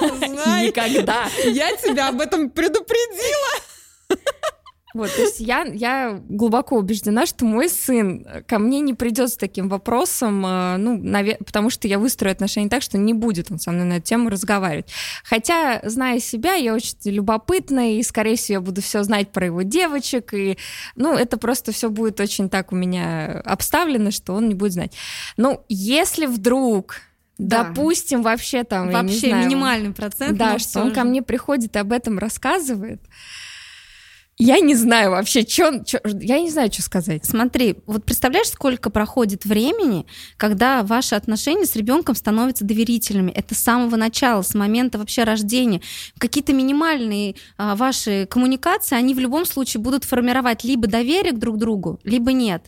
Знай, 0.18 0.66
Никогда. 0.66 1.28
я 1.44 1.74
тебя 1.76 2.08
об 2.08 2.20
этом 2.20 2.50
предупредила. 2.50 3.75
Вот, 4.96 5.10
то 5.14 5.20
есть 5.22 5.40
я, 5.40 5.64
я 5.64 6.20
глубоко 6.28 6.76
убеждена, 6.76 7.26
что 7.26 7.44
мой 7.44 7.68
сын 7.68 8.26
ко 8.46 8.58
мне 8.58 8.80
не 8.80 8.94
придет 8.94 9.30
с 9.30 9.36
таким 9.36 9.68
вопросом, 9.68 10.44
э, 10.46 10.76
ну, 10.78 10.96
наве- 10.98 11.36
потому 11.44 11.70
что 11.70 11.86
я 11.88 11.98
выстрою 11.98 12.32
отношения 12.32 12.68
так, 12.68 12.82
что 12.82 12.96
не 12.98 13.12
будет 13.12 13.50
он 13.50 13.58
со 13.58 13.72
мной 13.72 13.84
на 13.84 13.92
эту 13.98 14.06
тему 14.06 14.30
разговаривать. 14.30 14.86
Хотя, 15.24 15.80
зная 15.84 16.18
себя, 16.20 16.54
я 16.54 16.74
очень 16.74 16.96
любопытная, 17.04 17.92
и, 17.92 18.02
скорее 18.02 18.36
всего, 18.36 18.54
я 18.54 18.60
буду 18.60 18.80
все 18.82 19.02
знать 19.02 19.30
про 19.32 19.46
его 19.46 19.62
девочек, 19.62 20.32
и, 20.34 20.56
ну, 20.96 21.14
это 21.14 21.36
просто 21.36 21.72
все 21.72 21.90
будет 21.90 22.18
очень 22.20 22.48
так 22.48 22.72
у 22.72 22.76
меня 22.76 23.40
обставлено, 23.44 24.10
что 24.10 24.34
он 24.34 24.48
не 24.48 24.54
будет 24.54 24.72
знать. 24.72 24.94
Ну, 25.36 25.62
если 25.68 26.26
вдруг, 26.26 26.96
Да. 27.38 27.64
допустим, 27.64 28.22
вообще 28.22 28.64
там, 28.64 28.90
Вообще 28.90 29.28
знаю, 29.28 29.46
минимальный 29.46 29.92
процент. 29.92 30.38
да, 30.38 30.58
что 30.58 30.80
он 30.80 30.88
же. 30.88 30.94
ко 30.94 31.04
мне 31.04 31.20
приходит 31.22 31.76
и 31.76 31.78
об 31.78 31.92
этом 31.92 32.18
рассказывает. 32.18 33.02
Я 34.38 34.60
не 34.60 34.74
знаю 34.74 35.12
вообще, 35.12 35.44
чё, 35.44 35.82
чё- 35.82 35.98
я 36.20 36.38
не 36.40 36.50
знаю, 36.50 36.70
что 36.70 36.82
сказать. 36.82 37.24
Смотри, 37.24 37.76
вот 37.86 38.04
представляешь, 38.04 38.48
сколько 38.48 38.90
проходит 38.90 39.46
времени, 39.46 40.04
когда 40.36 40.82
ваши 40.82 41.14
отношения 41.14 41.64
с 41.64 41.74
ребенком 41.74 42.14
становятся 42.14 42.64
доверительными. 42.66 43.30
Это 43.30 43.54
с 43.54 43.58
самого 43.58 43.96
начала, 43.96 44.42
с 44.42 44.54
момента 44.54 44.98
вообще 44.98 45.24
рождения. 45.24 45.80
Какие-то 46.18 46.52
минимальные 46.52 47.36
а, 47.56 47.76
ваши 47.76 48.26
коммуникации, 48.28 48.94
они 48.96 49.14
в 49.14 49.18
любом 49.20 49.46
случае 49.46 49.80
будут 49.80 50.04
формировать 50.04 50.64
либо 50.64 50.86
доверие 50.86 51.32
к 51.32 51.38
друг 51.38 51.56
другу, 51.56 51.98
либо 52.04 52.32
нет. 52.32 52.66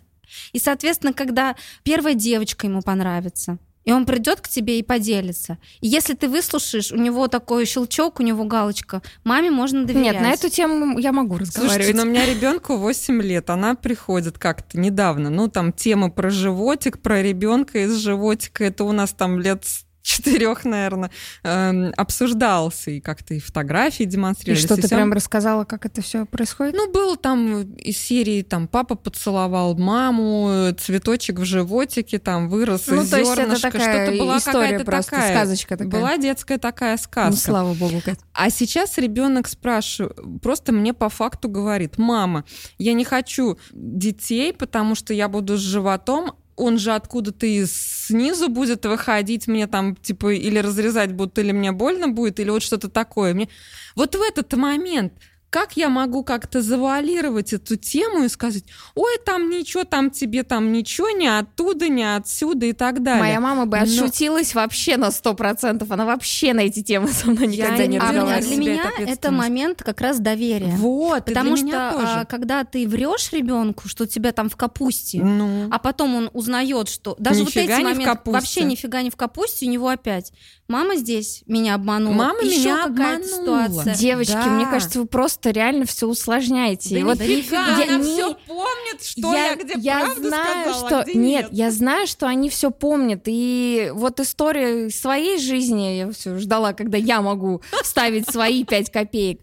И, 0.53 0.59
соответственно, 0.59 1.13
когда 1.13 1.55
первая 1.83 2.15
девочка 2.15 2.67
ему 2.67 2.81
понравится, 2.81 3.59
и 3.89 3.93
он 3.93 4.05
придет 4.05 4.43
к 4.43 4.49
тебе 4.49 4.79
и 4.79 4.83
поделится. 4.83 5.57
И 5.81 5.89
если 5.89 6.13
ты 6.13 6.29
выслушаешь, 6.29 6.93
у 6.93 6.97
него 6.97 7.27
такой 7.29 7.65
щелчок, 7.65 8.21
у 8.21 8.23
него 8.23 8.45
галочка, 8.45 9.01
маме 9.25 9.51
можно 9.51 9.87
доверять. 9.87 10.13
Нет, 10.13 10.21
на 10.21 10.31
эту 10.33 10.51
тему 10.51 10.99
я 10.99 11.11
могу 11.11 11.37
Слушайте, 11.37 11.61
разговаривать. 11.63 11.97
но 11.97 12.03
у 12.03 12.05
меня 12.05 12.27
ребенку 12.27 12.77
8 12.77 13.23
лет, 13.23 13.49
она 13.49 13.75
приходит 13.75 14.39
как-то 14.39 14.79
недавно, 14.79 15.31
ну 15.31 15.49
там 15.49 15.73
темы 15.73 16.11
про 16.11 16.29
животик, 16.29 17.01
про 17.01 17.23
ребенка 17.23 17.85
из 17.85 17.97
животика, 17.97 18.63
это 18.63 18.85
у 18.85 18.93
нас 18.93 19.13
там 19.13 19.41
лет 19.41 19.65
четырех, 20.09 20.65
наверное, 20.65 21.11
эм, 21.45 21.93
обсуждался, 21.97 22.91
и 22.91 23.01
как-то 23.01 23.35
и 23.35 23.39
фотографии 23.41 24.05
И 24.05 24.07
демонстрировались. 24.07 24.65
что, 24.65 24.77
ты 24.77 24.87
всё. 24.87 24.97
прям 24.97 25.13
рассказала, 25.13 25.65
как 25.65 25.85
это 25.85 26.01
все 26.01 26.25
происходит? 26.25 26.75
Ну, 26.75 26.91
было 26.91 27.17
там 27.17 27.63
из 27.75 27.99
серии, 27.99 28.43
там, 28.43 28.69
папа 28.69 28.95
поцеловал 28.95 29.77
маму, 29.77 30.73
цветочек 30.79 31.39
в 31.39 31.45
животике, 31.45 32.19
там, 32.19 32.49
вырос 32.49 32.87
Ну, 32.87 33.03
из 33.03 33.11
то 33.11 33.19
есть 33.19 33.33
это 33.39 33.61
такая 33.61 34.07
что-то 34.07 34.19
была 34.19 34.39
история 34.39 34.81
просто, 34.81 35.11
такая. 35.13 35.31
сказочка 35.37 35.77
такая. 35.77 35.91
Была 36.01 36.17
детская 36.17 36.59
такая 36.59 36.93
Ну, 36.97 37.03
сказка. 37.03 37.37
слава 37.41 37.75
богу, 37.75 38.01
Кать. 38.03 38.19
А 38.33 38.49
сейчас 38.51 38.97
ребенок 38.99 39.47
спрашивает, 39.47 40.17
просто 40.43 40.73
мне 40.73 40.95
по 40.95 41.09
факту 41.11 41.49
говорит, 41.51 41.99
мама, 41.99 42.45
я 42.79 42.95
не 42.95 43.05
хочу 43.05 43.59
детей, 43.73 44.53
потому 44.55 44.95
что 44.95 45.13
я 45.13 45.29
буду 45.29 45.57
с 45.57 45.61
животом, 45.61 46.33
он 46.59 46.79
же 46.79 46.93
откуда-то 46.93 47.47
из 47.47 47.73
снизу 48.07 48.49
будет 48.49 48.85
выходить, 48.85 49.47
мне 49.47 49.67
там, 49.67 49.95
типа, 49.95 50.35
или 50.35 50.59
разрезать 50.59 51.13
будут, 51.13 51.39
или 51.39 51.53
мне 51.53 51.73
больно 51.73 52.09
будет, 52.09 52.41
или 52.41 52.51
вот 52.51 52.63
что-то 52.63 52.89
такое. 52.89 53.35
Мне... 53.35 53.49
Вот 53.95 54.15
в 54.15 54.21
этот 54.21 54.53
момент 54.55 55.13
как 55.51 55.77
я 55.77 55.89
могу 55.89 56.25
как-то 56.25 56.61
завуалировать 56.61 57.53
эту 57.53 57.77
тему 57.77 58.25
и 58.25 58.29
сказать, 58.29 58.65
ой, 58.95 59.17
там 59.25 59.49
ничего, 59.49 59.85
там 59.85 60.11
тебе 60.11 60.43
там 60.43 60.73
ничего, 60.73 61.11
не 61.11 61.27
оттуда, 61.27 61.89
не 61.89 62.05
отсюда 62.17 62.67
и 62.67 62.73
так 62.73 63.03
далее. 63.03 63.23
Моя 63.23 63.41
мама 63.41 63.65
бы 63.67 63.79
Но- 63.79 63.83
отшутилась 63.85 64.55
вообще 64.55 64.97
на 64.97 65.11
сто 65.11 65.35
процентов. 65.35 65.91
Она 65.91 66.05
вообще 66.05 66.53
на 66.53 66.61
эти 66.61 66.83
темы 66.83 67.09
со 67.09 67.31
мной 67.31 67.47
Я 67.49 67.65
никогда 67.67 67.87
не 67.87 67.99
А 67.99 68.03
разговаривала. 68.03 68.43
для 68.47 68.57
меня 68.57 68.91
это 68.99 69.31
момент 69.31 69.83
как 69.83 70.01
раз 70.01 70.19
доверия. 70.21 70.75
Вот, 70.77 71.25
Потому 71.25 71.51
для 71.51 71.57
что 71.57 71.67
меня 71.67 71.89
а, 71.89 71.93
тоже. 71.93 72.27
когда 72.29 72.65
ты 72.65 72.87
врешь 72.87 73.33
ребенку, 73.33 73.89
что 73.89 74.07
тебя 74.07 74.33
там 74.33 74.51
в 74.51 74.57
капусте, 74.57 75.21
Ну. 75.23 75.69
а 75.71 75.79
потом 75.79 76.15
он 76.15 76.31
узнает, 76.35 76.89
что 76.89 77.17
даже 77.19 77.41
вот 77.45 77.55
Нифига 77.55 77.75
эти 77.79 77.87
не 77.87 77.95
в 77.95 77.99
моменты 77.99 78.31
вообще 78.31 78.65
нифига 78.65 79.03
не 79.03 79.11
в 79.11 79.17
капусте, 79.17 79.67
у 79.67 79.71
него 79.71 79.89
опять 79.89 80.33
мама 80.69 80.97
здесь 80.97 81.43
меня 81.47 81.75
обманула, 81.75 82.15
Мама 82.15 82.43
еще 82.43 82.59
меня 82.61 82.83
какая-то 82.89 83.25
обманула. 83.37 83.69
ситуация. 83.69 83.95
Девочки, 83.95 84.33
Да. 84.33 84.47
мне 84.47 84.67
кажется, 84.67 85.01
вы 85.01 85.07
просто 85.07 85.51
реально 85.51 85.87
все 85.87 86.07
усложняете. 86.07 86.91
Да 86.91 87.01
И 87.01 87.03
вот 87.05 87.21
нифига, 87.21 87.79
я 87.79 87.85
она 87.85 87.97
не- 88.05 88.13
все 88.13 88.35
помнит, 88.47 89.03
что 89.03 89.33
я, 89.35 89.57
где 89.57 89.75
я 89.79 90.01
правду 90.01 90.29
знаю, 90.29 90.61
сказала, 90.75 90.87
что 90.87 91.01
а 91.01 91.05
где 91.05 91.15
нет, 91.19 91.43
нет. 91.45 91.53
я 91.53 91.71
знаю, 91.71 92.07
что 92.07 92.27
они 92.27 92.51
все 92.51 92.71
помнят. 92.71 93.23
И 93.25 93.91
вот 93.95 94.21
история 94.21 94.91
своей 94.91 95.39
жизни, 95.39 95.97
я 95.97 96.13
все 96.13 96.37
ждала, 96.37 96.75
когда 96.75 96.99
я 96.99 97.23
могу 97.23 97.63
вставить 97.83 98.29
свои 98.31 98.63
пять 98.65 98.93
копеек. 98.93 99.41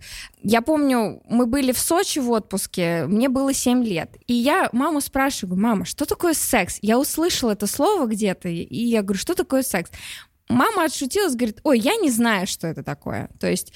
Я 0.47 0.61
помню, 0.61 1.23
мы 1.27 1.47
были 1.47 1.71
в 1.71 1.79
Сочи 1.79 2.19
в 2.19 2.29
отпуске, 2.29 3.05
мне 3.07 3.29
было 3.29 3.51
7 3.51 3.83
лет. 3.83 4.11
И 4.27 4.33
я 4.35 4.69
маму 4.73 5.01
спрашиваю, 5.01 5.59
мама, 5.59 5.85
что 5.85 6.05
такое 6.05 6.35
секс? 6.35 6.77
Я 6.83 6.99
услышала 6.99 7.51
это 7.51 7.65
слово 7.65 8.05
где-то, 8.05 8.47
и 8.47 8.75
я 8.85 9.01
говорю, 9.01 9.17
что 9.19 9.33
такое 9.33 9.63
секс? 9.63 9.89
Мама 10.49 10.85
отшутилась, 10.85 11.35
говорит, 11.35 11.59
ой, 11.63 11.79
я 11.79 11.95
не 11.95 12.11
знаю, 12.11 12.47
что 12.47 12.67
это 12.67 12.83
такое. 12.83 13.29
То 13.39 13.49
есть 13.49 13.73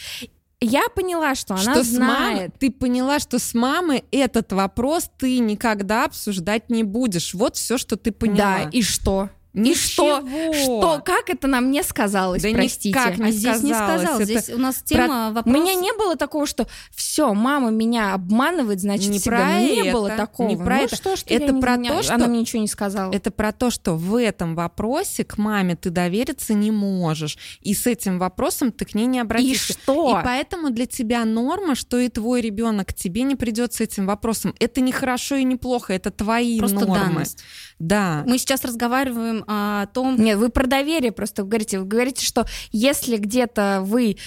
я 0.61 0.89
поняла, 0.89 1.35
что 1.35 1.53
она 1.53 1.73
что 1.73 1.83
с 1.83 1.91
мамой, 1.93 2.35
знает. 2.35 2.59
ты 2.59 2.71
поняла, 2.71 3.19
что 3.19 3.39
с 3.39 3.53
мамой 3.53 4.03
этот 4.11 4.51
вопрос 4.51 5.09
ты 5.17 5.39
никогда 5.39 6.05
обсуждать 6.05 6.69
не 6.69 6.83
будешь. 6.83 7.33
Вот 7.33 7.55
все, 7.55 7.77
что 7.77 7.95
ты 7.95 8.11
поняла. 8.11 8.37
Да, 8.63 8.69
и 8.69 8.81
что? 8.81 9.29
И 9.53 9.59
Ничего. 9.61 10.19
что? 10.21 10.53
Что? 10.53 11.01
Как 11.03 11.29
это 11.31 11.47
нам 11.47 11.71
не 11.71 11.81
сказалось, 11.81 12.43
Да 12.43 12.49
простите? 12.51 12.89
никак 12.89 13.17
не 13.17 13.29
А 13.29 13.31
здесь 13.31 13.63
не 13.63 13.73
сказалось. 13.73 14.01
сказал, 14.03 14.15
Это 14.21 14.25
здесь 14.25 14.49
у 14.55 14.57
нас 14.59 14.75
Про- 14.75 14.85
тема 14.87 15.29
У 15.29 15.33
вопрос. 15.33 15.55
меня 15.55 15.73
не 15.73 15.91
было 15.93 16.15
такого, 16.15 16.45
что 16.45 16.67
все, 16.95 17.33
мама 17.33 17.71
меня 17.71 18.13
обманывает, 18.13 18.79
значит, 18.79 19.09
Не 19.09 19.17
всегда. 19.17 19.37
про 19.37 19.59
не 19.59 19.81
это, 19.81 19.91
было 19.91 20.09
такого. 20.11 20.47
не 20.49 20.55
про 20.55 20.75
Ну 20.77 20.83
это. 20.83 20.95
что 20.95 21.15
ты, 21.15 21.33
Это 21.33 21.53
про 21.55 21.77
не- 21.77 21.89
то, 21.89 22.03
что- 22.03 22.13
Она 22.13 22.27
мне 22.27 22.41
ничего 22.41 22.61
не 22.61 22.67
сказала. 22.67 23.11
Это 23.11 23.31
про 23.31 23.51
то, 23.51 23.71
что 23.71 23.95
в 23.95 24.15
этом 24.21 24.53
вопросе 24.53 25.23
к 25.23 25.37
маме 25.39 25.75
ты 25.75 25.89
довериться 25.89 26.53
не 26.53 26.69
можешь. 26.69 27.37
И 27.61 27.73
с 27.73 27.87
этим 27.87 28.19
вопросом 28.19 28.71
ты 28.71 28.85
к 28.85 28.93
ней 28.93 29.07
не 29.07 29.17
И 29.17 29.21
обратишься. 29.21 29.73
что? 29.73 30.19
И 30.19 30.23
поэтому 30.23 30.69
для 30.69 30.85
тебя 30.85 31.25
норма, 31.25 31.73
что 31.73 31.97
и 31.97 32.09
твой 32.09 32.41
ребенок 32.41 32.93
тебе 32.93 33.23
не 33.23 33.35
придет 33.35 33.73
с 33.73 33.81
этим 33.81 34.05
вопросом. 34.05 34.53
Это 34.59 34.79
не 34.81 34.91
хорошо 34.91 35.37
и 35.37 35.43
не 35.43 35.55
плохо, 35.55 35.93
это 35.93 36.11
твои 36.11 36.59
Просто 36.59 36.81
нормы. 36.85 36.95
данность. 36.99 37.39
Да. 37.79 38.23
Мы 38.27 38.37
сейчас 38.37 38.63
разговариваем 38.63 39.38
о 39.47 39.85
том, 39.87 40.15
Нет, 40.17 40.37
вы 40.37 40.49
про 40.49 40.67
доверие 40.67 41.11
просто 41.11 41.43
говорите. 41.43 41.79
Вы 41.79 41.85
говорите, 41.85 42.25
что 42.25 42.45
если 42.71 43.17
где-то 43.17 43.81
вы 43.83 44.17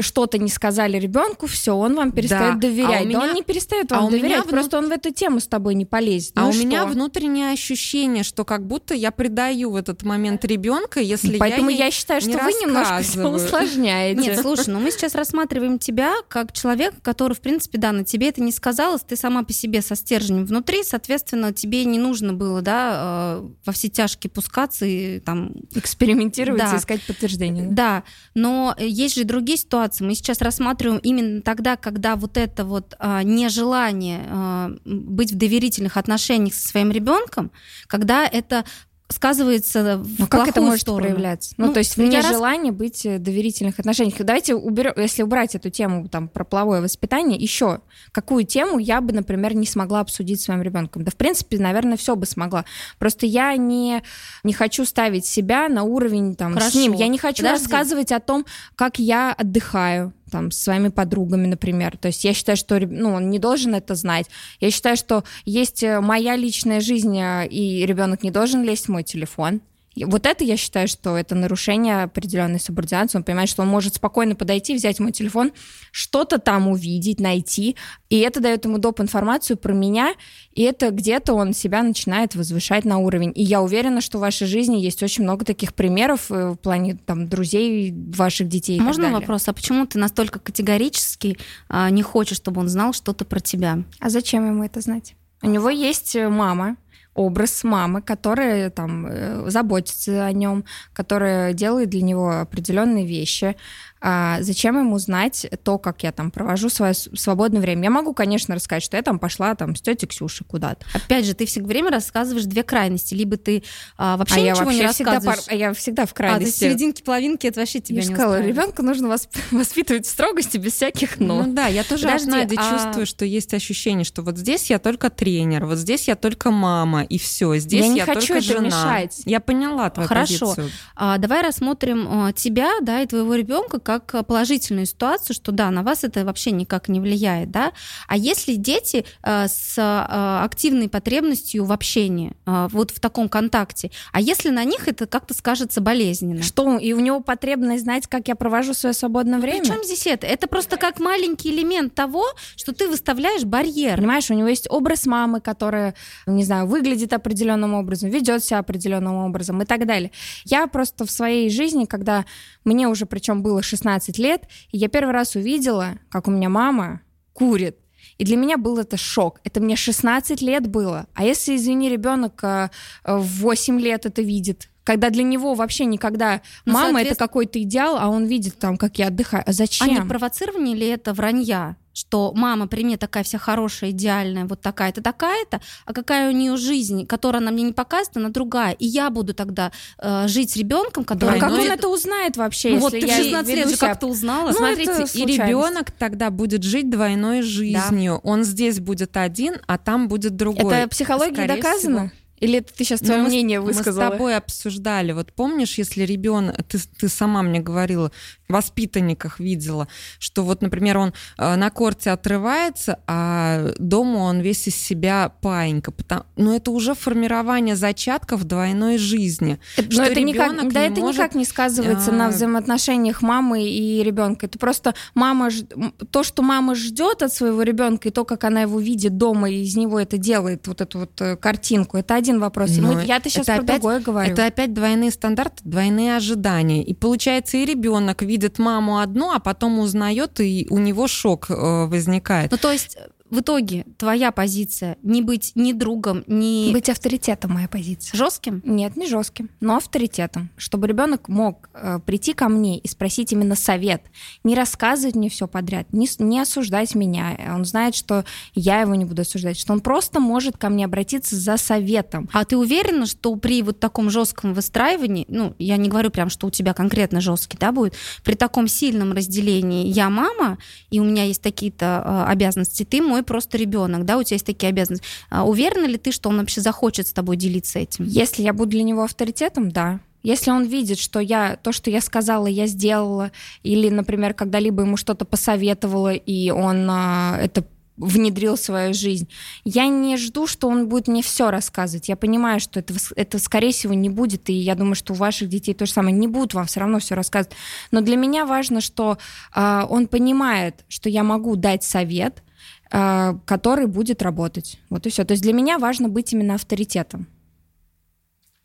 что-то 0.00 0.38
не 0.38 0.48
сказали 0.48 0.98
ребенку, 0.98 1.46
все, 1.46 1.72
он 1.76 1.94
вам 1.94 2.12
перестает 2.12 2.54
Да. 2.54 2.60
доверять. 2.68 3.00
А 3.00 3.00
у 3.00 3.04
Да 3.04 3.08
меня- 3.08 3.20
он 3.20 3.34
не 3.34 3.42
перестает 3.42 3.92
а 3.92 3.96
вам 3.96 4.04
у 4.06 4.10
меня 4.10 4.20
доверять, 4.20 4.40
внут- 4.44 4.50
просто 4.50 4.78
он 4.78 4.88
в 4.88 4.92
эту 4.92 5.12
тему 5.12 5.40
с 5.40 5.46
тобой 5.46 5.74
не 5.74 5.84
полезет. 5.84 6.32
А 6.36 6.42
Ну 6.42 6.48
у 6.50 6.52
и 6.52 6.64
меня 6.64 6.82
что? 6.82 6.88
внутреннее 6.92 7.52
ощущение, 7.52 8.22
что 8.24 8.44
как 8.44 8.66
будто 8.66 8.94
я 8.94 9.10
предаю 9.10 9.70
в 9.70 9.76
этот 9.76 10.02
момент 10.02 10.44
ребенка, 10.44 11.00
если 11.00 11.36
Поэтому 11.38 11.70
я, 11.70 11.86
я, 11.86 11.90
считаю, 11.90 12.20
что 12.20 12.30
не 12.30 12.36
вы 12.36 12.52
немножко 12.52 13.00
все 13.02 13.28
усложняете. 13.30 14.20
Нет, 14.20 14.40
слушай, 14.40 14.68
ну 14.68 14.80
мы 14.80 14.90
сейчас 14.90 15.14
рассматриваем 15.14 15.78
тебя 15.78 16.14
как 16.28 16.52
человека, 16.52 16.96
который, 17.02 17.34
в 17.34 17.40
принципе, 17.40 17.78
да, 17.78 17.92
на 17.92 18.04
тебе 18.04 18.28
это 18.28 18.42
не 18.42 18.52
сказалось, 18.52 19.02
ты 19.02 19.16
сама 19.16 19.42
по 19.42 19.52
себе 19.52 19.82
со 19.82 19.94
стержнем 19.96 20.44
внутри, 20.44 20.82
соответственно, 20.82 21.52
тебе 21.52 21.84
не 21.84 21.98
нужно 21.98 22.32
было, 22.32 22.62
да, 22.62 23.38
э, 23.40 23.48
во 23.64 23.72
все 23.72 23.88
тяжкие 23.88 24.30
пускаться 24.56 24.86
и 24.86 25.20
там 25.20 25.52
Экспериментировать 25.74 26.60
Да. 26.60 26.74
и 26.74 26.78
искать 26.78 27.02
подтверждение. 27.02 27.68
Да, 27.70 28.02
но 28.34 28.74
есть 28.78 29.14
же 29.14 29.22
и 29.22 29.24
другие 29.24 29.58
ситуации. 29.58 30.04
Мы 30.04 30.14
сейчас 30.14 30.40
рассматриваем 30.40 30.98
именно 31.02 31.42
тогда, 31.42 31.76
когда 31.76 32.16
вот 32.16 32.36
это 32.36 32.64
вот 32.64 32.94
а, 32.98 33.22
нежелание 33.22 34.26
а, 34.28 34.70
быть 34.84 35.32
в 35.32 35.36
доверительных 35.36 35.96
отношениях 35.96 36.54
со 36.54 36.68
своим 36.68 36.90
ребенком, 36.90 37.50
когда 37.86 38.26
это 38.26 38.64
сказывается 39.08 39.98
в 39.98 40.20
Ну 40.20 40.26
как 40.26 40.48
это 40.48 40.60
может 40.60 40.82
сторону. 40.82 41.02
проявляться? 41.08 41.54
Ну, 41.58 41.66
Ну, 41.66 41.72
то 41.72 41.78
есть 41.78 41.96
я 41.96 42.04
раз- 42.20 42.30
нежелание 42.30 42.72
быть 42.72 43.06
э, 43.06 43.18
в 43.18 43.22
доверительных 43.22 43.78
отношениях. 43.78 44.16
Давайте 44.18 44.54
уберем, 44.54 44.92
если 44.96 45.22
убрать 45.22 45.54
эту 45.54 45.70
тему 45.70 46.08
там 46.08 46.28
про 46.28 46.44
половое 46.44 46.80
воспитание, 46.80 47.38
еще 47.38 47.80
какую 48.12 48.44
тему 48.44 48.78
я 48.78 49.00
бы, 49.00 49.12
например, 49.12 49.54
не 49.54 49.66
смогла 49.66 50.00
обсудить 50.00 50.40
с 50.40 50.44
своим 50.44 50.62
ребенком? 50.62 51.04
Да, 51.04 51.10
в 51.10 51.16
принципе, 51.16 51.58
наверное, 51.58 51.96
все 51.96 52.16
бы 52.16 52.26
смогла. 52.26 52.64
Просто 52.98 53.26
я 53.26 53.56
не 53.56 54.02
не 54.42 54.52
хочу 54.52 54.84
ставить 54.84 55.24
себя 55.24 55.68
на 55.68 55.84
уровень 55.84 56.34
там 56.34 56.52
с 56.52 56.54
Хорошо. 56.54 56.78
ним. 56.78 56.92
Я 56.94 57.08
не 57.08 57.18
хочу 57.18 57.42
Подожди. 57.44 57.64
рассказывать 57.64 58.12
о 58.12 58.20
том, 58.20 58.44
как 58.74 58.98
я 58.98 59.32
отдыхаю 59.32 60.12
там 60.30 60.50
с 60.50 60.58
своими 60.58 60.88
подругами, 60.88 61.46
например. 61.46 61.96
То 61.96 62.08
есть 62.08 62.24
я 62.24 62.34
считаю, 62.34 62.56
что 62.56 62.78
ну, 62.80 63.14
он 63.14 63.30
не 63.30 63.38
должен 63.38 63.74
это 63.74 63.94
знать. 63.94 64.26
Я 64.60 64.70
считаю, 64.70 64.96
что 64.96 65.24
есть 65.44 65.82
э, 65.82 66.00
моя 66.00 66.36
личная 66.36 66.80
жизнь, 66.80 67.18
э, 67.18 67.46
и 67.46 67.84
ребенок 67.86 68.22
не 68.22 68.30
должен 68.30 68.62
лезть 68.62 68.86
в 68.86 68.90
мой 68.90 69.02
телефон. 69.02 69.60
И 69.96 70.04
Вот 70.04 70.26
это 70.26 70.44
я 70.44 70.56
считаю, 70.58 70.88
что 70.88 71.16
это 71.16 71.34
нарушение 71.34 72.02
определенной 72.02 72.60
субординации. 72.60 73.16
Он 73.16 73.24
понимает, 73.24 73.48
что 73.48 73.62
он 73.62 73.68
может 73.68 73.94
спокойно 73.94 74.34
подойти, 74.36 74.74
взять 74.74 75.00
мой 75.00 75.10
телефон, 75.10 75.52
что-то 75.90 76.38
там 76.38 76.68
увидеть, 76.68 77.18
найти, 77.18 77.76
и 78.10 78.18
это 78.18 78.40
дает 78.40 78.66
ему 78.66 78.78
доп. 78.78 79.00
информацию 79.00 79.56
про 79.56 79.72
меня, 79.72 80.12
и 80.52 80.62
это 80.62 80.90
где-то 80.90 81.32
он 81.32 81.54
себя 81.54 81.82
начинает 81.82 82.34
возвышать 82.34 82.84
на 82.84 82.98
уровень. 82.98 83.32
И 83.34 83.42
я 83.42 83.62
уверена, 83.62 84.02
что 84.02 84.18
в 84.18 84.20
вашей 84.20 84.46
жизни 84.46 84.76
есть 84.76 85.02
очень 85.02 85.24
много 85.24 85.46
таких 85.46 85.74
примеров 85.74 86.30
э, 86.30 86.50
в 86.50 86.56
плане 86.56 86.98
там 87.06 87.28
друзей 87.28 87.94
ваших 88.14 88.48
детей. 88.48 88.74
и 88.76 88.78
так 88.78 88.86
Можно 88.86 89.04
далее. 89.04 89.20
вопрос, 89.20 89.48
а 89.48 89.54
почему 89.54 89.86
ты 89.86 89.98
настолько 89.98 90.38
категорически 90.38 91.38
а, 91.68 91.88
не 91.88 92.02
хочешь, 92.02 92.36
чтобы 92.36 92.60
он 92.60 92.68
знал 92.68 92.92
что-то 92.92 93.24
про 93.24 93.40
тебя? 93.40 93.78
А 93.98 94.10
зачем 94.10 94.46
ему 94.46 94.62
это 94.62 94.80
знать? 94.82 95.14
У 95.42 95.48
него 95.48 95.70
есть 95.70 96.16
э, 96.16 96.28
мама, 96.28 96.76
образ 97.16 97.64
мамы, 97.64 98.02
которая 98.02 98.70
там 98.70 99.06
э, 99.08 99.50
заботится 99.50 100.26
о 100.26 100.32
нем, 100.32 100.64
которая 100.92 101.52
делает 101.52 101.90
для 101.90 102.02
него 102.02 102.40
определенные 102.40 103.06
вещи. 103.06 103.56
А 104.00 104.38
зачем 104.42 104.78
ему 104.78 104.98
знать 104.98 105.46
то, 105.64 105.78
как 105.78 106.02
я 106.02 106.12
там 106.12 106.30
провожу 106.30 106.68
свое 106.68 106.94
свободное 106.94 107.60
время? 107.60 107.84
Я 107.84 107.90
могу, 107.90 108.12
конечно, 108.14 108.54
рассказать, 108.54 108.82
что 108.82 108.96
я 108.96 109.02
там 109.02 109.18
пошла 109.18 109.54
там 109.54 109.74
с 109.74 109.80
тетей 109.80 110.06
Ксюшей 110.06 110.46
куда-то. 110.46 110.84
Опять 110.92 111.24
же, 111.24 111.34
ты 111.34 111.46
все 111.46 111.62
время 111.62 111.90
рассказываешь 111.90 112.44
две 112.44 112.62
крайности. 112.62 113.14
Либо 113.14 113.36
ты 113.36 113.62
а, 113.96 114.16
вообще 114.16 114.36
а 114.36 114.38
я 114.40 114.52
ничего 114.52 114.70
не 114.70 114.82
вообще 114.82 114.94
всегда, 114.94 115.12
рассказываешь. 115.14 115.44
пар- 115.46 115.54
а 115.54 115.56
я 115.56 115.72
всегда 115.72 116.06
в 116.06 116.12
а, 116.12 116.14
крайности. 116.14 116.60
серединки, 116.60 117.02
половинки, 117.02 117.46
это 117.46 117.60
вообще 117.60 117.80
тебя 117.80 117.96
я 117.96 118.02
же 118.02 118.08
не 118.10 118.14
сказала, 118.14 118.40
ребенка 118.40 118.82
нужно 118.82 119.06
восп- 119.06 119.36
воспитывать 119.50 120.06
в 120.06 120.10
строгости 120.10 120.58
без 120.58 120.74
всяких 120.74 121.18
Ну, 121.18 121.42
«но». 121.42 121.52
да, 121.52 121.66
я 121.66 121.82
тоже 121.82 122.06
Подожди, 122.06 122.56
а- 122.56 122.70
чувствую, 122.72 123.06
что 123.06 123.24
есть 123.24 123.54
ощущение, 123.54 124.04
что 124.04 124.22
вот 124.22 124.36
здесь 124.36 124.68
я 124.70 124.78
только 124.78 125.08
тренер, 125.10 125.64
вот 125.66 125.78
здесь 125.78 126.08
я 126.08 126.16
только 126.16 126.50
мама, 126.50 127.02
и 127.02 127.18
все. 127.18 127.56
Здесь 127.56 127.80
Я 127.80 127.86
я, 127.86 127.92
не 127.94 128.00
хочу 128.00 128.20
только 128.28 128.34
это 128.34 128.42
жена. 128.42 128.60
мешать. 128.66 129.22
Я 129.24 129.40
поняла 129.40 129.88
твою 129.90 130.08
Хорошо. 130.08 130.46
позицию. 130.54 130.70
А, 130.94 131.18
давай 131.18 131.42
рассмотрим 131.42 132.06
а, 132.10 132.32
тебя, 132.32 132.70
да, 132.82 133.00
и 133.00 133.06
твоего 133.06 133.34
ребенка 133.34 133.80
как 133.86 134.14
а, 134.14 134.22
положительную 134.24 134.86
ситуацию, 134.86 135.34
что 135.34 135.52
да, 135.52 135.70
на 135.70 135.82
вас 135.82 136.02
это 136.02 136.24
вообще 136.24 136.50
никак 136.50 136.88
не 136.88 137.00
влияет, 137.00 137.50
да. 137.50 137.72
А 138.08 138.16
если 138.16 138.54
дети 138.54 139.04
а, 139.22 139.46
с 139.46 139.76
а, 139.78 140.44
активной 140.44 140.88
потребностью 140.88 141.64
в 141.64 141.70
общении, 141.70 142.34
а, 142.44 142.66
вот 142.68 142.90
в 142.90 142.98
таком 142.98 143.28
контакте, 143.28 143.92
а 144.12 144.20
если 144.20 144.50
на 144.50 144.64
них 144.64 144.88
это 144.88 145.06
как-то 145.06 145.32
скажется 145.32 145.80
болезненно? 145.80 146.42
Что, 146.42 146.78
и 146.78 146.92
у 146.92 147.00
него 147.00 147.20
потребность 147.20 147.84
знать, 147.84 148.08
как 148.08 148.26
я 148.28 148.34
провожу 148.34 148.74
свое 148.74 148.92
свободное 148.92 149.38
время? 149.38 149.60
Причем 149.60 149.84
здесь 149.84 150.06
это? 150.06 150.26
Это 150.26 150.48
просто 150.48 150.76
как 150.76 150.98
маленький 150.98 151.50
элемент 151.50 151.94
того, 151.94 152.24
что 152.56 152.72
ты 152.72 152.88
выставляешь 152.88 153.44
барьер. 153.44 153.96
Понимаешь, 153.96 154.30
у 154.30 154.34
него 154.34 154.48
есть 154.48 154.66
образ 154.68 155.06
мамы, 155.06 155.40
которая, 155.40 155.94
не 156.26 156.42
знаю, 156.42 156.66
выглядит 156.66 156.96
выглядит 156.96 157.12
определенным 157.12 157.74
образом, 157.74 158.10
ведет 158.10 158.44
себя 158.44 158.58
определенным 158.58 159.14
образом 159.16 159.62
и 159.62 159.64
так 159.64 159.86
далее. 159.86 160.10
Я 160.44 160.66
просто 160.66 161.04
в 161.04 161.10
своей 161.10 161.50
жизни, 161.50 161.84
когда 161.84 162.24
мне 162.64 162.88
уже 162.88 163.06
причем 163.06 163.42
было 163.42 163.62
16 163.62 163.75
лет, 164.18 164.42
и 164.70 164.78
я 164.78 164.88
первый 164.88 165.12
раз 165.12 165.34
увидела, 165.36 165.98
как 166.10 166.28
у 166.28 166.30
меня 166.30 166.48
мама 166.48 167.00
курит, 167.32 167.76
и 168.18 168.24
для 168.24 168.36
меня 168.36 168.56
был 168.56 168.78
это 168.78 168.96
шок. 168.96 169.40
Это 169.44 169.60
мне 169.60 169.76
16 169.76 170.40
лет 170.40 170.66
было. 170.68 171.06
А 171.14 171.24
если, 171.24 171.54
извини, 171.56 171.88
ребенок 171.90 172.42
э, 172.42 172.70
в 173.04 173.40
8 173.42 173.78
лет 173.80 174.06
это 174.06 174.22
видит, 174.22 174.70
когда 174.84 175.10
для 175.10 175.22
него 175.24 175.54
вообще 175.54 175.84
никогда 175.84 176.40
Ну, 176.64 176.72
мама 176.72 176.86
соответственно- 176.86 177.12
это 177.12 177.18
какой-то 177.18 177.60
идеал, 177.62 177.96
а 177.98 178.08
он 178.08 178.24
видит 178.24 178.58
там, 178.58 178.76
как 178.78 178.98
я 178.98 179.08
отдыхаю. 179.08 179.42
А 179.46 179.50
А 179.50 179.52
зачем? 179.52 179.88
не 179.88 180.00
провоцирование 180.08 180.74
ли 180.76 180.86
это 180.86 181.12
вранья? 181.12 181.76
Что 181.96 182.32
мама 182.34 182.66
при 182.66 182.84
мне 182.84 182.98
такая 182.98 183.24
вся 183.24 183.38
хорошая, 183.38 183.88
идеальная, 183.90 184.44
вот 184.44 184.60
такая-то, 184.60 185.00
такая-то, 185.00 185.62
а 185.86 185.94
какая 185.94 186.28
у 186.28 186.32
нее 186.32 186.58
жизнь, 186.58 187.06
которая 187.06 187.40
она 187.40 187.50
мне 187.50 187.62
не 187.62 187.72
показывает, 187.72 188.18
она 188.18 188.28
другая. 188.28 188.72
И 188.72 188.84
я 188.84 189.08
буду 189.08 189.32
тогда 189.32 189.72
э, 189.98 190.28
жить 190.28 190.50
с 190.50 190.56
ребенком, 190.56 191.04
А 191.04 191.14
который... 191.14 191.40
как 191.40 191.50
ну, 191.52 191.56
он 191.62 191.70
это- 191.70 191.88
узнает 191.88 192.36
вообще, 192.36 192.72
Ну 192.72 192.80
вот 192.80 192.92
ты 192.92 193.00
в 193.00 193.04
я 193.08 193.16
16 193.16 193.54
лет 193.54 193.70
же 193.70 193.76
как-то 193.78 194.08
узнала. 194.08 194.48
Ну, 194.48 194.52
Смотрите, 194.58 195.06
и 195.14 195.24
ребенок 195.24 195.90
тогда 195.90 196.28
будет 196.28 196.64
жить 196.64 196.90
двойной 196.90 197.40
жизнью. 197.40 198.20
Он 198.24 198.44
здесь 198.44 198.78
будет 198.78 199.16
один, 199.16 199.54
а 199.66 199.78
там 199.78 200.08
будет 200.08 200.36
другой. 200.36 200.74
Это 200.74 200.88
психологией 200.88 201.34
Скорее 201.46 201.62
доказано? 201.62 202.08
всего. 202.08 202.20
Или 202.38 202.58
это 202.58 202.70
ты 202.74 202.84
сейчас 202.84 203.00
Ну, 203.00 203.06
твое 203.06 203.22
мы 203.22 203.28
с- 203.28 203.32
мнение 203.32 203.60
Мы 203.60 203.66
высказала? 203.68 204.08
с 204.08 204.10
тобой 204.10 204.36
обсуждали. 204.36 205.12
Вот 205.12 205.32
помнишь, 205.32 205.78
если 205.78 206.02
ребенок, 206.02 206.62
ты, 206.64 206.78
ты 207.00 207.08
сама 207.08 207.40
мне 207.40 207.60
говорила, 207.60 208.12
воспитанниках 208.48 209.40
видела, 209.40 209.88
что 210.18 210.42
вот, 210.44 210.62
например, 210.62 210.98
он 210.98 211.12
э, 211.38 211.56
на 211.56 211.70
корте 211.70 212.10
отрывается, 212.10 212.98
а 213.06 213.72
дома 213.78 214.18
он 214.18 214.40
весь 214.40 214.66
из 214.68 214.76
себя 214.76 215.32
паинька. 215.40 215.90
Потому, 215.92 216.22
ну, 216.36 216.54
это 216.54 216.70
уже 216.70 216.94
формирование 216.94 217.76
зачатков 217.76 218.44
двойной 218.44 218.98
жизни. 218.98 219.58
Это- 219.76 219.90
что 219.90 220.00
Но 220.02 220.06
это 220.08 220.20
никак, 220.20 220.52
ребенок 220.52 220.72
да, 220.72 220.80
не 220.86 220.92
это 220.92 221.00
может, 221.00 221.18
никак 221.20 221.34
не 221.34 221.44
сказывается 221.44 222.12
на 222.12 222.26
а, 222.26 222.30
взаимоотношениях 222.30 223.22
мамы 223.22 223.64
и 223.68 224.02
ребенка. 224.02 224.46
Это 224.46 224.58
просто 224.58 224.94
мама 225.14 225.50
ж- 225.50 225.64
то, 226.10 226.22
что 226.22 226.42
мама 226.42 226.74
ждет 226.74 227.22
от 227.22 227.32
своего 227.32 227.62
ребенка, 227.62 228.08
и 228.08 228.12
то, 228.12 228.24
как 228.24 228.44
она 228.44 228.62
его 228.62 228.78
видит 228.80 229.16
дома 229.16 229.50
и 229.50 229.62
из 229.62 229.76
него 229.76 229.98
это 229.98 230.18
делает, 230.18 230.66
вот 230.68 230.80
эту 230.80 231.00
вот 231.00 231.20
э, 231.20 231.36
картинку, 231.36 231.96
это 231.96 232.14
один 232.14 232.38
вопрос. 232.40 232.76
Но 232.76 232.92
мы- 232.94 233.04
Я-то 233.04 233.28
сейчас 233.28 233.48
это 233.48 233.56
про 233.56 233.64
опять- 233.64 233.80
другое 233.80 234.00
говорю. 234.00 234.32
Это 234.32 234.46
опять 234.46 234.72
двойные 234.74 235.10
стандарты, 235.10 235.62
двойные 235.64 236.16
ожидания. 236.16 236.84
И 236.84 236.94
получается, 236.94 237.56
и 237.56 237.64
ребенок 237.64 238.22
видит 238.22 238.35
маму 238.58 238.98
одну, 238.98 239.32
а 239.32 239.38
потом 239.38 239.78
узнает, 239.78 240.40
и 240.40 240.66
у 240.70 240.78
него 240.78 241.08
шок 241.08 241.50
э, 241.50 241.54
возникает. 241.86 242.50
Ну, 242.50 242.58
то 242.58 242.72
есть, 242.72 242.98
в 243.30 243.40
итоге, 243.40 243.84
твоя 243.98 244.30
позиция 244.32 244.96
не 245.02 245.22
быть 245.22 245.52
ни 245.54 245.72
другом, 245.72 246.24
ни 246.26 246.72
Быть 246.72 246.88
авторитетом 246.88 247.52
моя 247.52 247.68
позиция. 247.68 248.16
жестким? 248.16 248.62
Нет, 248.64 248.96
не 248.96 249.06
жестким, 249.06 249.50
но 249.60 249.76
авторитетом, 249.76 250.50
чтобы 250.56 250.86
ребенок 250.86 251.28
мог 251.28 251.68
э, 251.74 251.98
прийти 252.04 252.32
ко 252.32 252.48
мне 252.48 252.78
и 252.78 252.88
спросить 252.88 253.32
именно 253.32 253.54
совет, 253.54 254.02
не 254.44 254.54
рассказывать 254.54 255.14
мне 255.14 255.28
все 255.28 255.46
подряд, 255.46 255.92
не, 255.92 256.08
не 256.18 256.40
осуждать 256.40 256.94
меня. 256.94 257.36
Он 257.54 257.64
знает, 257.64 257.94
что 257.94 258.24
я 258.54 258.80
его 258.80 258.94
не 258.94 259.04
буду 259.04 259.22
осуждать, 259.22 259.58
что 259.58 259.72
он 259.72 259.80
просто 259.80 260.20
может 260.20 260.56
ко 260.56 260.68
мне 260.68 260.84
обратиться 260.84 261.36
за 261.36 261.56
советом. 261.56 262.28
А 262.32 262.44
ты 262.44 262.56
уверена, 262.56 263.06
что 263.06 263.34
при 263.36 263.62
вот 263.62 263.80
таком 263.80 264.10
жестком 264.10 264.54
выстраивании, 264.54 265.26
ну, 265.28 265.54
я 265.58 265.76
не 265.76 265.88
говорю 265.88 266.10
прям, 266.10 266.30
что 266.30 266.46
у 266.46 266.50
тебя 266.50 266.74
конкретно 266.74 267.20
жесткий, 267.20 267.58
да, 267.58 267.72
будет, 267.72 267.94
при 268.24 268.34
таком 268.34 268.68
сильном 268.68 269.12
разделении 269.12 269.86
я 269.88 270.10
мама, 270.10 270.58
и 270.90 271.00
у 271.00 271.04
меня 271.04 271.24
есть 271.24 271.42
такие-то 271.42 272.02
э, 272.04 272.30
обязанности, 272.30 272.84
ты 272.84 273.02
мой 273.16 273.22
просто 273.24 273.56
ребенок, 273.56 274.04
да, 274.04 274.18
у 274.18 274.22
тебя 274.22 274.34
есть 274.34 274.46
такие 274.46 274.68
обязанности. 274.68 275.06
А 275.30 275.46
уверена 275.46 275.86
ли 275.86 275.96
ты, 275.96 276.12
что 276.12 276.28
он 276.28 276.38
вообще 276.38 276.60
захочет 276.60 277.06
с 277.06 277.12
тобой 277.12 277.36
делиться 277.36 277.78
этим? 277.78 278.04
Если 278.04 278.42
я 278.42 278.52
буду 278.52 278.72
для 278.72 278.82
него 278.82 279.02
авторитетом, 279.02 279.70
да. 279.70 280.00
Если 280.22 280.50
он 280.50 280.64
видит, 280.64 280.98
что 280.98 281.20
я 281.20 281.56
то, 281.56 281.72
что 281.72 281.90
я 281.90 282.00
сказала, 282.00 282.46
я 282.46 282.66
сделала, 282.66 283.30
или, 283.62 283.88
например, 283.88 284.34
когда-либо 284.34 284.82
ему 284.82 284.96
что-то 284.96 285.24
посоветовала, 285.24 286.12
и 286.12 286.50
он 286.50 286.86
а, 286.90 287.38
это 287.40 287.64
внедрил 287.96 288.56
в 288.56 288.60
свою 288.60 288.92
жизнь. 288.92 289.28
Я 289.64 289.86
не 289.88 290.16
жду, 290.16 290.46
что 290.46 290.68
он 290.68 290.88
будет 290.88 291.08
мне 291.08 291.22
все 291.22 291.50
рассказывать. 291.50 292.08
Я 292.08 292.16
понимаю, 292.16 292.60
что 292.60 292.80
это, 292.80 292.94
это, 293.14 293.38
скорее 293.38 293.72
всего, 293.72 293.94
не 293.94 294.10
будет, 294.10 294.50
и 294.50 294.52
я 294.52 294.74
думаю, 294.74 294.94
что 294.94 295.12
у 295.12 295.16
ваших 295.16 295.48
детей 295.48 295.74
то 295.74 295.86
же 295.86 295.92
самое. 295.92 296.14
Не 296.14 296.28
будут 296.28 296.54
вам 296.54 296.66
все 296.66 296.80
равно 296.80 296.98
все 296.98 297.14
рассказывать. 297.14 297.56
Но 297.90 298.00
для 298.00 298.16
меня 298.16 298.44
важно, 298.44 298.80
что 298.80 299.18
а, 299.52 299.86
он 299.88 300.08
понимает, 300.08 300.84
что 300.88 301.08
я 301.08 301.22
могу 301.22 301.56
дать 301.56 301.84
совет, 301.84 302.42
который 302.90 303.86
будет 303.86 304.22
работать. 304.22 304.78
Вот 304.90 305.06
и 305.06 305.10
все. 305.10 305.24
То 305.24 305.32
есть 305.32 305.42
для 305.42 305.52
меня 305.52 305.78
важно 305.78 306.08
быть 306.08 306.32
именно 306.32 306.54
авторитетом. 306.54 307.26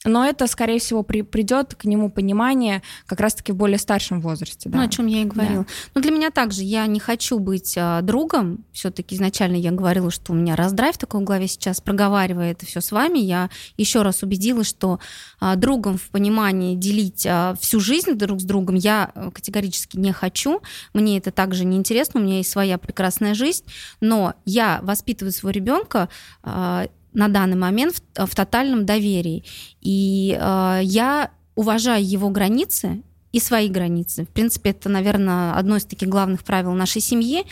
Но 0.03 0.25
это, 0.25 0.47
скорее 0.47 0.79
всего, 0.79 1.03
при, 1.03 1.21
придет 1.21 1.75
к 1.75 1.85
нему 1.85 2.09
понимание 2.09 2.81
как 3.05 3.19
раз-таки 3.19 3.51
в 3.51 3.55
более 3.55 3.77
старшем 3.77 4.19
возрасте. 4.19 4.67
Да. 4.67 4.79
Ну, 4.79 4.83
о 4.85 4.87
чем 4.87 5.05
я 5.05 5.21
и 5.21 5.25
говорила. 5.25 5.65
Но 5.93 6.01
для 6.01 6.11
меня 6.11 6.31
также 6.31 6.63
я 6.63 6.87
не 6.87 6.99
хочу 6.99 7.37
быть 7.37 7.75
а, 7.77 8.01
другом. 8.01 8.65
Все-таки 8.71 9.15
изначально 9.15 9.57
я 9.57 9.71
говорила, 9.71 10.09
что 10.09 10.31
у 10.31 10.35
меня 10.35 10.55
раздрайв 10.55 10.97
такой 10.97 11.21
в 11.21 11.23
голове 11.23 11.47
сейчас, 11.47 11.81
проговаривая 11.81 12.51
это 12.51 12.65
все 12.65 12.81
с 12.81 12.91
вами, 12.91 13.19
я 13.19 13.49
еще 13.77 14.01
раз 14.01 14.23
убедилась, 14.23 14.69
что 14.69 14.99
а, 15.39 15.55
другом 15.55 15.97
в 15.97 16.09
понимании 16.09 16.75
делить 16.75 17.25
а, 17.29 17.55
всю 17.59 17.79
жизнь 17.79 18.13
друг 18.13 18.41
с 18.41 18.43
другом 18.43 18.75
я 18.75 19.11
а, 19.13 19.29
категорически 19.29 19.97
не 19.97 20.13
хочу. 20.13 20.61
Мне 20.93 21.19
это 21.19 21.31
также 21.31 21.63
не 21.63 21.77
интересно, 21.77 22.19
у 22.19 22.23
меня 22.23 22.37
есть 22.37 22.49
своя 22.49 22.79
прекрасная 22.79 23.35
жизнь, 23.35 23.65
но 23.99 24.33
я 24.45 24.79
воспитываю 24.81 25.31
своего 25.31 25.51
ребенка 25.51 26.09
а, 26.41 26.87
на 27.13 27.27
данный 27.27 27.57
момент 27.57 28.01
в, 28.15 28.25
в 28.25 28.35
тотальном 28.35 28.85
доверии. 28.85 29.43
И 29.81 30.37
э, 30.39 30.79
я 30.83 31.31
уважаю 31.55 32.05
его 32.05 32.29
границы 32.29 33.03
и 33.31 33.39
свои 33.39 33.69
границы. 33.69 34.25
В 34.25 34.29
принципе, 34.29 34.71
это, 34.71 34.89
наверное, 34.89 35.53
одно 35.53 35.77
из 35.77 35.85
таких 35.85 36.09
главных 36.09 36.43
правил 36.43 36.73
нашей 36.73 37.01
семьи. 37.01 37.45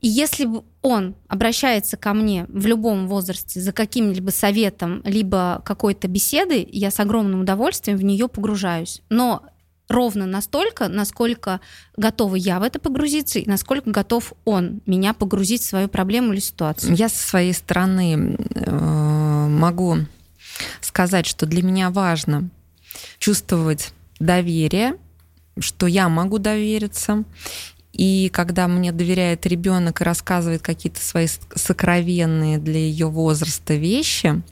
И 0.00 0.08
если 0.08 0.48
он 0.82 1.14
обращается 1.28 1.96
ко 1.96 2.12
мне 2.12 2.46
в 2.48 2.66
любом 2.66 3.08
возрасте 3.08 3.60
за 3.60 3.72
каким-либо 3.72 4.30
советом, 4.30 5.00
либо 5.04 5.62
какой-то 5.64 6.08
беседой, 6.08 6.68
я 6.70 6.90
с 6.90 7.00
огромным 7.00 7.40
удовольствием 7.40 7.96
в 7.96 8.04
нее 8.04 8.28
погружаюсь. 8.28 9.00
Но 9.08 9.42
ровно 9.88 10.26
настолько, 10.26 10.88
насколько 10.88 11.60
готова 11.96 12.36
я 12.36 12.58
в 12.58 12.62
это 12.62 12.78
погрузиться, 12.78 13.38
и 13.38 13.48
насколько 13.48 13.90
готов 13.90 14.32
он 14.44 14.80
меня 14.86 15.14
погрузить 15.14 15.62
в 15.62 15.66
свою 15.66 15.88
проблему 15.88 16.32
или 16.32 16.40
ситуацию. 16.40 16.94
Я 16.94 17.08
со 17.08 17.26
своей 17.28 17.52
стороны 17.52 18.36
э, 18.54 19.46
могу 19.48 19.98
сказать, 20.80 21.26
что 21.26 21.46
для 21.46 21.62
меня 21.62 21.90
важно 21.90 22.48
чувствовать 23.18 23.92
доверие, 24.18 24.96
что 25.58 25.86
я 25.86 26.08
могу 26.08 26.38
довериться. 26.38 27.24
И 27.94 28.28
когда 28.32 28.66
мне 28.66 28.90
доверяет 28.90 29.46
ребенок 29.46 30.00
и 30.00 30.04
рассказывает 30.04 30.62
какие-то 30.62 31.00
свои 31.00 31.28
сокровенные 31.54 32.58
для 32.58 32.78
ее 32.80 33.06
возраста 33.06 33.74
вещи, 33.74 34.42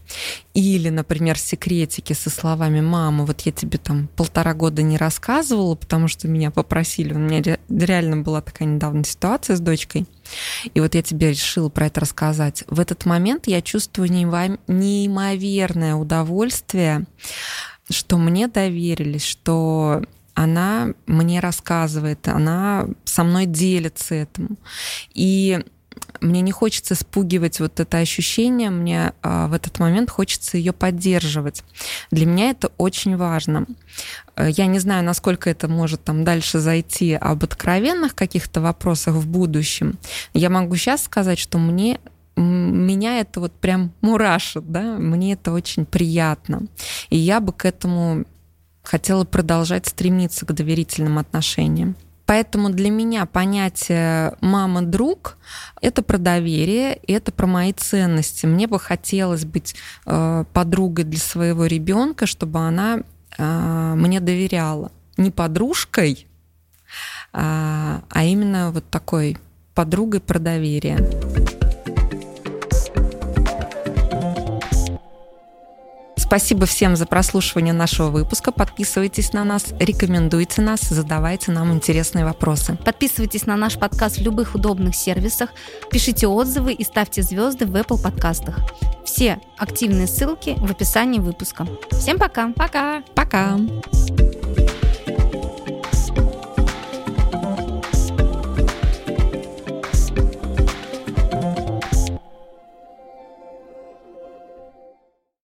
или, 0.54 0.90
например, 0.90 1.36
секретики 1.36 2.12
со 2.12 2.30
словами 2.30 2.80
«мама, 2.80 3.24
вот 3.24 3.40
я 3.40 3.50
тебе 3.50 3.78
там 3.78 4.08
полтора 4.14 4.54
года 4.54 4.82
не 4.82 4.96
рассказывала, 4.96 5.74
потому 5.74 6.06
что 6.06 6.28
меня 6.28 6.52
попросили». 6.52 7.14
У 7.14 7.18
меня 7.18 7.42
ре- 7.42 7.60
реально 7.68 8.18
была 8.18 8.42
такая 8.42 8.68
недавно 8.68 9.02
ситуация 9.02 9.56
с 9.56 9.60
дочкой, 9.60 10.06
и 10.72 10.78
вот 10.78 10.94
я 10.94 11.02
тебе 11.02 11.30
решила 11.30 11.68
про 11.68 11.86
это 11.86 12.00
рассказать. 12.00 12.62
В 12.68 12.78
этот 12.78 13.06
момент 13.06 13.48
я 13.48 13.60
чувствую 13.60 14.08
неимо- 14.08 14.60
неимоверное 14.68 15.96
удовольствие, 15.96 17.06
что 17.90 18.18
мне 18.18 18.46
доверились, 18.46 19.24
что 19.24 20.02
она 20.34 20.88
мне 21.06 21.40
рассказывает, 21.40 22.26
она 22.28 22.86
со 23.04 23.24
мной 23.24 23.46
делится 23.46 24.14
этим. 24.14 24.58
И 25.14 25.60
мне 26.20 26.40
не 26.40 26.52
хочется 26.52 26.94
спугивать 26.94 27.60
вот 27.60 27.80
это 27.80 27.98
ощущение, 27.98 28.70
мне 28.70 29.12
а, 29.22 29.48
в 29.48 29.52
этот 29.52 29.78
момент 29.78 30.10
хочется 30.10 30.56
ее 30.56 30.72
поддерживать. 30.72 31.64
Для 32.10 32.26
меня 32.26 32.50
это 32.50 32.70
очень 32.78 33.16
важно. 33.16 33.66
Э, 34.36 34.48
Я 34.50 34.66
не 34.66 34.78
знаю, 34.78 35.04
насколько 35.04 35.50
это 35.50 35.68
может 35.68 36.04
там 36.04 36.24
дальше 36.24 36.60
зайти 36.60 37.14
об 37.14 37.44
откровенных 37.44 38.14
каких-то 38.14 38.60
вопросах 38.60 39.14
в 39.14 39.26
будущем. 39.26 39.98
Я 40.32 40.48
могу 40.50 40.76
сейчас 40.76 41.02
сказать, 41.02 41.38
что 41.38 41.58
мне 41.58 41.98
меня 42.36 43.20
это 43.20 43.40
вот 43.40 43.52
прям 43.52 43.92
мурашит, 44.00 44.70
да, 44.70 44.96
мне 44.96 45.34
это 45.34 45.52
очень 45.52 45.84
приятно. 45.84 46.62
И 47.10 47.18
я 47.18 47.40
бы 47.40 47.52
к 47.52 47.66
этому 47.66 48.24
хотела 48.82 49.24
продолжать 49.24 49.86
стремиться 49.86 50.46
к 50.46 50.52
доверительным 50.52 51.18
отношениям. 51.18 51.96
Поэтому 52.26 52.70
для 52.70 52.90
меня 52.90 53.26
понятие 53.26 54.36
мама-друг— 54.40 55.36
это 55.82 56.02
про 56.02 56.18
доверие, 56.18 56.98
это 57.06 57.32
про 57.32 57.46
мои 57.46 57.72
ценности. 57.72 58.46
Мне 58.46 58.66
бы 58.66 58.78
хотелось 58.78 59.44
быть 59.44 59.74
э, 60.06 60.44
подругой 60.52 61.04
для 61.04 61.18
своего 61.18 61.66
ребенка, 61.66 62.26
чтобы 62.26 62.60
она 62.60 63.00
э, 63.36 63.94
мне 63.96 64.20
доверяла. 64.20 64.92
Не 65.16 65.30
подружкой, 65.30 66.26
а, 67.32 68.02
а 68.08 68.24
именно 68.24 68.70
вот 68.70 68.88
такой 68.88 69.36
подругой 69.74 70.20
про 70.20 70.38
доверие. 70.38 70.98
Спасибо 76.32 76.64
всем 76.64 76.96
за 76.96 77.04
прослушивание 77.04 77.74
нашего 77.74 78.08
выпуска. 78.08 78.52
Подписывайтесь 78.52 79.34
на 79.34 79.44
нас, 79.44 79.66
рекомендуйте 79.78 80.62
нас, 80.62 80.80
задавайте 80.80 81.52
нам 81.52 81.74
интересные 81.74 82.24
вопросы. 82.24 82.78
Подписывайтесь 82.82 83.44
на 83.44 83.54
наш 83.58 83.78
подкаст 83.78 84.16
в 84.16 84.22
любых 84.22 84.54
удобных 84.54 84.96
сервисах, 84.96 85.50
пишите 85.90 86.26
отзывы 86.26 86.72
и 86.72 86.84
ставьте 86.84 87.20
звезды 87.20 87.66
в 87.66 87.76
Apple 87.76 88.02
подкастах. 88.02 88.60
Все 89.04 89.42
активные 89.58 90.06
ссылки 90.06 90.54
в 90.56 90.70
описании 90.70 91.18
выпуска. 91.18 91.66
Всем 91.90 92.18
пока! 92.18 92.50
Пока! 92.56 93.02
Пока! 93.14 93.58